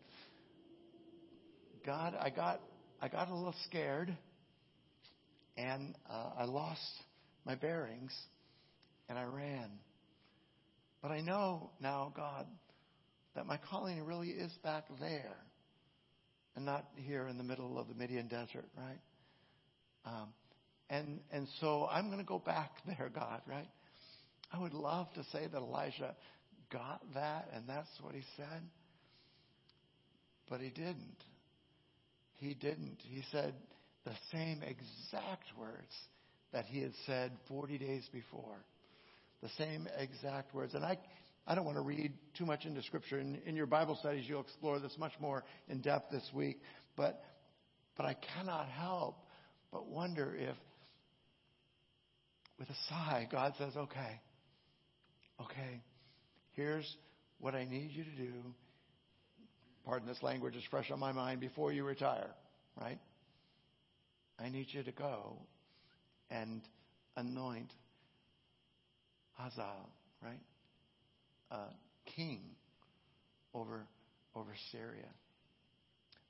God, 1.85 2.14
I 2.18 2.31
got, 2.31 2.61
I 3.01 3.09
got 3.09 3.29
a 3.29 3.35
little 3.35 3.55
scared, 3.66 4.16
and 5.57 5.94
uh, 6.09 6.31
I 6.38 6.44
lost 6.44 6.81
my 7.48 7.54
bearings, 7.54 8.12
and 9.08 9.18
I 9.18 9.24
ran. 9.24 9.70
But 11.00 11.12
I 11.12 11.22
know 11.22 11.70
now, 11.80 12.12
God, 12.14 12.46
that 13.34 13.46
my 13.46 13.58
calling 13.70 14.04
really 14.04 14.28
is 14.28 14.52
back 14.62 14.84
there 15.00 15.37
and 16.54 16.66
not 16.66 16.84
here 16.96 17.26
in 17.26 17.38
the 17.38 17.44
middle 17.44 17.78
of 17.78 17.88
the 17.88 17.94
Midian 17.94 18.28
desert, 18.28 18.66
right? 18.76 19.00
Um, 20.04 20.28
and 20.90 21.20
and 21.32 21.48
so 21.61 21.88
I'm 21.90 22.08
going 22.08 22.18
to 22.18 22.24
go 22.24 22.38
back 22.38 22.70
there, 22.87 23.11
God, 23.12 23.40
right? 23.46 23.68
I 24.52 24.58
would 24.61 24.74
love 24.74 25.06
to 25.14 25.24
say 25.32 25.46
that 25.50 25.56
Elijah 25.56 26.14
got 26.70 27.02
that 27.14 27.48
and 27.54 27.64
that's 27.66 27.88
what 28.02 28.14
he 28.14 28.22
said, 28.37 28.62
but 30.50 30.61
he 30.61 30.68
didn't. 30.68 31.24
He 32.34 32.52
didn't. 32.52 32.98
He 33.00 33.22
said 33.32 33.54
the 34.04 34.12
same 34.32 34.62
exact 34.62 35.46
words 35.58 35.94
that 36.52 36.64
he 36.66 36.80
had 36.80 36.92
said 37.06 37.32
40 37.48 37.78
days 37.78 38.08
before. 38.12 38.64
The 39.42 39.48
same 39.56 39.87
exact 39.96 40.54
words. 40.54 40.74
And 40.74 40.84
I, 40.84 40.98
I 41.46 41.54
don't 41.54 41.64
want 41.64 41.76
to 41.76 41.82
read 41.82 42.12
too 42.37 42.46
much 42.46 42.64
into 42.64 42.82
Scripture. 42.82 43.18
In, 43.18 43.40
in 43.46 43.54
your 43.54 43.66
Bible 43.66 43.96
studies, 43.96 44.24
you'll 44.26 44.40
explore 44.40 44.80
this 44.80 44.96
much 44.98 45.12
more 45.20 45.44
in 45.68 45.80
depth 45.80 46.11
this 46.11 46.28
week. 46.34 46.61
But, 46.96 47.22
but 47.96 48.06
I 48.06 48.16
cannot 48.34 48.68
help 48.68 49.16
but 49.72 49.87
wonder 49.87 50.34
if, 50.34 50.56
with 52.58 52.68
a 52.70 52.76
sigh, 52.88 53.28
God 53.30 53.52
says, 53.58 53.76
okay, 53.76 54.20
okay, 55.40 55.82
here's 56.52 56.96
what 57.38 57.54
I 57.54 57.64
need 57.64 57.90
you 57.92 58.04
to 58.04 58.11
do. 58.11 58.32
Pardon 59.84 60.08
this 60.08 60.22
language 60.22 60.56
is 60.56 60.62
fresh 60.70 60.90
on 60.90 60.98
my 60.98 61.12
mind 61.12 61.40
before 61.40 61.72
you 61.72 61.84
retire, 61.84 62.30
right? 62.80 62.98
I 64.38 64.48
need 64.48 64.66
you 64.70 64.82
to 64.82 64.92
go 64.92 65.38
and 66.30 66.62
anoint 67.16 67.72
Hazael, 69.32 69.88
right? 70.22 70.40
Uh, 71.50 71.70
king 72.16 72.40
over 73.54 73.86
over 74.34 74.54
Syria. 74.72 75.08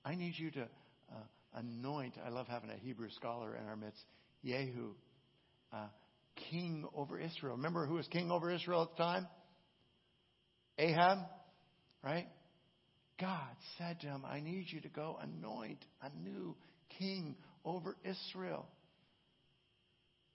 I 0.04 0.14
need 0.14 0.34
you 0.37 0.50
to 0.52 0.62
uh, 0.62 1.26
anoint. 1.54 2.14
I 2.24 2.30
love 2.30 2.46
having 2.46 2.70
a 2.70 2.76
Hebrew 2.76 3.08
scholar 3.11 3.56
in 3.56 3.66
our 3.66 3.76
midst. 3.76 4.02
Jehu, 4.44 4.94
uh, 5.72 5.88
king 6.50 6.87
over 6.94 7.18
Israel. 7.18 7.56
Remember 7.56 7.87
who 7.87 7.94
was 7.94 8.06
king 8.08 8.30
over 8.30 8.50
Israel 8.50 8.82
at 8.82 8.96
the 8.96 9.02
time? 9.02 9.26
Ahab, 10.78 11.18
right? 12.04 12.26
God 13.20 13.56
said 13.76 14.00
to 14.00 14.06
him, 14.06 14.22
I 14.24 14.40
need 14.40 14.66
you 14.68 14.80
to 14.80 14.88
go 14.88 15.18
anoint 15.20 15.84
a 16.02 16.11
new 16.22 16.54
king 16.98 17.34
over 17.64 17.96
Israel. 18.04 18.66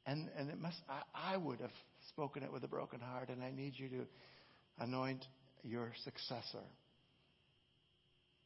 And, 0.06 0.30
and 0.38 0.50
it 0.50 0.60
must, 0.60 0.78
I, 0.90 1.34
I 1.34 1.38
would 1.38 1.62
have 1.62 1.72
spoken 2.10 2.44
it 2.44 2.52
with 2.52 2.64
a 2.64 2.68
broken 2.68 3.00
heart, 3.00 3.30
and 3.30 3.42
I 3.42 3.52
need 3.52 3.74
you 3.78 3.88
to 3.90 4.06
anoint 4.80 5.26
your 5.64 5.94
successor. 6.04 6.64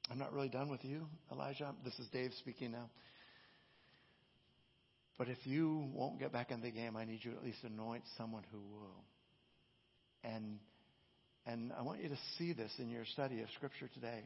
I'm 0.10 0.20
not 0.20 0.32
really 0.34 0.50
done 0.50 0.70
with 0.70 0.86
you, 0.86 1.08
Elijah. 1.32 1.74
This 1.84 1.98
is 2.00 2.08
Dave 2.10 2.32
speaking 2.40 2.72
now. 2.72 2.90
But 5.18 5.30
if 5.30 5.38
you 5.46 5.90
won't 5.94 6.20
get 6.20 6.32
back 6.32 6.52
in 6.52 6.62
the 6.62 6.70
game, 6.70 6.96
I 6.96 7.04
need 7.06 7.20
you 7.24 7.32
to 7.32 7.38
at 7.38 7.44
least 7.44 7.58
anoint 7.64 8.04
someone 8.18 8.44
who 8.52 8.60
will. 8.60 9.04
And 10.24 10.60
and 11.46 11.72
I 11.78 11.82
want 11.82 12.04
you 12.04 12.10
to 12.10 12.18
see 12.38 12.54
this 12.54 12.72
in 12.78 12.90
your 12.90 13.06
study 13.06 13.42
of 13.42 13.48
Scripture 13.56 13.90
today. 13.94 14.26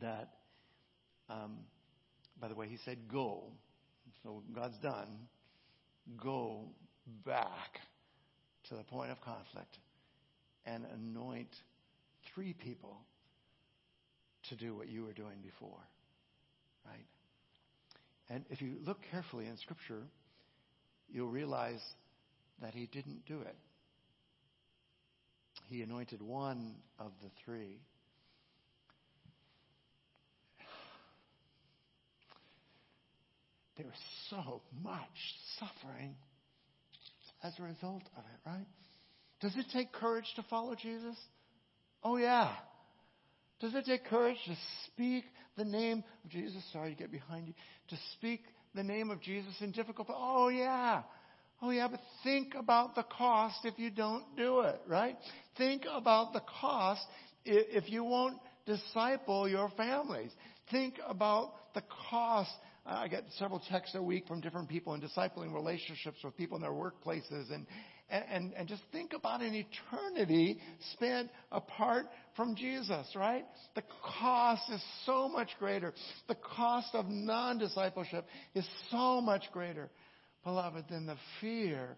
That, 0.00 0.30
um, 1.28 1.58
by 2.40 2.48
the 2.48 2.54
way, 2.54 2.68
he 2.68 2.78
said, 2.84 3.08
"Go." 3.10 3.52
So 4.22 4.42
God's 4.54 4.78
done 4.78 5.28
go 6.22 6.60
back 7.24 7.80
to 8.68 8.74
the 8.74 8.84
point 8.84 9.10
of 9.10 9.20
conflict 9.20 9.78
and 10.66 10.84
anoint 10.94 11.54
three 12.34 12.54
people 12.54 12.96
to 14.48 14.56
do 14.56 14.74
what 14.74 14.88
you 14.88 15.04
were 15.04 15.12
doing 15.12 15.36
before. 15.42 15.80
Right? 16.86 17.06
And 18.28 18.44
if 18.50 18.60
you 18.62 18.76
look 18.84 18.98
carefully 19.10 19.46
in 19.46 19.56
Scripture, 19.58 20.02
you'll 21.10 21.28
realize 21.28 21.82
that 22.62 22.74
he 22.74 22.86
didn't 22.86 23.26
do 23.26 23.40
it. 23.40 23.56
He 25.68 25.82
anointed 25.82 26.20
one 26.20 26.74
of 26.98 27.12
the 27.22 27.28
three. 27.44 27.80
There 33.76 33.86
was 33.86 33.94
so 34.30 34.62
much 34.82 35.00
suffering 35.58 36.14
as 37.42 37.52
a 37.58 37.62
result 37.62 38.02
of 38.16 38.24
it, 38.24 38.48
right? 38.48 38.66
Does 39.40 39.56
it 39.56 39.66
take 39.72 39.92
courage 39.92 40.26
to 40.36 40.42
follow 40.48 40.74
Jesus? 40.74 41.16
Oh, 42.02 42.16
yeah. 42.16 42.50
Does 43.60 43.74
it 43.74 43.84
take 43.84 44.06
courage 44.06 44.38
to 44.46 44.56
speak 44.86 45.24
the 45.56 45.64
name 45.64 46.02
of 46.24 46.30
Jesus? 46.30 46.62
Sorry 46.72 46.90
to 46.90 46.96
get 46.96 47.12
behind 47.12 47.48
you. 47.48 47.54
To 47.90 47.96
speak 48.14 48.42
the 48.74 48.82
name 48.82 49.10
of 49.10 49.20
Jesus 49.20 49.54
in 49.60 49.72
difficult. 49.72 50.08
Oh, 50.10 50.48
yeah. 50.48 51.02
Oh, 51.62 51.70
yeah, 51.70 51.88
but 51.88 52.00
think 52.22 52.54
about 52.54 52.94
the 52.94 53.04
cost 53.04 53.58
if 53.64 53.78
you 53.78 53.90
don't 53.90 54.24
do 54.36 54.60
it, 54.60 54.80
right? 54.86 55.16
Think 55.56 55.84
about 55.90 56.32
the 56.32 56.42
cost 56.60 57.02
if 57.44 57.90
you 57.90 58.04
won't 58.04 58.38
disciple 58.66 59.48
your 59.48 59.70
families. 59.76 60.30
Think 60.70 60.94
about 61.06 61.52
the 61.74 61.82
cost 62.10 62.50
I 62.86 63.08
get 63.08 63.24
several 63.38 63.62
texts 63.70 63.94
a 63.94 64.02
week 64.02 64.26
from 64.28 64.40
different 64.40 64.68
people 64.68 64.92
in 64.94 65.00
discipling 65.00 65.54
relationships 65.54 66.18
with 66.22 66.36
people 66.36 66.56
in 66.56 66.62
their 66.62 66.70
workplaces 66.70 67.50
and, 67.50 67.66
and, 68.10 68.52
and 68.52 68.68
just 68.68 68.82
think 68.92 69.14
about 69.14 69.40
an 69.40 69.54
eternity 69.54 70.58
spent 70.92 71.30
apart 71.50 72.06
from 72.36 72.54
Jesus, 72.54 73.06
right? 73.16 73.44
The 73.74 73.82
cost 74.20 74.62
is 74.70 74.84
so 75.06 75.28
much 75.28 75.48
greater. 75.58 75.94
The 76.28 76.34
cost 76.34 76.88
of 76.92 77.06
non-discipleship 77.08 78.26
is 78.54 78.68
so 78.90 79.22
much 79.22 79.44
greater, 79.52 79.90
beloved, 80.44 80.84
than 80.90 81.06
the 81.06 81.16
fear 81.40 81.96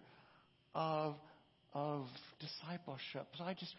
of, 0.72 1.16
of 1.74 2.06
discipleship. 2.38 3.26
So 3.36 3.42
I 3.42 3.54
just, 3.54 3.74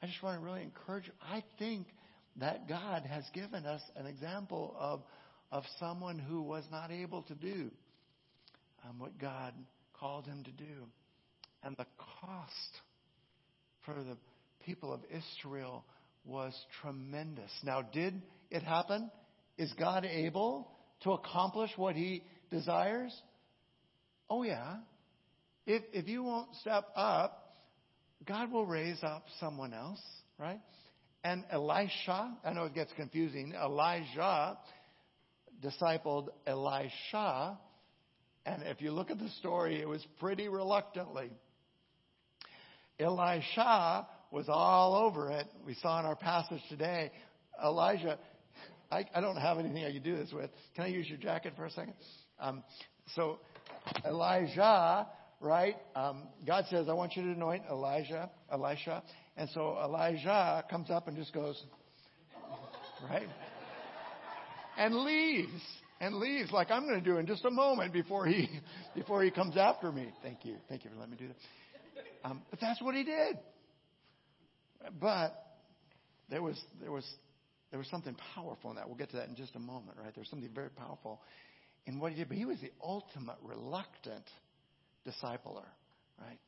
I 0.00 0.06
just 0.06 0.22
want 0.22 0.38
to 0.38 0.44
really 0.44 0.62
encourage 0.62 1.06
you. 1.06 1.12
I 1.20 1.42
think 1.58 1.88
that 2.36 2.68
God 2.68 3.02
has 3.04 3.24
given 3.34 3.66
us 3.66 3.82
an 3.96 4.06
example 4.06 4.76
of 4.78 5.02
of 5.50 5.64
someone 5.78 6.18
who 6.18 6.42
was 6.42 6.64
not 6.70 6.90
able 6.90 7.22
to 7.22 7.34
do 7.34 7.70
um, 8.88 8.98
what 8.98 9.18
God 9.18 9.54
called 9.98 10.26
him 10.26 10.44
to 10.44 10.50
do. 10.52 10.86
And 11.62 11.76
the 11.76 11.86
cost 12.20 12.52
for 13.84 13.94
the 13.94 14.16
people 14.64 14.92
of 14.92 15.00
Israel 15.10 15.84
was 16.24 16.54
tremendous. 16.82 17.50
Now, 17.62 17.82
did 17.82 18.20
it 18.50 18.62
happen? 18.62 19.10
Is 19.56 19.72
God 19.78 20.04
able 20.04 20.68
to 21.02 21.12
accomplish 21.12 21.70
what 21.76 21.94
he 21.94 22.22
desires? 22.50 23.14
Oh, 24.28 24.42
yeah. 24.42 24.76
If, 25.66 25.82
if 25.92 26.08
you 26.08 26.22
won't 26.22 26.54
step 26.60 26.86
up, 26.94 27.54
God 28.26 28.52
will 28.52 28.66
raise 28.66 29.02
up 29.02 29.24
someone 29.40 29.72
else, 29.72 30.00
right? 30.38 30.60
And 31.22 31.44
Elisha, 31.50 32.36
I 32.44 32.52
know 32.52 32.64
it 32.64 32.74
gets 32.74 32.92
confusing, 32.96 33.52
Elijah 33.54 34.56
discipled 35.62 36.28
Elisha. 36.46 37.58
And 38.44 38.62
if 38.62 38.80
you 38.80 38.92
look 38.92 39.10
at 39.10 39.18
the 39.18 39.28
story, 39.40 39.80
it 39.80 39.88
was 39.88 40.06
pretty 40.20 40.48
reluctantly. 40.48 41.30
Elisha 42.98 44.06
was 44.30 44.46
all 44.48 44.94
over 44.94 45.30
it. 45.30 45.46
We 45.64 45.74
saw 45.74 46.00
in 46.00 46.06
our 46.06 46.16
passage 46.16 46.62
today. 46.68 47.10
Elijah, 47.62 48.18
I, 48.90 49.04
I 49.14 49.20
don't 49.20 49.36
have 49.36 49.58
anything 49.58 49.84
I 49.84 49.92
can 49.92 50.02
do 50.02 50.16
this 50.16 50.32
with. 50.32 50.50
Can 50.74 50.84
I 50.84 50.88
use 50.88 51.08
your 51.08 51.18
jacket 51.18 51.54
for 51.56 51.66
a 51.66 51.70
second? 51.70 51.94
Um, 52.38 52.62
so, 53.14 53.38
Elijah, 54.04 55.06
right? 55.40 55.76
Um, 55.94 56.24
God 56.46 56.64
says, 56.70 56.88
I 56.88 56.92
want 56.92 57.16
you 57.16 57.22
to 57.22 57.30
anoint 57.30 57.64
Elijah, 57.70 58.30
Elisha. 58.50 59.02
And 59.36 59.48
so 59.50 59.78
Elijah 59.82 60.64
comes 60.70 60.90
up 60.90 61.08
and 61.08 61.16
just 61.16 61.32
goes, 61.32 61.62
right? 63.08 63.28
And 64.76 64.94
leaves 64.94 65.62
and 66.00 66.16
leaves 66.16 66.50
like 66.52 66.70
I'm 66.70 66.86
going 66.86 67.02
to 67.02 67.04
do 67.04 67.18
in 67.18 67.26
just 67.26 67.44
a 67.44 67.50
moment 67.50 67.92
before 67.92 68.26
he 68.26 68.48
before 68.94 69.22
he 69.22 69.30
comes 69.30 69.56
after 69.56 69.90
me. 69.90 70.12
Thank 70.22 70.44
you, 70.44 70.56
thank 70.68 70.84
you 70.84 70.90
for 70.90 70.96
letting 70.96 71.12
me 71.12 71.16
do 71.18 71.28
that. 71.28 72.30
Um, 72.30 72.42
but 72.50 72.60
that's 72.60 72.80
what 72.82 72.94
he 72.94 73.04
did. 73.04 73.38
But 75.00 75.34
there 76.28 76.42
was 76.42 76.60
there 76.80 76.92
was 76.92 77.04
there 77.70 77.78
was 77.78 77.88
something 77.88 78.16
powerful 78.34 78.70
in 78.70 78.76
that. 78.76 78.86
We'll 78.86 78.96
get 78.96 79.10
to 79.10 79.16
that 79.16 79.28
in 79.28 79.36
just 79.36 79.54
a 79.56 79.60
moment, 79.60 79.98
right? 80.02 80.12
There's 80.14 80.30
something 80.30 80.50
very 80.54 80.70
powerful 80.70 81.20
in 81.86 81.98
what 81.98 82.12
he 82.12 82.18
did. 82.18 82.28
But 82.28 82.36
he 82.36 82.44
was 82.44 82.58
the 82.60 82.70
ultimate 82.82 83.36
reluctant 83.42 84.24
discipler, 85.06 85.64
right? 86.20 86.38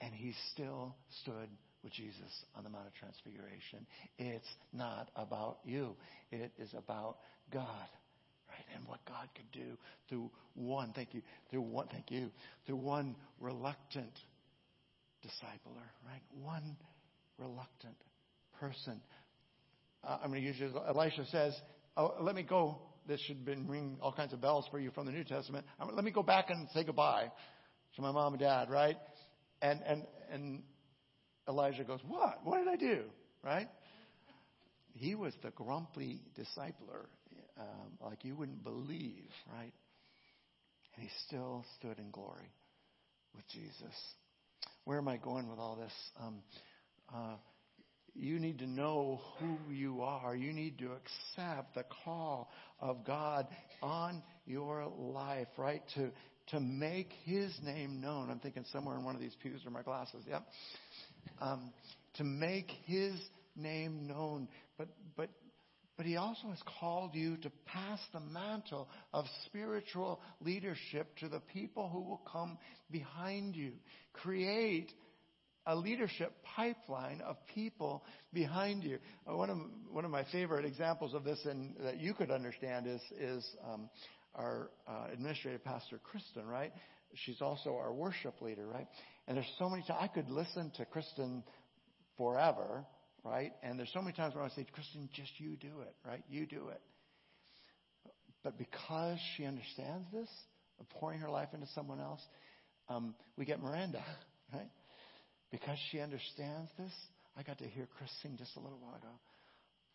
And 0.00 0.14
he 0.14 0.32
still 0.52 0.94
stood 1.22 1.48
with 1.82 1.92
Jesus 1.92 2.44
on 2.56 2.64
the 2.64 2.70
Mount 2.70 2.86
of 2.86 2.94
Transfiguration. 2.94 3.86
It's 4.18 4.48
not 4.72 5.10
about 5.16 5.58
you. 5.64 5.96
It 6.30 6.52
is 6.58 6.74
about 6.76 7.18
God, 7.52 7.88
right? 8.48 8.64
And 8.74 8.86
what 8.86 9.00
God 9.06 9.28
could 9.34 9.50
do 9.52 9.76
through 10.08 10.30
one, 10.54 10.92
thank 10.94 11.14
you, 11.14 11.22
through 11.50 11.62
one, 11.62 11.86
thank 11.90 12.10
you, 12.10 12.30
through 12.66 12.76
one 12.76 13.16
reluctant 13.40 14.12
discipler, 15.24 15.86
right? 16.06 16.22
One 16.42 16.76
reluctant 17.38 17.96
person. 18.60 19.00
Uh, 20.04 20.18
I'm 20.22 20.30
going 20.30 20.42
to 20.42 20.46
use 20.46 20.58
this. 20.58 20.72
Elisha 20.88 21.26
says, 21.26 21.54
oh, 21.96 22.14
let 22.20 22.34
me 22.34 22.42
go. 22.42 22.78
This 23.06 23.20
should 23.22 23.44
been 23.44 23.66
ring 23.66 23.96
all 24.02 24.12
kinds 24.12 24.34
of 24.34 24.40
bells 24.40 24.66
for 24.70 24.78
you 24.78 24.90
from 24.90 25.06
the 25.06 25.12
New 25.12 25.24
Testament. 25.24 25.64
let 25.94 26.04
me 26.04 26.10
go 26.10 26.22
back 26.22 26.50
and 26.50 26.68
say 26.74 26.84
goodbye 26.84 27.30
to 27.96 28.02
my 28.02 28.12
mom 28.12 28.34
and 28.34 28.40
dad, 28.40 28.68
right? 28.68 28.96
And, 29.62 29.80
and, 29.86 30.02
and 30.30 30.62
Elijah 31.48 31.84
goes, 31.84 32.00
What? 32.06 32.40
What 32.44 32.58
did 32.58 32.68
I 32.68 32.76
do? 32.76 33.04
Right? 33.42 33.68
He 34.94 35.14
was 35.14 35.32
the 35.42 35.50
grumpy 35.50 36.20
discipler, 36.36 37.06
um, 37.58 37.92
like 38.04 38.24
you 38.24 38.34
wouldn't 38.34 38.64
believe, 38.64 39.30
right? 39.52 39.72
And 40.94 41.04
he 41.04 41.08
still 41.26 41.64
stood 41.78 41.98
in 41.98 42.10
glory 42.10 42.50
with 43.34 43.46
Jesus. 43.48 43.94
Where 44.84 44.98
am 44.98 45.06
I 45.06 45.16
going 45.16 45.48
with 45.48 45.58
all 45.58 45.76
this? 45.76 45.92
Um, 46.20 46.42
uh, 47.14 47.36
you 48.14 48.40
need 48.40 48.58
to 48.58 48.66
know 48.66 49.20
who 49.38 49.72
you 49.72 50.02
are. 50.02 50.34
You 50.34 50.52
need 50.52 50.78
to 50.78 50.86
accept 50.86 51.76
the 51.76 51.84
call 52.04 52.50
of 52.80 53.04
God 53.04 53.46
on 53.80 54.22
your 54.46 54.90
life, 54.98 55.48
right? 55.56 55.82
To 55.94 56.10
to 56.48 56.60
make 56.60 57.12
His 57.24 57.56
name 57.62 58.00
known. 58.00 58.30
I'm 58.30 58.40
thinking 58.40 58.64
somewhere 58.72 58.96
in 58.96 59.04
one 59.04 59.14
of 59.14 59.20
these 59.20 59.36
pews 59.42 59.60
or 59.64 59.70
my 59.70 59.82
glasses. 59.82 60.24
Yep 60.26 60.44
um, 61.40 61.72
to 62.14 62.24
make 62.24 62.70
His 62.84 63.14
name 63.56 64.06
known. 64.06 64.48
But, 64.76 64.88
but, 65.16 65.30
but 65.96 66.06
He 66.06 66.16
also 66.16 66.48
has 66.48 66.62
called 66.80 67.14
you 67.14 67.36
to 67.38 67.50
pass 67.66 68.00
the 68.12 68.20
mantle 68.20 68.88
of 69.12 69.24
spiritual 69.46 70.20
leadership 70.40 71.16
to 71.18 71.28
the 71.28 71.40
people 71.52 71.88
who 71.88 72.02
will 72.02 72.22
come 72.30 72.58
behind 72.90 73.56
you. 73.56 73.72
Create 74.12 74.92
a 75.68 75.76
leadership 75.76 76.32
pipeline 76.56 77.20
of 77.20 77.36
people 77.54 78.02
behind 78.32 78.82
you. 78.82 78.98
Uh, 79.30 79.36
one 79.36 79.50
of 79.50 79.58
one 79.92 80.04
of 80.04 80.10
my 80.10 80.24
favorite 80.32 80.64
examples 80.64 81.14
of 81.14 81.24
this, 81.24 81.38
and 81.44 81.76
that 81.82 82.00
you 82.00 82.14
could 82.14 82.30
understand, 82.30 82.86
is 82.86 83.02
is 83.20 83.46
um, 83.70 83.90
our 84.34 84.70
uh, 84.88 85.12
administrative 85.12 85.62
pastor, 85.62 86.00
Kristen. 86.02 86.46
Right? 86.46 86.72
She's 87.14 87.42
also 87.42 87.74
our 87.76 87.92
worship 87.92 88.40
leader. 88.40 88.66
Right? 88.66 88.86
And 89.28 89.36
there's 89.36 89.46
so 89.58 89.68
many 89.68 89.82
times 89.82 90.00
I 90.00 90.08
could 90.08 90.30
listen 90.30 90.72
to 90.78 90.86
Kristen 90.86 91.44
forever, 92.16 92.84
right? 93.22 93.52
And 93.62 93.78
there's 93.78 93.92
so 93.92 94.00
many 94.00 94.16
times 94.16 94.34
where 94.34 94.42
I 94.42 94.48
say, 94.48 94.66
Kristen, 94.72 95.08
just 95.14 95.30
you 95.36 95.56
do 95.56 95.82
it, 95.82 95.94
right? 96.04 96.24
You 96.30 96.46
do 96.46 96.68
it. 96.68 96.80
But 98.42 98.56
because 98.56 99.18
she 99.36 99.44
understands 99.44 100.06
this, 100.12 100.28
of 100.80 100.88
pouring 100.90 101.20
her 101.20 101.28
life 101.28 101.48
into 101.52 101.66
someone 101.74 102.00
else, 102.00 102.20
um, 102.88 103.14
we 103.36 103.44
get 103.44 103.62
Miranda, 103.62 104.02
right? 104.54 104.70
Because 105.50 105.78
she 105.90 106.00
understands 106.00 106.70
this, 106.78 106.92
I 107.36 107.42
got 107.42 107.58
to 107.58 107.66
hear 107.66 107.86
Chris 107.98 108.10
sing 108.22 108.36
just 108.38 108.56
a 108.56 108.60
little 108.60 108.78
while 108.78 108.96
ago. 108.96 109.12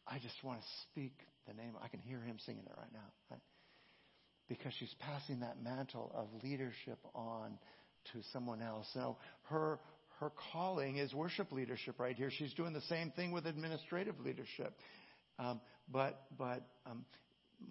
I 0.07 0.19
just 0.19 0.35
want 0.43 0.59
to 0.59 0.65
speak 0.91 1.13
the 1.47 1.53
name. 1.53 1.73
I 1.81 1.87
can 1.87 2.01
hear 2.01 2.19
him 2.19 2.37
singing 2.45 2.65
it 2.65 2.73
right 2.77 2.93
now, 2.93 3.09
right? 3.31 3.41
Because 4.47 4.73
she's 4.77 4.93
passing 4.99 5.39
that 5.39 5.63
mantle 5.63 6.11
of 6.13 6.27
leadership 6.43 6.99
on 7.15 7.57
to 8.11 8.19
someone 8.31 8.61
else. 8.61 8.87
Now, 8.95 9.17
her 9.43 9.79
her 10.19 10.31
calling 10.51 10.97
is 10.97 11.13
worship 11.13 11.51
leadership 11.51 11.99
right 11.99 12.15
here. 12.15 12.29
She's 12.31 12.53
doing 12.53 12.73
the 12.73 12.81
same 12.81 13.11
thing 13.11 13.31
with 13.31 13.45
administrative 13.45 14.19
leadership. 14.19 14.73
Um, 15.39 15.59
but 15.91 16.23
but 16.37 16.65
um, 16.85 17.05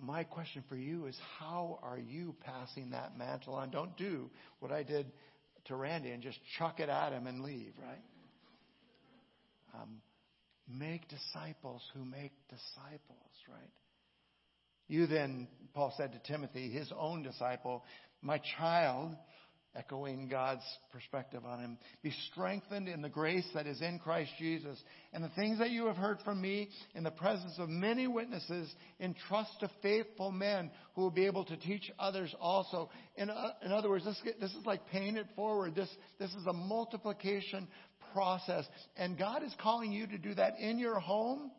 my 0.00 0.24
question 0.24 0.64
for 0.68 0.76
you 0.76 1.06
is 1.06 1.16
how 1.38 1.78
are 1.82 1.98
you 1.98 2.34
passing 2.40 2.90
that 2.90 3.16
mantle 3.16 3.54
on? 3.54 3.70
Don't 3.70 3.96
do 3.96 4.30
what 4.60 4.72
I 4.72 4.82
did 4.82 5.06
to 5.66 5.76
Randy 5.76 6.10
and 6.10 6.22
just 6.22 6.38
chuck 6.58 6.80
it 6.80 6.88
at 6.88 7.12
him 7.12 7.26
and 7.26 7.42
leave, 7.42 7.72
right? 7.80 8.02
Um, 9.74 10.00
make 10.68 11.08
disciples 11.08 11.82
who 11.94 12.04
make 12.04 12.32
disciples, 12.48 13.32
right? 13.48 13.70
You 14.88 15.06
then, 15.06 15.48
Paul 15.72 15.94
said 15.96 16.12
to 16.12 16.18
Timothy, 16.30 16.70
his 16.70 16.92
own 16.98 17.22
disciple, 17.22 17.84
my 18.20 18.40
child, 18.58 19.16
echoing 19.74 20.28
God's 20.28 20.64
perspective 20.92 21.44
on 21.44 21.60
him. 21.60 21.78
Be 22.02 22.12
strengthened 22.30 22.88
in 22.88 23.02
the 23.02 23.08
grace 23.08 23.46
that 23.54 23.66
is 23.66 23.80
in 23.80 23.98
Christ 23.98 24.30
Jesus. 24.38 24.78
And 25.12 25.24
the 25.24 25.30
things 25.30 25.58
that 25.58 25.70
you 25.70 25.86
have 25.86 25.96
heard 25.96 26.18
from 26.24 26.40
me 26.40 26.68
in 26.94 27.04
the 27.04 27.10
presence 27.10 27.54
of 27.58 27.68
many 27.68 28.06
witnesses, 28.06 28.72
entrust 29.00 29.50
to 29.60 29.70
faithful 29.82 30.30
men 30.30 30.70
who 30.94 31.02
will 31.02 31.10
be 31.10 31.26
able 31.26 31.44
to 31.46 31.56
teach 31.56 31.90
others 31.98 32.34
also. 32.40 32.90
In, 33.16 33.30
uh, 33.30 33.52
in 33.64 33.72
other 33.72 33.88
words, 33.88 34.04
this, 34.04 34.20
this 34.40 34.50
is 34.50 34.66
like 34.66 34.86
paying 34.90 35.16
it 35.16 35.26
forward. 35.34 35.74
This, 35.74 35.90
this 36.18 36.30
is 36.30 36.46
a 36.46 36.52
multiplication 36.52 37.68
process. 38.12 38.66
And 38.96 39.18
God 39.18 39.42
is 39.42 39.54
calling 39.60 39.92
you 39.92 40.06
to 40.06 40.18
do 40.18 40.34
that 40.34 40.58
in 40.58 40.78
your 40.78 41.00
home. 41.00 41.50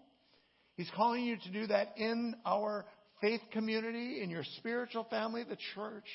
He's 0.75 0.91
calling 0.95 1.23
you 1.23 1.37
to 1.37 1.51
do 1.51 1.67
that 1.67 1.93
in 1.97 2.35
our 2.45 2.85
faith 3.21 3.41
community, 3.51 4.21
in 4.21 4.29
your 4.29 4.43
spiritual 4.57 5.05
family, 5.05 5.43
the 5.43 5.57
church. 5.75 6.05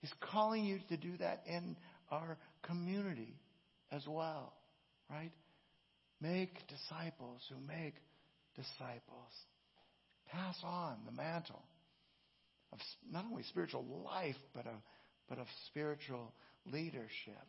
He's 0.00 0.12
calling 0.32 0.64
you 0.64 0.78
to 0.88 0.96
do 0.96 1.16
that 1.18 1.42
in 1.46 1.76
our 2.10 2.38
community 2.62 3.34
as 3.90 4.02
well, 4.06 4.52
right? 5.10 5.32
Make 6.20 6.54
disciples 6.68 7.42
who 7.48 7.56
make 7.66 7.94
disciples. 8.54 9.32
Pass 10.30 10.56
on 10.62 10.98
the 11.06 11.12
mantle 11.12 11.62
of 12.72 12.78
not 13.10 13.24
only 13.30 13.42
spiritual 13.44 13.84
life, 14.04 14.36
but 14.54 14.66
of, 14.66 14.80
but 15.28 15.38
of 15.38 15.46
spiritual 15.66 16.32
leadership. 16.66 17.46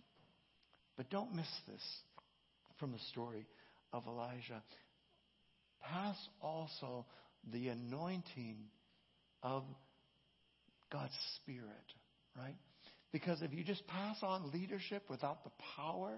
But 0.97 1.09
don't 1.09 1.35
miss 1.35 1.49
this 1.67 1.83
from 2.79 2.91
the 2.91 2.99
story 3.11 3.47
of 3.93 4.05
Elijah. 4.07 4.63
Pass 5.81 6.17
also 6.41 7.05
the 7.51 7.69
anointing 7.69 8.57
of 9.43 9.63
God's 10.91 11.17
Spirit 11.37 11.93
right? 12.39 12.55
Because 13.11 13.41
if 13.41 13.53
you 13.53 13.63
just 13.63 13.85
pass 13.87 14.17
on 14.21 14.51
leadership 14.51 15.03
without 15.09 15.43
the 15.43 15.51
power, 15.75 16.13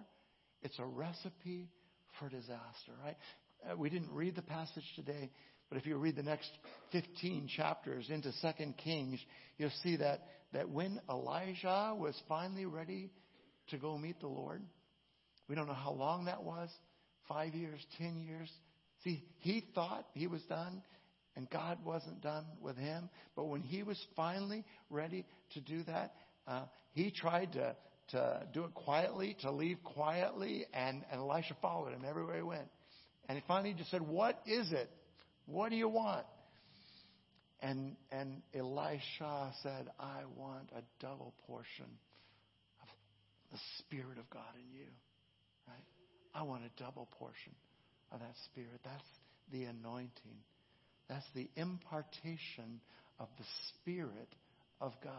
it's 0.62 0.78
a 0.80 0.86
recipe 0.86 1.70
for 2.20 2.30
disaster, 2.30 2.92
right? 3.04 3.16
Uh, 3.70 3.78
we 3.78 3.90
didn't 3.90 4.12
read 4.12 4.36
the 4.36 4.42
passage 4.42 4.84
today, 4.96 5.30
but 5.70 5.78
if 5.78 5.86
you 5.86 5.96
read 5.98 6.16
the 6.16 6.24
next 6.24 6.50
15 6.92 7.48
chapters 7.56 8.10
into 8.10 8.32
2 8.42 8.74
Kings, 8.84 9.20
you'll 9.58 9.72
see 9.84 9.96
that, 9.98 10.22
that 10.54 10.70
when 10.70 11.00
Elijah 11.10 11.96
was 11.98 12.20
finally 12.28 12.66
ready 12.66 13.10
to 13.70 13.78
go 13.78 13.98
meet 13.98 14.20
the 14.20 14.28
Lord, 14.28 14.62
we 15.48 15.56
don't 15.56 15.68
know 15.68 15.74
how 15.74 15.92
long 15.92 16.26
that 16.26 16.44
was 16.44 16.70
five 17.28 17.54
years, 17.54 17.80
10 17.98 18.18
years. 18.18 18.52
See, 19.04 19.24
he 19.40 19.66
thought 19.74 20.06
he 20.14 20.28
was 20.28 20.42
done 20.44 20.82
and 21.36 21.50
God 21.50 21.78
wasn't 21.86 22.22
done 22.22 22.46
with 22.62 22.78
him. 22.78 23.10
But 23.36 23.46
when 23.46 23.62
he 23.62 23.84
was 23.84 23.98
finally 24.16 24.66
ready 24.90 25.26
to 25.54 25.62
do 25.62 25.84
that, 25.84 26.14
uh, 26.48 26.66
he 26.94 27.12
tried 27.12 27.54
to, 27.54 27.76
to 28.10 28.48
do 28.54 28.66
it 28.66 28.74
quietly, 28.74 29.38
to 29.42 29.52
leave 29.52 29.84
quietly, 29.84 30.66
and, 30.74 31.04
and 31.12 31.22
Elisha 31.22 31.56
followed 31.62 31.94
him 31.94 32.04
everywhere 32.08 32.38
he 32.38 32.44
went. 32.44 32.68
And 33.30 33.38
he 33.38 33.44
finally 33.48 33.74
just 33.74 33.92
said, 33.92 34.02
What 34.02 34.42
is 34.46 34.72
it? 34.72 34.90
What 35.46 35.70
do 35.70 35.76
you 35.76 35.88
want? 35.88 36.26
And, 37.62 37.96
and 38.12 38.42
Elisha 38.56 39.54
said, 39.62 39.88
I 40.00 40.22
want 40.36 40.70
a 40.76 40.82
double 41.00 41.34
portion 41.48 41.86
of 42.82 42.88
the 43.52 43.60
Spirit 43.78 44.18
of 44.18 44.30
God 44.32 44.56
in 44.56 44.78
you. 44.78 44.88
Right? 45.68 45.86
I 46.34 46.44
want 46.44 46.64
a 46.64 46.84
double 46.84 47.08
portion 47.20 47.54
of 48.12 48.20
that 48.20 48.34
Spirit. 48.46 48.82
That's 48.84 49.04
the 49.52 49.66
anointing. 49.66 50.42
That's 51.12 51.26
the 51.36 51.50
impartation 51.58 52.80
of 53.20 53.28
the 53.38 53.44
Spirit 53.68 54.30
of 54.80 54.94
God. 55.04 55.12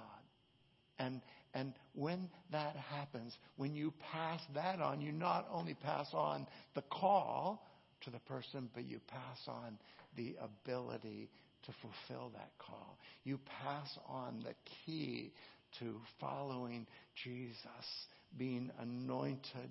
And, 0.98 1.20
and 1.52 1.74
when 1.94 2.30
that 2.50 2.76
happens, 2.76 3.36
when 3.56 3.74
you 3.74 3.92
pass 4.10 4.40
that 4.54 4.80
on, 4.80 5.02
you 5.02 5.12
not 5.12 5.46
only 5.52 5.74
pass 5.74 6.06
on 6.14 6.46
the 6.74 6.80
call 6.80 7.68
to 8.04 8.10
the 8.10 8.20
person, 8.20 8.70
but 8.74 8.86
you 8.86 9.00
pass 9.06 9.38
on 9.46 9.76
the 10.16 10.34
ability 10.40 11.28
to 11.66 11.72
fulfill 11.82 12.30
that 12.30 12.52
call. 12.58 12.96
You 13.24 13.38
pass 13.62 13.98
on 14.08 14.42
the 14.44 14.54
key 14.86 15.34
to 15.78 16.00
following 16.18 16.86
Jesus, 17.22 18.06
being 18.38 18.70
anointed 18.80 19.70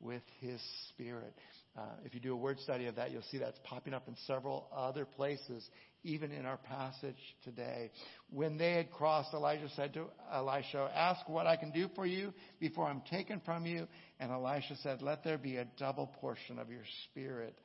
with 0.00 0.22
His 0.40 0.60
Spirit. 0.90 1.34
Uh, 1.76 1.82
if 2.04 2.14
you 2.14 2.20
do 2.20 2.32
a 2.32 2.36
word 2.36 2.58
study 2.60 2.86
of 2.86 2.96
that, 2.96 3.10
you'll 3.12 3.22
see 3.30 3.38
that's 3.38 3.58
popping 3.64 3.94
up 3.94 4.08
in 4.08 4.16
several 4.26 4.68
other 4.74 5.04
places, 5.04 5.68
even 6.02 6.32
in 6.32 6.44
our 6.44 6.56
passage 6.56 7.16
today. 7.44 7.90
When 8.30 8.58
they 8.58 8.72
had 8.72 8.90
crossed, 8.90 9.32
Elijah 9.32 9.68
said 9.76 9.94
to 9.94 10.06
Elisha, 10.32 10.90
Ask 10.94 11.28
what 11.28 11.46
I 11.46 11.56
can 11.56 11.70
do 11.70 11.88
for 11.94 12.04
you 12.04 12.32
before 12.58 12.86
I'm 12.86 13.02
taken 13.10 13.40
from 13.44 13.64
you. 13.64 13.86
And 14.18 14.32
Elisha 14.32 14.76
said, 14.82 15.02
Let 15.02 15.22
there 15.22 15.38
be 15.38 15.56
a 15.56 15.66
double 15.78 16.08
portion 16.20 16.58
of 16.58 16.70
your 16.70 16.84
spirit 17.04 17.56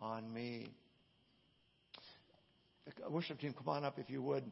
on 0.00 0.32
me. 0.32 0.72
Worship 3.08 3.38
team, 3.40 3.52
come 3.52 3.68
on 3.68 3.84
up 3.84 3.98
if 3.98 4.08
you 4.08 4.22
would. 4.22 4.44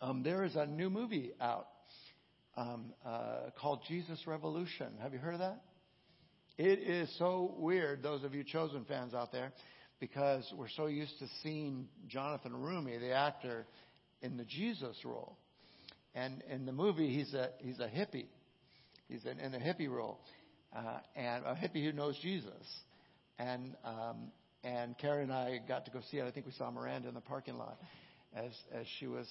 Um, 0.00 0.22
there 0.22 0.44
is 0.44 0.56
a 0.56 0.66
new 0.66 0.88
movie 0.88 1.32
out 1.40 1.66
um, 2.56 2.92
uh, 3.04 3.50
called 3.60 3.80
Jesus 3.88 4.26
Revolution. 4.26 4.92
Have 5.02 5.12
you 5.12 5.18
heard 5.18 5.34
of 5.34 5.40
that? 5.40 5.60
It 6.62 6.80
is 6.80 7.10
so 7.16 7.54
weird, 7.56 8.02
those 8.02 8.22
of 8.22 8.34
you 8.34 8.44
Chosen 8.44 8.84
fans 8.84 9.14
out 9.14 9.32
there, 9.32 9.50
because 9.98 10.44
we're 10.54 10.68
so 10.68 10.88
used 10.88 11.18
to 11.20 11.26
seeing 11.42 11.88
Jonathan 12.06 12.52
Roumie, 12.52 13.00
the 13.00 13.12
actor, 13.12 13.64
in 14.20 14.36
the 14.36 14.44
Jesus 14.44 14.94
role. 15.02 15.38
And 16.14 16.44
in 16.50 16.66
the 16.66 16.72
movie, 16.72 17.16
he's 17.16 17.32
a, 17.32 17.48
he's 17.60 17.78
a 17.78 17.86
hippie. 17.86 18.26
He's 19.08 19.24
in, 19.24 19.40
in 19.40 19.54
a 19.54 19.58
hippie 19.58 19.88
role. 19.88 20.20
Uh, 20.76 20.98
and 21.16 21.46
a 21.46 21.54
hippie 21.54 21.82
who 21.82 21.92
knows 21.92 22.18
Jesus. 22.20 22.52
And, 23.38 23.74
um, 23.82 24.30
and 24.62 24.98
Carrie 24.98 25.22
and 25.22 25.32
I 25.32 25.60
got 25.66 25.86
to 25.86 25.90
go 25.90 26.00
see 26.10 26.18
it. 26.18 26.26
I 26.26 26.30
think 26.30 26.44
we 26.44 26.52
saw 26.52 26.70
Miranda 26.70 27.08
in 27.08 27.14
the 27.14 27.22
parking 27.22 27.56
lot 27.56 27.78
as, 28.36 28.52
as 28.70 28.84
she 28.98 29.06
was 29.06 29.26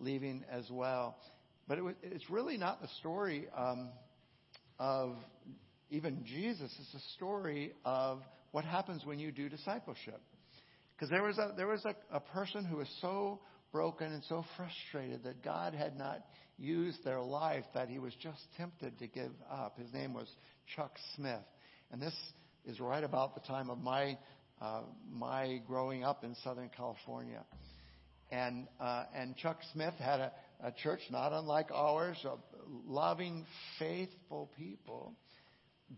leaving 0.00 0.42
as 0.50 0.68
well. 0.68 1.16
But 1.68 1.78
it 1.78 1.82
was, 1.82 1.94
it's 2.02 2.28
really 2.28 2.56
not 2.56 2.82
the 2.82 2.88
story 2.98 3.46
um, 3.56 3.90
of 4.80 5.14
even 5.92 6.24
Jesus 6.24 6.72
is 6.72 6.88
a 6.94 7.14
story 7.16 7.74
of 7.84 8.22
what 8.50 8.64
happens 8.64 9.04
when 9.04 9.18
you 9.18 9.30
do 9.30 9.50
discipleship. 9.50 10.20
Because 10.94 11.10
there 11.10 11.22
was 11.22 11.36
a 11.36 11.52
there 11.54 11.66
was 11.66 11.84
a, 11.84 11.94
a 12.10 12.20
person 12.20 12.64
who 12.64 12.78
was 12.78 12.88
so 13.02 13.40
broken 13.72 14.10
and 14.10 14.22
so 14.24 14.44
frustrated 14.56 15.22
that 15.24 15.44
God 15.44 15.74
had 15.74 15.98
not 15.98 16.24
used 16.58 17.04
their 17.04 17.20
life 17.20 17.64
that 17.74 17.88
he 17.88 17.98
was 17.98 18.14
just 18.22 18.40
tempted 18.56 18.98
to 19.00 19.06
give 19.06 19.32
up. 19.50 19.78
His 19.78 19.92
name 19.92 20.14
was 20.14 20.28
Chuck 20.74 20.92
Smith, 21.14 21.44
and 21.90 22.00
this 22.00 22.14
is 22.64 22.80
right 22.80 23.04
about 23.04 23.34
the 23.34 23.40
time 23.42 23.68
of 23.68 23.78
my 23.78 24.16
uh, 24.62 24.82
my 25.10 25.60
growing 25.66 26.04
up 26.04 26.24
in 26.24 26.34
Southern 26.42 26.70
California. 26.74 27.44
And 28.30 28.66
uh, 28.80 29.04
and 29.14 29.36
Chuck 29.36 29.58
Smith 29.74 29.94
had 29.98 30.20
a, 30.20 30.32
a 30.64 30.72
church 30.72 31.00
not 31.10 31.34
unlike 31.34 31.70
ours, 31.70 32.16
of 32.24 32.38
loving, 32.86 33.44
faithful 33.78 34.50
people 34.56 35.14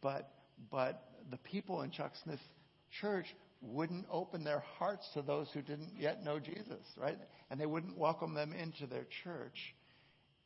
but, 0.00 0.30
but 0.70 1.02
the 1.30 1.36
people 1.38 1.82
in 1.82 1.90
Chuck 1.90 2.12
Smith's 2.22 2.42
church 3.00 3.26
wouldn't 3.60 4.06
open 4.10 4.44
their 4.44 4.62
hearts 4.78 5.08
to 5.14 5.22
those 5.22 5.48
who 5.54 5.62
didn't 5.62 5.92
yet 5.98 6.22
know 6.22 6.38
Jesus, 6.38 6.84
right? 6.96 7.18
And 7.50 7.60
they 7.60 7.66
wouldn't 7.66 7.96
welcome 7.96 8.34
them 8.34 8.52
into 8.52 8.86
their 8.86 9.06
church. 9.24 9.74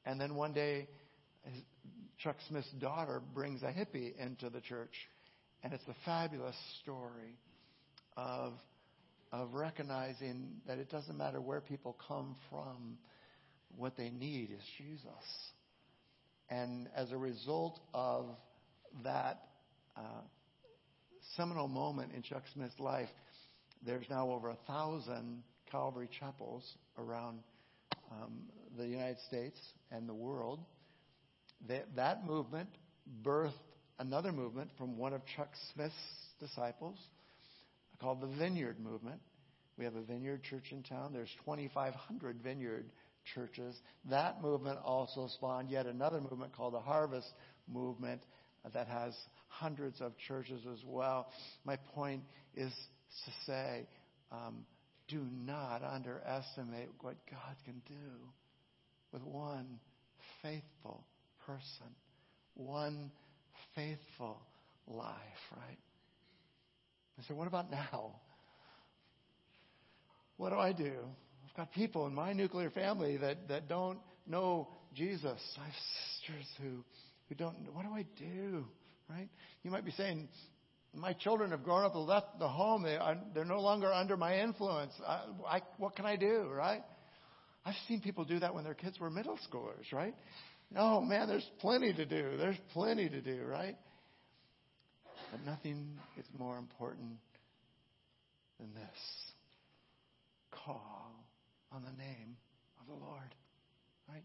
And 0.05 0.20
then 0.20 0.34
one 0.34 0.53
day, 0.53 0.88
his, 1.42 1.62
Chuck 2.18 2.36
Smith's 2.49 2.70
daughter 2.78 3.22
brings 3.34 3.62
a 3.62 3.66
hippie 3.66 4.16
into 4.18 4.51
the 4.51 4.61
church. 4.61 4.94
And 5.62 5.72
it's 5.72 5.86
a 5.88 5.94
fabulous 6.05 6.57
story 6.82 7.36
of, 8.16 8.55
of 9.32 9.53
recognizing 9.55 10.61
that 10.66 10.78
it 10.78 10.90
doesn't 10.90 11.16
matter 11.16 11.40
where 11.40 11.61
people 11.61 11.96
come 12.07 12.36
from, 12.51 12.99
what 13.76 13.96
they 13.96 14.11
need 14.11 14.51
is 14.51 14.62
Jesus. 14.78 15.09
And 16.51 16.88
as 16.96 17.12
a 17.12 17.16
result 17.16 17.78
of 17.92 18.26
that 19.05 19.43
uh, 19.97 20.22
seminal 21.36 21.68
moment 21.68 22.12
in 22.14 22.22
Chuck 22.22 22.43
Smith's 22.55 22.78
life, 22.78 23.09
there's 23.84 24.05
now 24.11 24.30
over 24.30 24.51
a 24.51 24.59
thousand 24.66 25.43
Calvary 25.70 26.09
chapels 26.18 26.64
around 26.99 27.41
um, 28.11 28.43
the 28.76 28.86
United 28.86 29.18
States 29.26 29.59
and 29.91 30.09
the 30.09 30.14
world. 30.14 30.61
That, 31.68 31.86
that 31.97 32.26
movement 32.26 32.68
birthed 33.22 33.53
another 33.99 34.32
movement 34.32 34.70
from 34.78 34.97
one 34.97 35.12
of 35.12 35.22
Chuck 35.36 35.51
Smith's 35.74 35.95
disciples 36.41 36.99
called 38.01 38.20
the 38.20 38.26
Vineyard 38.39 38.78
Movement. 38.80 39.20
We 39.76 39.84
have 39.84 39.95
a 39.95 40.03
vineyard 40.03 40.43
church 40.43 40.72
in 40.72 40.82
town. 40.82 41.12
There's 41.12 41.30
2,500 41.45 42.36
vineyard 42.43 42.86
churches. 43.34 43.76
That 44.11 44.43
movement 44.43 44.78
also 44.84 45.28
spawned 45.28 45.70
yet 45.70 45.86
another 45.86 46.20
movement 46.20 46.57
called 46.57 46.74
the 46.74 46.80
Harvest 46.80 47.28
Movement 47.72 48.22
that 48.72 48.86
has 48.88 49.14
hundreds 49.48 50.00
of 50.00 50.12
churches 50.26 50.62
as 50.72 50.78
well. 50.84 51.28
My 51.64 51.76
point 51.94 52.22
is 52.54 52.72
to 53.24 53.30
say, 53.46 53.86
um, 54.30 54.64
do 55.09 55.24
not 55.44 55.82
underestimate 55.82 56.88
what 57.00 57.16
God 57.30 57.56
can 57.64 57.80
do 57.86 57.94
with 59.12 59.22
one 59.22 59.80
faithful 60.42 61.04
person, 61.46 61.94
one 62.54 63.11
faithful 63.74 64.42
life, 64.86 65.14
right? 65.56 65.78
I 67.18 67.22
said, 67.26 67.36
what 67.36 67.48
about 67.48 67.70
now? 67.70 68.12
What 70.36 70.50
do 70.50 70.56
I 70.56 70.72
do? 70.72 70.92
I've 71.44 71.56
got 71.56 71.72
people 71.72 72.06
in 72.06 72.14
my 72.14 72.32
nuclear 72.32 72.70
family 72.70 73.16
that, 73.16 73.48
that 73.48 73.68
don't 73.68 73.98
know 74.26 74.68
Jesus. 74.94 75.40
I 75.59 75.64
have 75.64 75.74
sisters 75.74 76.46
who, 76.62 76.84
who 77.29 77.35
don't, 77.35 77.57
what 77.72 77.85
do 77.85 77.93
I 77.93 78.05
do? 78.16 78.64
Right? 79.09 79.29
You 79.62 79.70
might 79.70 79.85
be 79.85 79.93
saying, 79.93 80.29
my 80.95 81.12
children 81.12 81.51
have 81.51 81.62
grown 81.62 81.85
up 81.85 81.95
and 81.95 82.07
left 82.07 82.39
the 82.39 82.49
home. 82.49 82.83
They 82.83 82.97
are, 82.97 83.16
they're 83.35 83.45
no 83.45 83.61
longer 83.61 83.93
under 83.93 84.16
my 84.16 84.41
influence. 84.41 84.93
I, 85.07 85.22
I, 85.49 85.62
what 85.79 85.97
can 85.97 86.07
I 86.07 86.16
do, 86.16 86.49
right? 86.51 86.83
I've 87.64 87.74
seen 87.87 88.01
people 88.01 88.24
do 88.24 88.39
that 88.39 88.55
when 88.55 88.64
their 88.64 88.74
kids 88.74 88.99
were 88.99 89.11
middle 89.11 89.39
schoolers, 89.51 89.93
right? 89.93 90.14
Oh 90.76 91.01
man, 91.01 91.29
there's 91.29 91.49
plenty 91.61 91.93
to 91.93 92.05
do. 92.05 92.37
There's 92.37 92.57
plenty 92.72 93.09
to 93.09 93.20
do, 93.20 93.43
right? 93.45 93.76
But 95.31 95.45
nothing 95.45 95.99
is 96.18 96.24
more 96.39 96.57
important 96.57 97.18
than 98.59 98.72
this. 98.74 99.33
Call 100.51 101.12
on 101.72 101.83
the 101.83 102.03
name 102.03 102.37
of 102.81 102.87
the 102.87 103.05
Lord. 103.05 103.35
Right? 104.09 104.24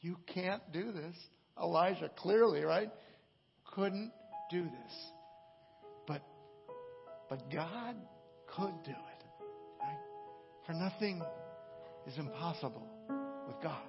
You 0.00 0.16
can't 0.34 0.62
do 0.72 0.92
this. 0.92 1.16
Elijah 1.60 2.10
clearly, 2.16 2.62
right, 2.62 2.90
couldn't 3.74 4.12
do 4.50 4.62
this. 4.62 4.92
But 6.06 6.22
but 7.28 7.50
God 7.50 7.96
could 8.54 8.82
do 8.84 8.90
it. 8.90 9.24
Right? 9.80 9.98
For 10.66 10.72
nothing 10.72 11.22
is 12.06 12.18
impossible 12.18 12.86
with 13.46 13.62
God. 13.62 13.82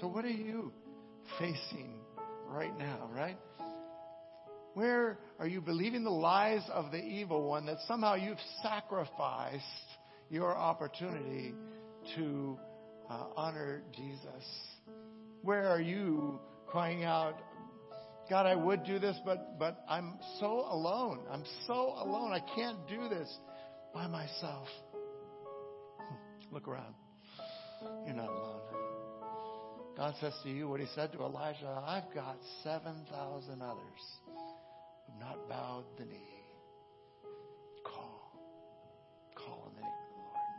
So 0.00 0.06
what 0.08 0.24
are 0.24 0.28
you 0.28 0.72
facing 1.38 2.00
right 2.48 2.76
now, 2.78 3.08
right? 3.12 3.38
Where 4.74 5.18
are 5.38 5.46
you 5.46 5.62
believing 5.62 6.04
the 6.04 6.10
lies 6.10 6.60
of 6.70 6.90
the 6.90 6.98
evil 6.98 7.48
one 7.48 7.64
that 7.66 7.78
somehow 7.88 8.14
you've 8.14 8.36
sacrificed 8.62 9.64
your 10.28 10.54
opportunity 10.54 11.54
to 12.14 12.58
uh, 13.08 13.24
honor 13.36 13.82
Jesus? 13.94 14.44
Where 15.42 15.68
are 15.68 15.80
you 15.80 16.40
crying 16.66 17.04
out, 17.04 17.38
God, 18.28 18.46
I 18.46 18.56
would 18.56 18.84
do 18.84 18.98
this, 18.98 19.16
but, 19.24 19.58
but 19.58 19.84
I'm 19.88 20.18
so 20.40 20.66
alone. 20.68 21.20
I'm 21.30 21.44
so 21.66 21.94
alone. 21.96 22.32
I 22.32 22.40
can't 22.54 22.86
do 22.88 23.08
this 23.08 23.32
by 23.94 24.06
myself. 24.08 24.68
Hmm. 25.98 26.54
Look 26.54 26.66
around. 26.66 26.94
You're 28.04 28.16
not 28.16 28.28
alone. 28.28 28.60
God 29.96 30.14
says 30.20 30.34
to 30.42 30.50
you 30.50 30.68
what 30.68 30.80
he 30.80 30.86
said 30.94 31.12
to 31.12 31.20
Elijah 31.20 31.82
I've 31.86 32.12
got 32.14 32.36
7,000 32.62 33.62
others 33.62 33.80
who've 34.26 35.20
not 35.20 35.48
bowed 35.48 35.84
the 35.98 36.04
knee. 36.04 36.35